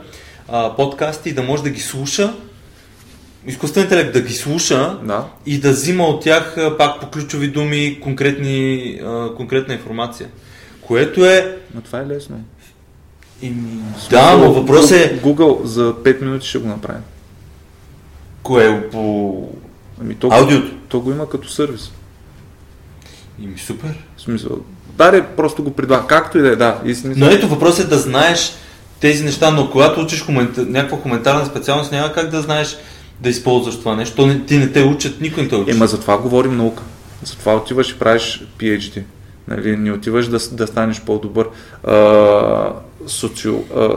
а, 0.48 0.76
подкасти 0.76 1.28
и 1.28 1.32
да 1.32 1.42
може 1.42 1.62
да 1.62 1.70
ги 1.70 1.80
слуша. 1.80 2.34
Изкуствен 3.46 3.82
интелект 3.82 4.12
да 4.12 4.20
ги 4.20 4.32
слуша 4.34 4.98
да, 5.04 5.26
и 5.46 5.58
да 5.58 5.70
взима 5.70 6.04
от 6.04 6.22
тях 6.22 6.56
пак 6.78 7.00
по 7.00 7.10
ключови 7.10 7.48
думи 7.48 7.98
конкретни, 8.02 9.00
а, 9.04 9.34
конкретна 9.34 9.74
информация. 9.74 10.28
Което 10.80 11.24
е... 11.24 11.56
но 11.74 11.80
това 11.80 12.00
е 12.00 12.06
лесно. 12.06 12.40
Ими, 13.42 13.82
да, 14.10 14.36
но 14.36 14.52
въпрос 14.52 14.90
е... 14.90 15.20
Google 15.24 15.64
за 15.64 15.94
5 15.94 16.22
минути 16.22 16.46
ще 16.46 16.58
го 16.58 16.68
направи. 16.68 17.00
Кое 18.42 18.66
е 18.66 18.90
по... 18.90 19.34
Ами 20.00 20.14
то, 20.14 20.28
Аудиото. 20.32 20.74
то 20.88 21.00
го 21.00 21.10
има 21.10 21.28
като 21.28 21.48
сервис. 21.48 21.92
Ими 23.42 23.58
супер. 23.58 24.04
В 24.16 24.20
смисъл, 24.20 24.58
даре, 24.88 25.26
просто 25.26 25.62
го 25.62 25.70
предлага. 25.70 26.06
Както 26.06 26.38
и 26.38 26.42
да 26.42 26.48
е, 26.48 26.56
да. 26.56 26.80
И 26.84 26.94
смисъл, 26.94 27.26
Но 27.28 27.34
ето 27.34 27.48
въпросът 27.48 27.86
е 27.86 27.88
да 27.88 27.98
знаеш 27.98 28.52
тези 29.00 29.24
неща, 29.24 29.50
но 29.50 29.70
когато 29.70 30.00
учиш 30.00 30.22
комента... 30.22 30.66
някаква 30.66 30.98
хуманитарна 30.98 31.46
специалност, 31.46 31.92
няма 31.92 32.12
как 32.12 32.30
да 32.30 32.42
знаеш 32.42 32.76
да 33.20 33.28
използваш 33.28 33.78
това 33.78 33.96
нещо. 33.96 34.40
Ти 34.46 34.58
не 34.58 34.72
те 34.72 34.82
учат, 34.82 35.20
никой 35.20 35.42
не 35.42 35.48
те 35.48 35.56
учи. 35.56 35.70
Ема 35.70 35.86
за 35.86 36.00
това 36.00 36.18
говорим 36.18 36.56
наука. 36.56 36.82
Затова 37.22 37.56
отиваш 37.56 37.90
и 37.90 37.98
правиш 37.98 38.44
PhD. 38.58 39.02
Нали, 39.48 39.76
не 39.76 39.92
отиваш 39.92 40.26
да, 40.26 40.38
да 40.52 40.66
станеш 40.66 41.00
по-добър 41.00 41.48
а, 41.84 42.72
социо, 43.06 43.54
а, 43.76 43.88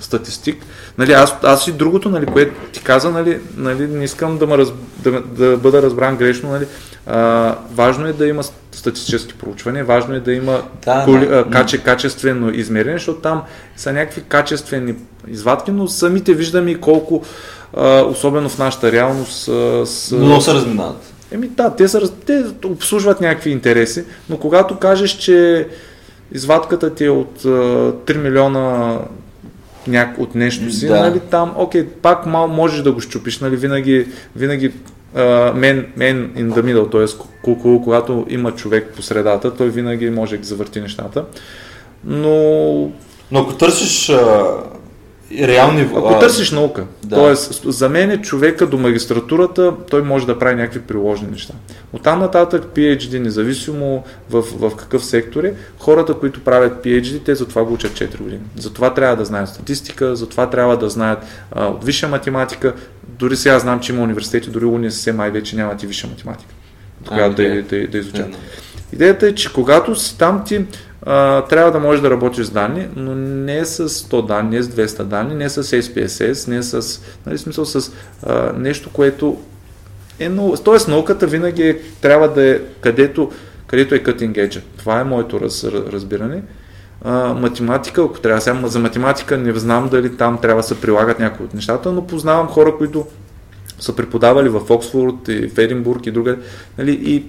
статистик. 0.00 0.56
Нали, 0.98 1.12
аз, 1.12 1.34
аз 1.42 1.68
и 1.68 1.72
другото, 1.72 2.08
нали, 2.08 2.26
което 2.26 2.54
ти 2.72 2.82
каза, 2.82 3.10
нали, 3.10 3.40
нали, 3.56 3.86
не 3.86 4.04
искам 4.04 4.38
да, 4.38 4.46
ме 4.46 4.58
раз, 4.58 4.72
да, 4.98 5.20
да 5.22 5.56
бъда 5.56 5.82
разбран 5.82 6.16
грешно. 6.16 6.50
Нали, 6.50 6.66
а, 7.06 7.54
важно 7.74 8.06
е 8.06 8.12
да 8.12 8.26
има 8.26 8.42
статистически 8.72 9.34
проучвания, 9.34 9.84
важно 9.84 10.14
е 10.14 10.20
да 10.20 10.32
има 10.32 10.62
Да, 10.84 11.04
коли, 11.04 11.26
да. 11.26 11.38
а, 11.38 11.50
каче, 11.50 11.78
качествено 11.78 12.50
измерение, 12.50 12.98
защото 12.98 13.20
там 13.20 13.42
са 13.76 13.92
някакви 13.92 14.22
качествени 14.22 14.94
извадки, 15.28 15.70
но 15.70 15.88
самите 15.88 16.34
виждаме 16.34 16.70
и 16.70 16.80
колко, 16.80 17.22
а, 17.76 18.00
особено 18.00 18.48
в 18.48 18.58
нашата 18.58 18.92
реалност, 18.92 19.44
с, 19.84 20.10
Но 20.12 20.40
се 20.40 20.54
разминават. 20.54 21.12
Еми 21.32 21.48
да, 21.48 21.76
те, 21.76 21.88
са, 21.88 22.12
те 22.26 22.44
обслужват 22.64 23.20
някакви 23.20 23.50
интереси, 23.50 24.04
но 24.30 24.38
когато 24.38 24.78
кажеш, 24.78 25.10
че 25.10 25.68
извадката 26.32 26.94
ти 26.94 27.04
е 27.04 27.10
от 27.10 27.44
а, 27.44 27.48
3 27.48 28.16
милиона 28.16 28.98
няк... 29.86 30.18
от 30.18 30.34
нещо 30.34 30.72
си, 30.72 30.86
Да. 30.86 31.00
нали, 31.00 31.20
там, 31.20 31.54
окей, 31.56 31.86
пак 31.86 32.26
мал 32.26 32.48
можеш 32.48 32.82
да 32.82 32.92
го 32.92 33.00
щупиш, 33.00 33.38
нали, 33.38 33.56
винаги, 33.56 34.06
винаги 34.36 34.72
мен, 35.54 35.86
мен 35.96 36.32
in 36.36 36.52
the 36.52 36.62
middle, 36.62 36.92
т.е. 36.92 37.52
когато 37.84 38.26
има 38.28 38.52
човек 38.52 38.92
по 38.96 39.02
средата, 39.02 39.54
той 39.54 39.70
винаги 39.70 40.10
може 40.10 40.36
да 40.36 40.46
завърти 40.46 40.80
нещата. 40.80 41.24
Но 42.04 42.90
Но 43.30 43.40
ако 43.40 43.54
търсиш 43.54 44.10
а, 44.10 44.46
реални... 45.32 45.80
ако 45.80 46.14
а, 46.14 46.18
търсиш 46.18 46.50
наука, 46.50 46.84
да. 47.04 47.16
т.е. 47.16 47.34
за 47.70 47.88
мен 47.88 48.10
е 48.10 48.22
човека 48.22 48.66
до 48.66 48.78
магистратурата, 48.78 49.74
той 49.90 50.02
може 50.02 50.26
да 50.26 50.38
прави 50.38 50.54
някакви 50.54 50.80
приложни 50.80 51.28
неща. 51.30 51.54
От 51.92 52.02
там 52.02 52.18
нататък 52.18 52.64
PhD, 52.74 53.18
независимо 53.18 54.04
в, 54.30 54.42
в 54.42 54.76
какъв 54.76 55.04
сектор 55.04 55.44
е, 55.44 55.54
хората, 55.78 56.14
които 56.14 56.40
правят 56.40 56.84
PhD, 56.84 57.24
те 57.24 57.34
затова 57.34 57.64
го 57.64 57.74
учат 57.74 57.92
4 57.92 58.18
години. 58.18 58.42
Затова 58.56 58.94
трябва 58.94 59.16
да 59.16 59.24
знаят 59.24 59.48
статистика, 59.48 60.16
затова 60.16 60.50
трябва 60.50 60.76
да 60.76 60.90
знаят 60.90 61.18
а, 61.52 61.66
от 61.66 61.84
висша 61.84 62.08
математика. 62.08 62.74
Дори 63.08 63.36
сега 63.36 63.58
знам, 63.58 63.80
че 63.80 63.92
има 63.92 64.02
университети, 64.02 64.50
дори 64.50 64.64
УНСС 64.64 65.12
май 65.12 65.30
вече 65.30 65.56
нямат 65.56 65.82
и 65.82 65.86
висша 65.86 66.06
математика, 66.06 66.54
която 67.08 67.36
да, 67.36 67.42
добре. 67.42 67.62
да, 67.62 67.88
да 67.88 67.98
изучат. 67.98 68.26
Идеята 68.92 69.26
е, 69.26 69.34
че 69.34 69.52
когато 69.52 69.96
си 69.96 70.18
там 70.18 70.42
ти 70.46 70.64
трябва 71.48 71.70
да 71.72 71.78
можеш 71.78 72.00
да 72.00 72.10
работиш 72.10 72.46
с 72.46 72.50
данни, 72.50 72.88
но 72.96 73.14
не 73.14 73.64
с 73.64 73.88
100 73.88 74.26
данни, 74.26 74.56
не 74.56 74.62
с 74.62 74.68
200 74.68 75.02
данни, 75.02 75.34
не 75.34 75.48
с 75.48 75.62
SPSS, 75.62 76.48
не 76.48 76.62
с, 76.62 77.00
нали, 77.26 77.38
смисъл 77.38 77.64
с 77.64 77.92
а, 78.26 78.52
нещо, 78.52 78.90
което 78.92 79.38
е 80.18 80.28
много... 80.28 80.56
Тоест 80.64 80.88
науката 80.88 81.26
винаги 81.26 81.62
е, 81.62 81.80
трябва 82.00 82.28
да 82.28 82.50
е 82.50 82.60
където, 82.80 83.30
където 83.66 83.94
е 83.94 83.98
cutting 83.98 84.32
edge. 84.32 84.62
Това 84.78 85.00
е 85.00 85.04
моето 85.04 85.40
раз, 85.40 85.64
разбиране. 85.64 86.42
А, 87.04 87.34
математика, 87.34 88.02
ако 88.02 88.20
трябва 88.20 88.40
сега, 88.40 88.66
за 88.66 88.78
математика 88.78 89.36
не 89.36 89.52
знам 89.52 89.88
дали 89.88 90.16
там 90.16 90.38
трябва 90.40 90.62
да 90.62 90.68
се 90.68 90.80
прилагат 90.80 91.18
някои 91.18 91.46
от 91.46 91.54
нещата, 91.54 91.92
но 91.92 92.06
познавам 92.06 92.46
хора, 92.46 92.76
които 92.78 93.06
са 93.80 93.96
преподавали 93.96 94.48
в 94.48 94.70
Оксфорд 94.70 95.28
и 95.28 95.48
в 95.48 95.58
Единбург 95.58 96.06
и 96.06 96.10
друга. 96.10 96.36
Нали, 96.78 96.92
и 97.02 97.24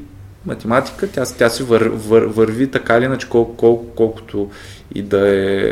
математика, 0.46 1.08
тя, 1.08 1.26
тя 1.38 1.50
си 1.50 1.64
вър, 1.64 1.82
вър, 1.82 2.22
върви 2.24 2.72
така 2.72 2.98
или 2.98 3.06
иначе, 3.06 3.30
кол, 3.30 3.56
кол, 3.56 3.86
колкото 3.96 4.50
и 4.96 5.02
да 5.02 5.28
е 5.36 5.72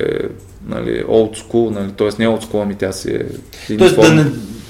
нали, 0.67 1.03
old 1.03 1.37
school, 1.43 1.69
нали, 1.69 1.91
т.е. 1.91 2.07
не 2.23 2.27
old 2.29 2.43
school, 2.43 2.63
ами 2.63 2.75
тя 2.75 2.91
си 2.91 3.11
е 3.11 3.25
Тоест 3.77 3.95
да, 3.95 4.13
не, 4.13 4.25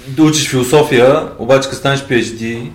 да 0.07 0.23
учиш 0.23 0.49
философия, 0.49 1.27
обаче 1.39 1.69
като 1.69 1.79
станеш 1.79 1.99
PhD, 1.99 2.69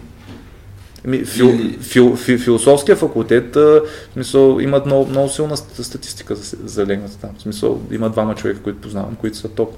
Ами, 1.06 1.24
фил, 1.24 1.44
Или- 1.44 1.78
фил, 1.80 2.16
фил, 2.16 2.38
философския 2.38 2.96
факултет, 2.96 3.54
в 3.54 3.80
смисъл, 4.12 4.58
имат 4.60 4.86
много, 4.86 5.10
много 5.10 5.28
силна 5.28 5.56
ст- 5.56 5.82
статистика 5.82 6.34
за, 6.34 6.56
залегната 6.64 7.18
там. 7.18 7.30
В 7.38 7.42
смисъл, 7.42 7.80
има 7.92 8.10
двама 8.10 8.34
човека, 8.34 8.60
които 8.62 8.80
познавам, 8.80 9.14
които 9.14 9.36
са 9.36 9.48
топ. 9.48 9.74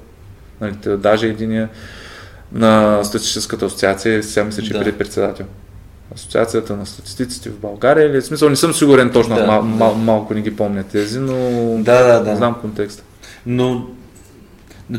Нали, 0.60 0.74
даже 0.98 1.26
единия 1.26 1.68
на 2.52 3.04
статистическата 3.04 3.66
асоциация, 3.66 4.22
сега 4.22 4.44
мисля, 4.44 4.62
че 4.62 4.72
Да. 4.72 4.82
да. 4.84 4.88
е 4.88 4.92
председател. 4.92 5.46
Асоциацията 6.14 6.76
на 6.76 6.86
статистиците 6.86 7.50
в 7.50 7.58
България 7.58 8.06
или 8.06 8.20
в 8.20 8.24
смисъл 8.24 8.48
не 8.48 8.56
съм 8.56 8.74
сигурен 8.74 9.10
точно, 9.10 9.34
Да, 9.34 9.46
мал, 9.46 9.62
да. 9.62 9.68
мал, 9.68 9.94
малко 9.94 10.34
не 10.34 10.40
ги 10.40 10.56
помня 10.56 10.84
тези, 10.84 11.18
но 11.18 11.34
да, 11.82 12.04
да, 12.04 12.24
да. 12.24 12.36
знам 12.36 12.54
контекста. 12.60 13.02
Но 13.46 13.86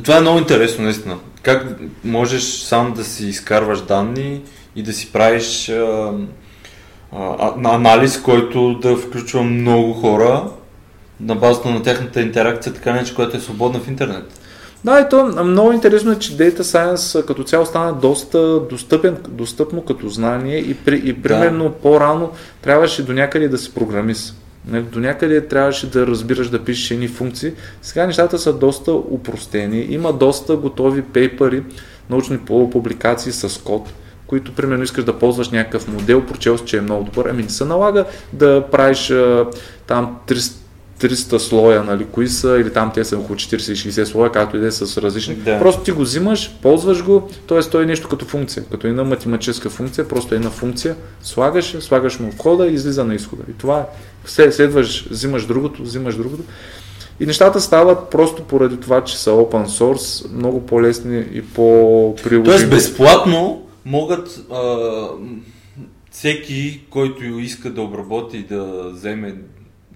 това 0.04 0.18
е 0.18 0.22
много 0.22 0.40
интересно, 0.40 0.84
наистина. 0.84 1.18
Как 1.42 1.80
можеш 2.04 2.44
сам 2.44 2.94
да 2.94 3.04
си 3.04 3.28
изкарваш 3.28 3.82
данни 3.82 4.42
и 4.76 4.84
да 4.84 4.94
си 4.94 5.12
правиш 5.12 5.70
а, 5.70 6.12
а, 7.12 7.54
анализ, 7.64 8.22
който 8.22 8.74
да 8.74 8.98
включва 8.98 9.44
много 9.44 9.94
хора 9.94 10.52
на 11.20 11.36
базата 11.36 11.70
на 11.70 11.84
тяхната 11.84 12.22
интеракция, 12.22 12.74
така 12.74 12.94
нещо, 12.94 13.16
която 13.16 13.38
е 13.38 13.40
свободна 13.40 13.80
в 13.80 13.88
интернет. 13.88 14.40
Да, 14.86 15.00
и 15.00 15.10
то 15.10 15.44
много 15.44 15.72
интересно 15.72 16.12
е, 16.12 16.20
че 16.20 16.38
Data 16.38 16.62
Science 16.62 17.26
като 17.26 17.44
цяло 17.44 17.66
стана 17.66 17.94
доста 17.94 18.60
достъпен, 18.60 19.18
достъпно 19.30 19.82
като 19.82 20.10
знание 20.10 20.58
и, 20.58 20.74
при, 20.74 21.02
и 21.06 21.22
примерно 21.22 21.72
по-рано 21.72 22.32
трябваше 22.62 23.06
до 23.06 23.14
някъде 23.14 23.48
да 23.48 23.58
си 23.58 23.74
програмист. 23.74 24.36
До 24.66 25.00
някъде 25.00 25.48
трябваше 25.48 25.90
да 25.90 26.08
разбираш 26.08 26.50
да 26.50 26.64
пишеш 26.64 26.92
едни 26.92 27.08
функции. 27.08 27.54
Сега 27.82 28.08
нещата 28.08 28.40
са 28.40 28.54
доста 28.54 28.94
упростени. 28.94 29.88
Има 29.90 30.14
доста 30.14 30.56
готови 30.56 31.02
пейпери, 31.02 31.64
научни 32.10 32.38
публикации 32.72 33.32
с 33.32 33.64
код, 33.64 33.94
които 34.28 34.56
примерно 34.56 34.84
искаш 34.84 35.04
да 35.04 35.20
ползваш 35.20 35.50
някакъв 35.50 35.88
модел, 35.88 36.26
прочел 36.26 36.58
си, 36.58 36.66
че 36.66 36.78
е 36.78 36.82
много 36.82 37.04
добър. 37.04 37.30
Ами 37.30 37.44
не 37.44 37.50
се 37.50 37.66
налага 37.66 38.06
да 38.34 38.64
правиш 38.72 39.14
там 39.88 40.18
300 40.28 40.65
300 41.02 41.38
слоя, 41.38 41.84
нали, 41.84 42.06
кои 42.06 42.28
са, 42.28 42.58
или 42.62 42.74
там 42.74 42.92
те 42.94 43.04
са 43.04 43.18
около 43.18 43.36
40-60 43.40 44.04
слоя, 44.04 44.32
както 44.32 44.58
и 44.58 44.60
да 44.60 44.68
е 44.68 44.72
с 44.72 45.02
различни. 45.02 45.36
Да. 45.36 45.60
Просто 45.60 45.84
ти 45.84 45.92
го 45.92 46.02
взимаш, 46.02 46.52
ползваш 46.62 47.04
го, 47.04 47.30
т.е. 47.48 47.60
той 47.60 47.84
е 47.84 47.86
нещо 47.86 48.10
като 48.10 48.26
функция, 48.26 48.64
като 48.72 48.88
една 48.88 49.04
математическа 49.04 49.70
функция, 49.70 50.08
просто 50.08 50.36
една 50.36 50.50
функция, 50.50 50.96
слагаш, 51.22 51.78
слагаш 51.80 52.20
му 52.20 52.32
входа 52.32 52.68
и 52.68 52.74
излиза 52.74 53.06
на 53.06 53.16
изхода. 53.16 53.44
И 53.50 53.54
това 53.54 53.80
е. 53.80 53.84
След- 54.26 54.54
Следваш, 54.56 55.08
взимаш 55.10 55.46
другото, 55.46 55.82
взимаш 55.84 56.16
другото. 56.16 56.44
И 57.20 57.26
нещата 57.26 57.62
стават 57.62 58.10
просто 58.10 58.44
поради 58.44 58.78
това, 58.78 59.04
че 59.04 59.18
са 59.18 59.30
open 59.30 59.66
source, 59.66 60.32
много 60.34 60.66
по-лесни 60.66 61.26
и 61.34 61.42
по-приложими. 61.42 62.46
Тоест 62.46 62.70
безплатно 62.70 63.62
могат 63.86 64.40
а, 64.54 64.84
всеки, 66.12 66.82
който 66.90 67.24
иска 67.24 67.70
да 67.70 67.82
обработи 67.82 68.38
и 68.38 68.44
да 68.44 68.90
вземе, 68.94 69.36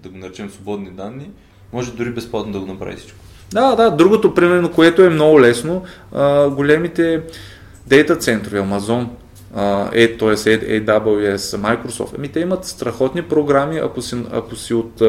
да 0.02 0.08
го 0.08 0.18
наречем 0.18 0.50
свободни 0.50 0.90
данни, 0.90 1.30
може 1.72 1.92
дори 1.92 2.10
безплатно 2.10 2.52
да 2.52 2.60
го 2.60 2.66
направи 2.66 2.96
всичко. 2.96 3.18
Да, 3.52 3.74
да, 3.76 3.90
другото, 3.90 4.34
примерно, 4.34 4.72
което 4.72 5.02
е 5.02 5.10
много 5.10 5.40
лесно, 5.40 5.82
а, 6.12 6.48
големите 6.48 7.22
дейта 7.86 8.16
центрове, 8.16 8.60
Amazon, 8.60 9.06
е, 9.92 10.16
т.е. 10.16 10.28
AWS, 10.28 11.36
Microsoft, 11.36 12.14
ами 12.18 12.28
те 12.28 12.40
имат 12.40 12.64
страхотни 12.64 13.22
програми, 13.22 13.78
ако 13.78 14.02
си, 14.02 14.16
ако 14.32 14.56
си 14.56 14.74
от... 14.74 15.02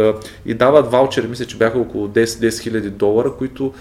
И 0.45 0.53
дават 0.53 0.91
ваучери, 0.91 1.27
мисля, 1.27 1.45
че 1.45 1.57
бяха 1.57 1.79
около 1.79 2.07
10 2.07 2.23
10 2.23 2.59
хиляди 2.61 2.89
долара, 2.89 3.33
които, 3.37 3.73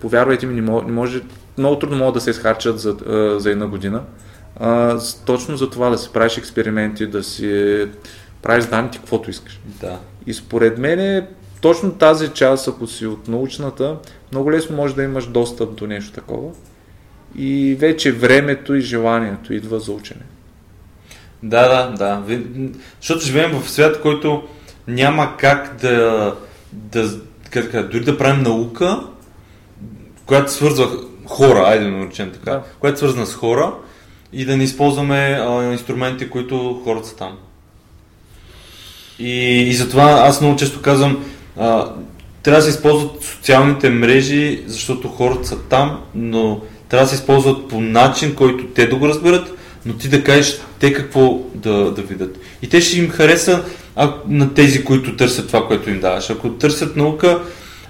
повярвайте 0.00 0.46
ми, 0.46 0.54
не 0.54 0.62
може, 0.62 0.86
не 0.86 0.92
може 0.92 1.20
много 1.58 1.78
трудно 1.78 1.96
могат 1.96 2.14
да 2.14 2.20
се 2.20 2.30
изхарчат 2.30 2.78
за, 2.78 2.96
за 3.38 3.50
една 3.50 3.66
година. 3.66 4.02
А, 4.56 5.00
точно 5.26 5.56
за 5.56 5.70
това 5.70 5.90
да 5.90 5.98
си 5.98 6.10
правиш 6.12 6.38
експерименти, 6.38 7.06
да 7.06 7.22
си 7.22 7.88
правиш 8.42 8.64
данните, 8.64 8.98
каквото 8.98 9.30
искаш. 9.30 9.60
Да. 9.80 9.98
И 10.26 10.34
според 10.34 10.78
мен 10.78 11.00
е 11.00 11.26
точно 11.60 11.92
тази 11.92 12.28
част, 12.28 12.68
ако 12.68 12.86
си 12.86 13.06
от 13.06 13.28
научната, 13.28 13.96
много 14.32 14.52
лесно 14.52 14.76
може 14.76 14.94
да 14.94 15.02
имаш 15.02 15.26
достъп 15.26 15.74
до 15.74 15.86
нещо 15.86 16.12
такова. 16.12 16.50
И 17.36 17.76
вече 17.78 18.12
времето 18.12 18.74
и 18.74 18.80
желанието 18.80 19.54
идва 19.54 19.80
за 19.80 19.92
учене. 19.92 20.22
Да, 21.42 21.68
да, 21.68 21.96
да. 21.96 22.38
Защото 23.00 23.24
живеем 23.24 23.60
в 23.60 23.70
свят, 23.70 24.00
който 24.00 24.42
няма 24.88 25.36
как 25.36 25.76
да, 25.80 26.34
да 26.72 27.10
как 27.50 27.70
кажа, 27.70 27.88
дори 27.88 28.04
да 28.04 28.18
правим 28.18 28.42
наука, 28.42 29.00
която 30.26 30.52
свързва 30.52 30.88
хора, 31.26 31.64
айде 31.66 31.84
да 31.84 31.90
наречем 31.90 32.30
така, 32.32 32.50
Да. 32.50 32.62
която 32.80 32.98
свързана 32.98 33.26
с 33.26 33.34
хора 33.34 33.74
и 34.32 34.44
да 34.44 34.56
не 34.56 34.64
използваме 34.64 35.38
а, 35.40 35.72
инструменти, 35.72 36.30
които 36.30 36.80
хората 36.84 37.08
са 37.08 37.16
там. 37.16 37.38
И, 39.18 39.60
и 39.68 39.74
затова 39.74 40.04
аз 40.04 40.40
много 40.40 40.56
често 40.56 40.82
казвам, 40.82 41.24
а, 41.58 41.88
трябва 42.42 42.58
да 42.58 42.62
се 42.62 42.70
използват 42.70 43.24
социалните 43.24 43.90
мрежи, 43.90 44.62
защото 44.66 45.08
хората 45.08 45.48
са 45.48 45.58
там, 45.58 46.00
но 46.14 46.60
трябва 46.88 47.04
да 47.04 47.08
се 47.08 47.14
използват 47.14 47.68
по 47.68 47.80
начин, 47.80 48.34
който 48.34 48.64
те 48.64 48.86
да 48.86 48.96
го 48.96 49.08
разберат, 49.08 49.54
но 49.86 49.92
ти 49.92 50.08
да 50.08 50.24
кажеш 50.24 50.60
те 50.78 50.92
какво 50.92 51.38
да, 51.54 51.90
да 51.90 52.02
видят. 52.02 52.38
И 52.62 52.68
те 52.68 52.80
ще 52.80 52.98
им 52.98 53.08
хареса 53.08 53.64
а, 53.96 54.14
на 54.28 54.54
тези, 54.54 54.84
които 54.84 55.16
търсят 55.16 55.46
това, 55.46 55.66
което 55.66 55.90
им 55.90 56.00
даваш. 56.00 56.30
Ако 56.30 56.50
търсят 56.50 56.96
наука 56.96 57.42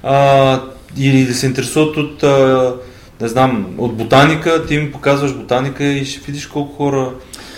а, 0.03 0.61
или 0.97 1.25
да 1.25 1.35
се 1.35 1.47
интересуват 1.47 1.97
от, 1.97 2.23
а, 2.23 2.75
не 3.21 3.29
знам, 3.29 3.67
от 3.79 3.97
ботаника, 3.97 4.67
ти 4.67 4.75
им 4.75 4.93
показваш 4.93 5.35
ботаника 5.35 5.85
и 5.85 6.05
ще 6.05 6.21
видиш 6.27 6.47
колко 6.47 6.77
хора 6.77 7.11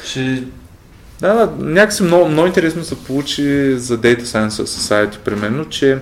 ще 0.07 0.43
Да, 1.21 1.35
да, 1.35 1.51
някакси 1.59 2.03
много, 2.03 2.29
много 2.29 2.47
интересно 2.47 2.85
се 2.85 3.05
получи 3.05 3.75
за 3.79 3.99
Data 3.99 4.23
Science 4.23 4.49
Society, 4.49 5.19
примерно, 5.19 5.65
че 5.65 5.99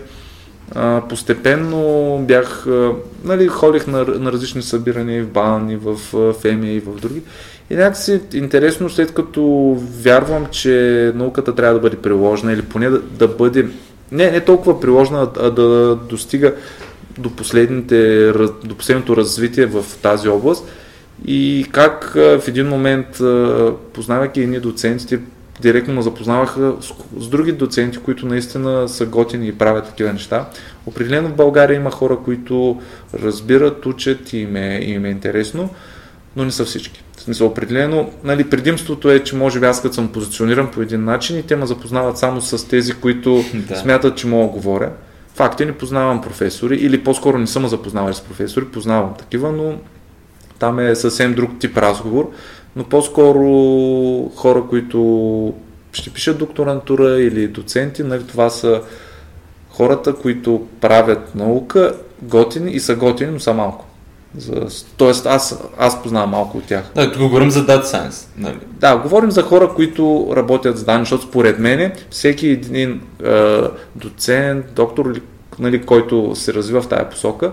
а, 0.74 1.02
постепенно 1.08 2.18
бях, 2.28 2.66
а, 2.66 2.92
нали, 3.24 3.48
ходих 3.48 3.86
на, 3.86 4.04
на 4.04 4.32
различни 4.32 4.62
събирания 4.62 5.24
в 5.24 5.28
БАН, 5.28 5.70
и 5.70 5.76
в 5.76 5.98
ФЕМИ 6.40 6.74
и 6.74 6.80
в 6.80 7.00
други. 7.00 7.22
И 7.70 7.74
някакси 7.74 8.20
интересно, 8.34 8.90
след 8.90 9.14
като 9.14 9.76
вярвам, 10.02 10.46
че 10.50 11.12
науката 11.14 11.54
трябва 11.54 11.74
да 11.74 11.80
бъде 11.80 11.96
приложена 11.96 12.52
или 12.52 12.62
поне 12.62 12.90
да, 12.90 12.98
да 13.00 13.28
бъде 13.28 13.66
не, 14.12 14.30
не 14.30 14.40
толкова 14.40 14.80
приложена, 14.80 15.28
а 15.40 15.50
да 15.50 15.96
достига 16.08 16.54
до, 17.18 17.30
последните, 17.30 18.32
до 18.64 18.74
последното 18.78 19.16
развитие 19.16 19.66
в 19.66 19.84
тази 20.02 20.28
област 20.28 20.64
и 21.26 21.66
как 21.72 22.12
в 22.14 22.42
един 22.48 22.68
момент, 22.68 23.06
познавайки 23.92 24.40
едни 24.40 24.60
доцентите, 24.60 25.20
директно 25.60 25.94
ме 25.94 26.02
запознаваха 26.02 26.74
с, 26.80 26.92
с 27.24 27.28
други 27.28 27.52
доценти, 27.52 27.98
които 27.98 28.26
наистина 28.26 28.88
са 28.88 29.06
готини 29.06 29.48
и 29.48 29.52
правят 29.52 29.86
такива 29.86 30.12
неща. 30.12 30.48
Определено 30.86 31.28
в 31.28 31.36
България 31.36 31.76
има 31.76 31.90
хора, 31.90 32.18
които 32.24 32.80
разбират, 33.14 33.86
учат 33.86 34.32
и 34.32 34.38
им 34.38 34.56
е, 34.56 34.80
им 34.82 35.04
е 35.04 35.10
интересно, 35.10 35.70
но 36.36 36.44
не 36.44 36.50
са 36.50 36.64
всички. 36.64 37.04
В 37.16 37.20
смисъл, 37.20 37.46
определено, 37.46 38.10
нали, 38.24 38.50
предимството 38.50 39.10
е, 39.10 39.20
че 39.20 39.36
може 39.36 39.60
би 39.60 39.66
аз 39.66 39.82
като 39.82 39.94
съм 39.94 40.12
позициониран 40.12 40.70
по 40.70 40.82
един 40.82 41.04
начин 41.04 41.38
и 41.38 41.42
те 41.42 41.56
ме 41.56 41.66
запознават 41.66 42.18
само 42.18 42.40
с 42.40 42.68
тези, 42.68 42.92
които 42.92 43.44
да. 43.54 43.76
смятат, 43.76 44.16
че 44.16 44.26
мога 44.26 44.52
говоря. 44.52 44.90
Факт 45.34 45.60
е, 45.60 45.64
не 45.64 45.72
познавам 45.72 46.22
професори, 46.22 46.76
или 46.76 47.04
по-скоро 47.04 47.38
не 47.38 47.46
съм 47.46 47.68
запознавал 47.68 48.14
с 48.14 48.20
професори, 48.20 48.64
познавам 48.64 49.14
такива, 49.18 49.52
но 49.52 49.78
там 50.64 50.78
е 50.78 50.94
съвсем 50.94 51.34
друг 51.34 51.50
тип 51.58 51.78
разговор, 51.78 52.30
но 52.76 52.84
по-скоро 52.84 53.48
хора, 54.36 54.62
които 54.70 55.54
ще 55.92 56.10
пишат 56.10 56.38
докторантура 56.38 57.20
или 57.20 57.48
доценти, 57.48 58.02
нали, 58.02 58.26
това 58.26 58.50
са 58.50 58.80
хората, 59.70 60.14
които 60.14 60.66
правят 60.80 61.34
наука, 61.34 61.94
готини 62.22 62.72
и 62.72 62.80
са 62.80 62.96
готини, 62.96 63.30
но 63.32 63.40
са 63.40 63.54
малко. 63.54 63.84
За, 64.36 64.66
тоест 64.96 65.26
аз, 65.26 65.62
аз 65.78 66.02
познавам 66.02 66.30
малко 66.30 66.58
от 66.58 66.64
тях. 66.64 66.90
Да, 66.94 67.12
тук 67.12 67.22
говорим 67.22 67.50
за 67.50 67.66
Data 67.66 67.84
Science. 67.84 68.26
Нали? 68.38 68.58
Да, 68.70 68.96
говорим 68.96 69.30
за 69.30 69.42
хора, 69.42 69.68
които 69.74 70.32
работят 70.36 70.78
с 70.78 70.84
данни, 70.84 71.02
защото 71.02 71.26
според 71.26 71.58
мен 71.58 71.92
всеки 72.10 72.46
един 72.46 73.00
е, 73.24 73.60
доцент, 73.96 74.66
доктор, 74.74 75.20
нали, 75.58 75.82
който 75.82 76.32
се 76.34 76.54
развива 76.54 76.82
в 76.82 76.88
тая 76.88 77.10
посока, 77.10 77.52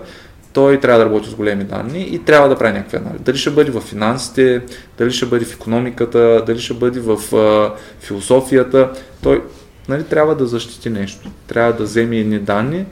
той 0.52 0.80
трябва 0.80 0.98
да 0.98 1.04
работи 1.04 1.30
с 1.30 1.34
големи 1.34 1.64
данни 1.64 2.00
и 2.00 2.18
трябва 2.18 2.48
да 2.48 2.58
прави 2.58 2.72
някакви 2.72 2.96
анализи. 2.96 3.24
Дали 3.24 3.36
ще 3.36 3.50
бъде 3.50 3.70
в 3.70 3.80
финансите, 3.80 4.62
дали 4.98 5.10
ще 5.12 5.26
бъде 5.26 5.44
в 5.44 5.54
економиката, 5.54 6.42
дали 6.46 6.58
ще 6.58 6.74
бъде 6.74 7.00
в 7.00 7.18
е, 7.32 7.80
философията, 8.00 8.90
той 9.22 9.42
нали, 9.88 10.04
трябва 10.04 10.34
да 10.34 10.46
защити 10.46 10.90
нещо. 10.90 11.30
Трябва 11.46 11.72
да 11.72 11.82
вземе 11.82 12.16
едни 12.16 12.38
данни, 12.38 12.86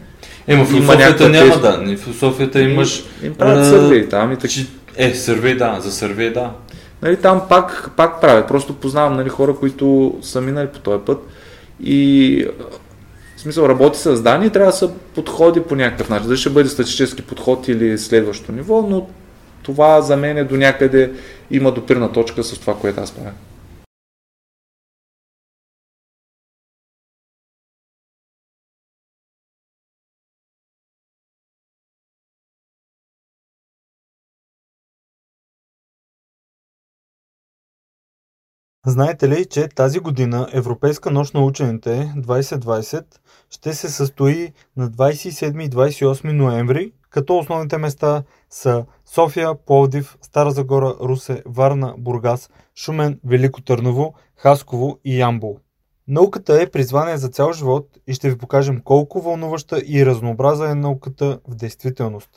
Ема 0.47 0.65
в 0.65 0.69
философията 0.69 1.29
няма 1.29 1.51
тези... 1.51 1.63
данни. 1.63 1.97
Философията 1.97 2.61
имаш... 2.61 3.05
Им 3.23 3.35
правят 3.35 3.67
сървей 3.67 4.09
там 4.09 4.33
и 4.33 4.37
така. 4.37 4.55
Е, 4.97 5.15
сървей 5.15 5.57
да, 5.57 5.81
за 5.81 5.93
сървей 5.93 6.33
да. 6.33 6.51
Нали, 7.03 7.17
там 7.17 7.43
пак, 7.49 7.91
пак 7.97 8.21
правят. 8.21 8.49
Просто 8.49 8.75
познавам 8.75 9.17
нали, 9.17 9.29
хора, 9.29 9.55
които 9.57 10.15
са 10.23 10.41
минали 10.41 10.67
по 10.67 10.79
този 10.79 11.05
път 11.07 11.19
и 11.85 12.47
в 13.41 13.43
смисъл 13.43 13.69
работи 13.69 13.99
с 13.99 14.23
данни 14.23 14.47
и 14.47 14.51
трябва 14.51 14.71
да 14.71 14.77
се 14.77 14.89
подходи 15.15 15.63
по 15.63 15.77
някакъв 15.77 16.09
начин. 16.09 16.29
Дали 16.29 16.39
ще 16.39 16.51
бъде 16.51 16.69
статистически 16.69 17.23
подход 17.23 17.69
или 17.69 17.99
следващо 17.99 18.53
ниво, 18.53 18.83
но 18.83 19.07
това 19.63 20.01
за 20.01 20.17
мен 20.17 20.39
е 20.39 20.45
до 20.45 20.57
някъде 20.57 21.13
има 21.51 21.73
допирна 21.73 22.13
точка 22.13 22.45
с 22.45 22.59
това, 22.59 22.75
което 22.75 23.01
аз 23.01 23.11
правя. 23.11 23.31
Знаете 38.91 39.29
ли, 39.29 39.47
че 39.47 39.69
тази 39.69 39.99
година 39.99 40.49
Европейска 40.53 41.11
нощ 41.11 41.35
на 41.35 41.45
учените 41.45 42.13
2020 42.17 43.05
ще 43.51 43.75
се 43.75 43.89
състои 43.89 44.53
на 44.77 44.91
27 44.91 45.65
и 45.65 45.71
28 45.71 46.33
ноември, 46.33 46.93
като 47.11 47.39
основните 47.39 47.79
места 47.79 48.23
са 48.51 48.85
София, 49.07 49.55
Пловдив, 49.67 50.17
Стара 50.23 50.51
Загора, 50.51 50.95
Русе, 51.03 51.43
Варна, 51.47 51.95
Бургас, 51.99 52.51
Шумен, 52.77 53.21
Велико 53.25 53.63
Търново, 53.63 54.15
Хасково 54.37 54.99
и 55.05 55.21
Ямбол. 55.21 55.59
Науката 56.09 56.63
е 56.63 56.71
призвание 56.71 57.17
за 57.17 57.29
цял 57.29 57.53
живот 57.53 57.89
и 58.07 58.15
ще 58.15 58.31
ви 58.31 58.39
покажем 58.39 58.81
колко 58.85 59.21
вълнуваща 59.21 59.83
и 59.87 60.07
разнообраза 60.07 60.71
е 60.71 60.75
науката 60.75 61.39
в 61.49 61.55
действителност. 61.55 62.31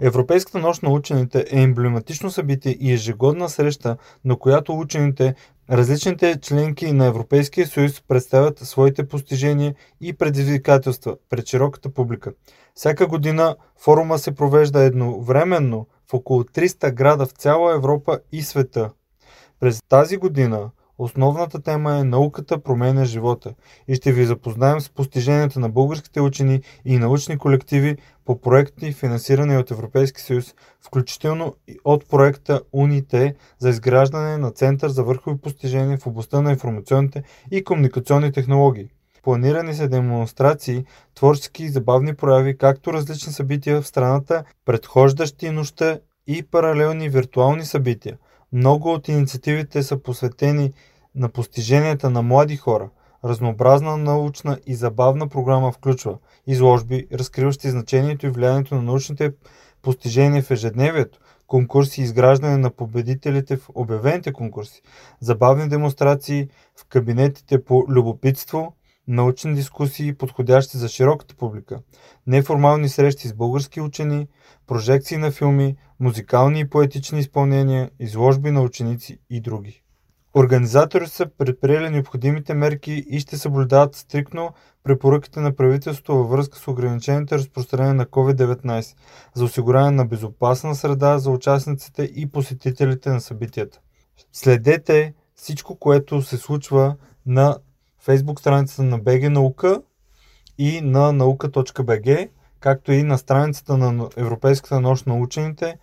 Европейската 0.00 0.58
нощ 0.58 0.82
на 0.82 0.90
учените 0.90 1.44
е 1.50 1.60
емблематично 1.60 2.30
събитие 2.30 2.76
и 2.80 2.92
ежегодна 2.92 3.48
среща, 3.48 3.96
на 4.24 4.36
която 4.36 4.78
учените 4.78 5.34
Различните 5.70 6.40
членки 6.40 6.92
на 6.92 7.06
Европейския 7.06 7.66
съюз 7.66 8.02
представят 8.08 8.58
своите 8.58 9.08
постижения 9.08 9.74
и 10.00 10.12
предизвикателства 10.12 11.16
пред 11.30 11.46
широката 11.46 11.88
публика. 11.88 12.32
Всяка 12.74 13.06
година 13.06 13.56
форума 13.76 14.18
се 14.18 14.34
провежда 14.34 14.82
едновременно 14.82 15.86
в 16.10 16.14
около 16.14 16.42
300 16.42 16.92
града 16.92 17.26
в 17.26 17.30
цяла 17.30 17.74
Европа 17.74 18.20
и 18.32 18.42
света. 18.42 18.90
През 19.60 19.82
тази 19.88 20.16
година 20.16 20.70
Основната 20.98 21.62
тема 21.62 21.98
е 21.98 22.04
Науката 22.04 22.62
променя 22.62 23.04
живота 23.04 23.54
и 23.88 23.94
ще 23.94 24.12
ви 24.12 24.24
запознаем 24.24 24.80
с 24.80 24.90
постиженията 24.90 25.60
на 25.60 25.68
българските 25.68 26.20
учени 26.20 26.60
и 26.84 26.98
научни 26.98 27.38
колективи 27.38 27.96
по 28.24 28.40
проекти, 28.40 28.92
финансирани 28.92 29.56
от 29.56 29.70
Европейски 29.70 30.20
съюз, 30.20 30.54
включително 30.86 31.54
и 31.68 31.78
от 31.84 32.08
проекта 32.08 32.60
УНИТЕ 32.72 33.34
за 33.58 33.68
изграждане 33.68 34.38
на 34.38 34.50
Център 34.50 34.88
за 34.88 35.04
върхови 35.04 35.38
постижения 35.38 35.98
в 35.98 36.06
областта 36.06 36.40
на 36.40 36.50
информационните 36.50 37.22
и 37.50 37.64
комуникационни 37.64 38.32
технологии. 38.32 38.90
Планирани 39.22 39.74
са 39.74 39.88
демонстрации, 39.88 40.84
творчески 41.14 41.64
и 41.64 41.68
забавни 41.68 42.14
прояви, 42.14 42.58
както 42.58 42.92
различни 42.92 43.32
събития 43.32 43.80
в 43.80 43.86
страната, 43.86 44.44
предхождащи 44.64 45.50
нощта 45.50 45.98
и 46.26 46.42
паралелни 46.42 47.08
виртуални 47.08 47.64
събития– 47.64 48.18
много 48.56 48.92
от 48.92 49.08
инициативите 49.08 49.82
са 49.82 49.98
посветени 49.98 50.72
на 51.14 51.28
постиженията 51.28 52.10
на 52.10 52.22
млади 52.22 52.56
хора. 52.56 52.90
Разнообразна 53.24 53.96
научна 53.96 54.58
и 54.66 54.74
забавна 54.74 55.28
програма 55.28 55.72
включва 55.72 56.18
изложби, 56.46 57.06
разкриващи 57.12 57.70
значението 57.70 58.26
и 58.26 58.30
влиянието 58.30 58.74
на 58.74 58.82
научните 58.82 59.32
постижения 59.82 60.42
в 60.42 60.50
ежедневието, 60.50 61.18
конкурси 61.46 62.00
и 62.00 62.04
изграждане 62.04 62.56
на 62.56 62.70
победителите 62.70 63.56
в 63.56 63.70
обявените 63.74 64.32
конкурси, 64.32 64.82
забавни 65.20 65.68
демонстрации 65.68 66.48
в 66.76 66.84
кабинетите 66.84 67.64
по 67.64 67.84
любопитство, 67.88 68.74
научни 69.08 69.54
дискусии, 69.54 70.14
подходящи 70.14 70.78
за 70.78 70.88
широката 70.88 71.34
публика, 71.34 71.80
неформални 72.26 72.88
срещи 72.88 73.28
с 73.28 73.34
български 73.34 73.80
учени, 73.80 74.28
прожекции 74.66 75.16
на 75.16 75.30
филми, 75.30 75.76
музикални 76.00 76.60
и 76.60 76.68
поетични 76.68 77.20
изпълнения, 77.20 77.90
изложби 78.00 78.50
на 78.50 78.62
ученици 78.62 79.18
и 79.30 79.40
други. 79.40 79.82
Организаторите 80.36 81.10
са 81.10 81.26
предприели 81.38 81.90
необходимите 81.90 82.54
мерки 82.54 83.04
и 83.08 83.20
ще 83.20 83.38
съблюдават 83.38 83.94
стрикно 83.94 84.50
препоръките 84.84 85.40
на 85.40 85.56
правителството 85.56 86.16
във 86.16 86.30
връзка 86.30 86.58
с 86.58 86.68
ограничените 86.68 87.34
разпространение 87.34 87.92
на 87.92 88.06
COVID-19 88.06 88.96
за 89.34 89.44
осигуряване 89.44 89.96
на 89.96 90.06
безопасна 90.06 90.74
среда 90.74 91.18
за 91.18 91.30
участниците 91.30 92.02
и 92.02 92.26
посетителите 92.26 93.10
на 93.10 93.20
събитията. 93.20 93.80
Следете 94.32 95.14
всичко, 95.34 95.76
което 95.78 96.22
се 96.22 96.36
случва 96.36 96.96
на 97.26 97.58
фейсбук 98.06 98.40
страницата 98.40 98.82
на 98.82 99.00
BG 99.00 99.28
Наука 99.28 99.82
и 100.58 100.80
на 100.80 101.12
наука.bg, 101.12 102.28
както 102.60 102.92
и 102.92 103.02
на 103.02 103.18
страницата 103.18 103.76
на 103.76 104.08
Европейската 104.16 104.80
нощ 104.80 105.06
на 105.06 105.14
учените 105.14 105.78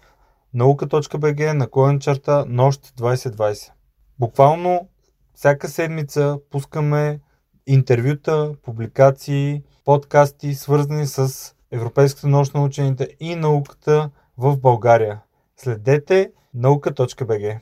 наука.bg 0.54 1.54
наклонен 1.54 2.00
черта 2.00 2.46
нощ 2.48 2.96
2020. 2.98 3.72
Буквално 4.20 4.88
всяка 5.34 5.68
седмица 5.68 6.40
пускаме 6.52 7.20
интервюта, 7.68 8.56
публикации, 8.64 9.64
подкасти, 9.86 10.54
свързани 10.54 11.08
с 11.08 11.52
Европейската 11.72 12.28
нощ 12.28 12.54
на 12.54 12.64
учените 12.64 13.08
и 13.20 13.36
науката 13.36 14.10
в 14.38 14.58
България. 14.58 15.22
Следете 15.58 16.32
наука.bg. 16.54 17.60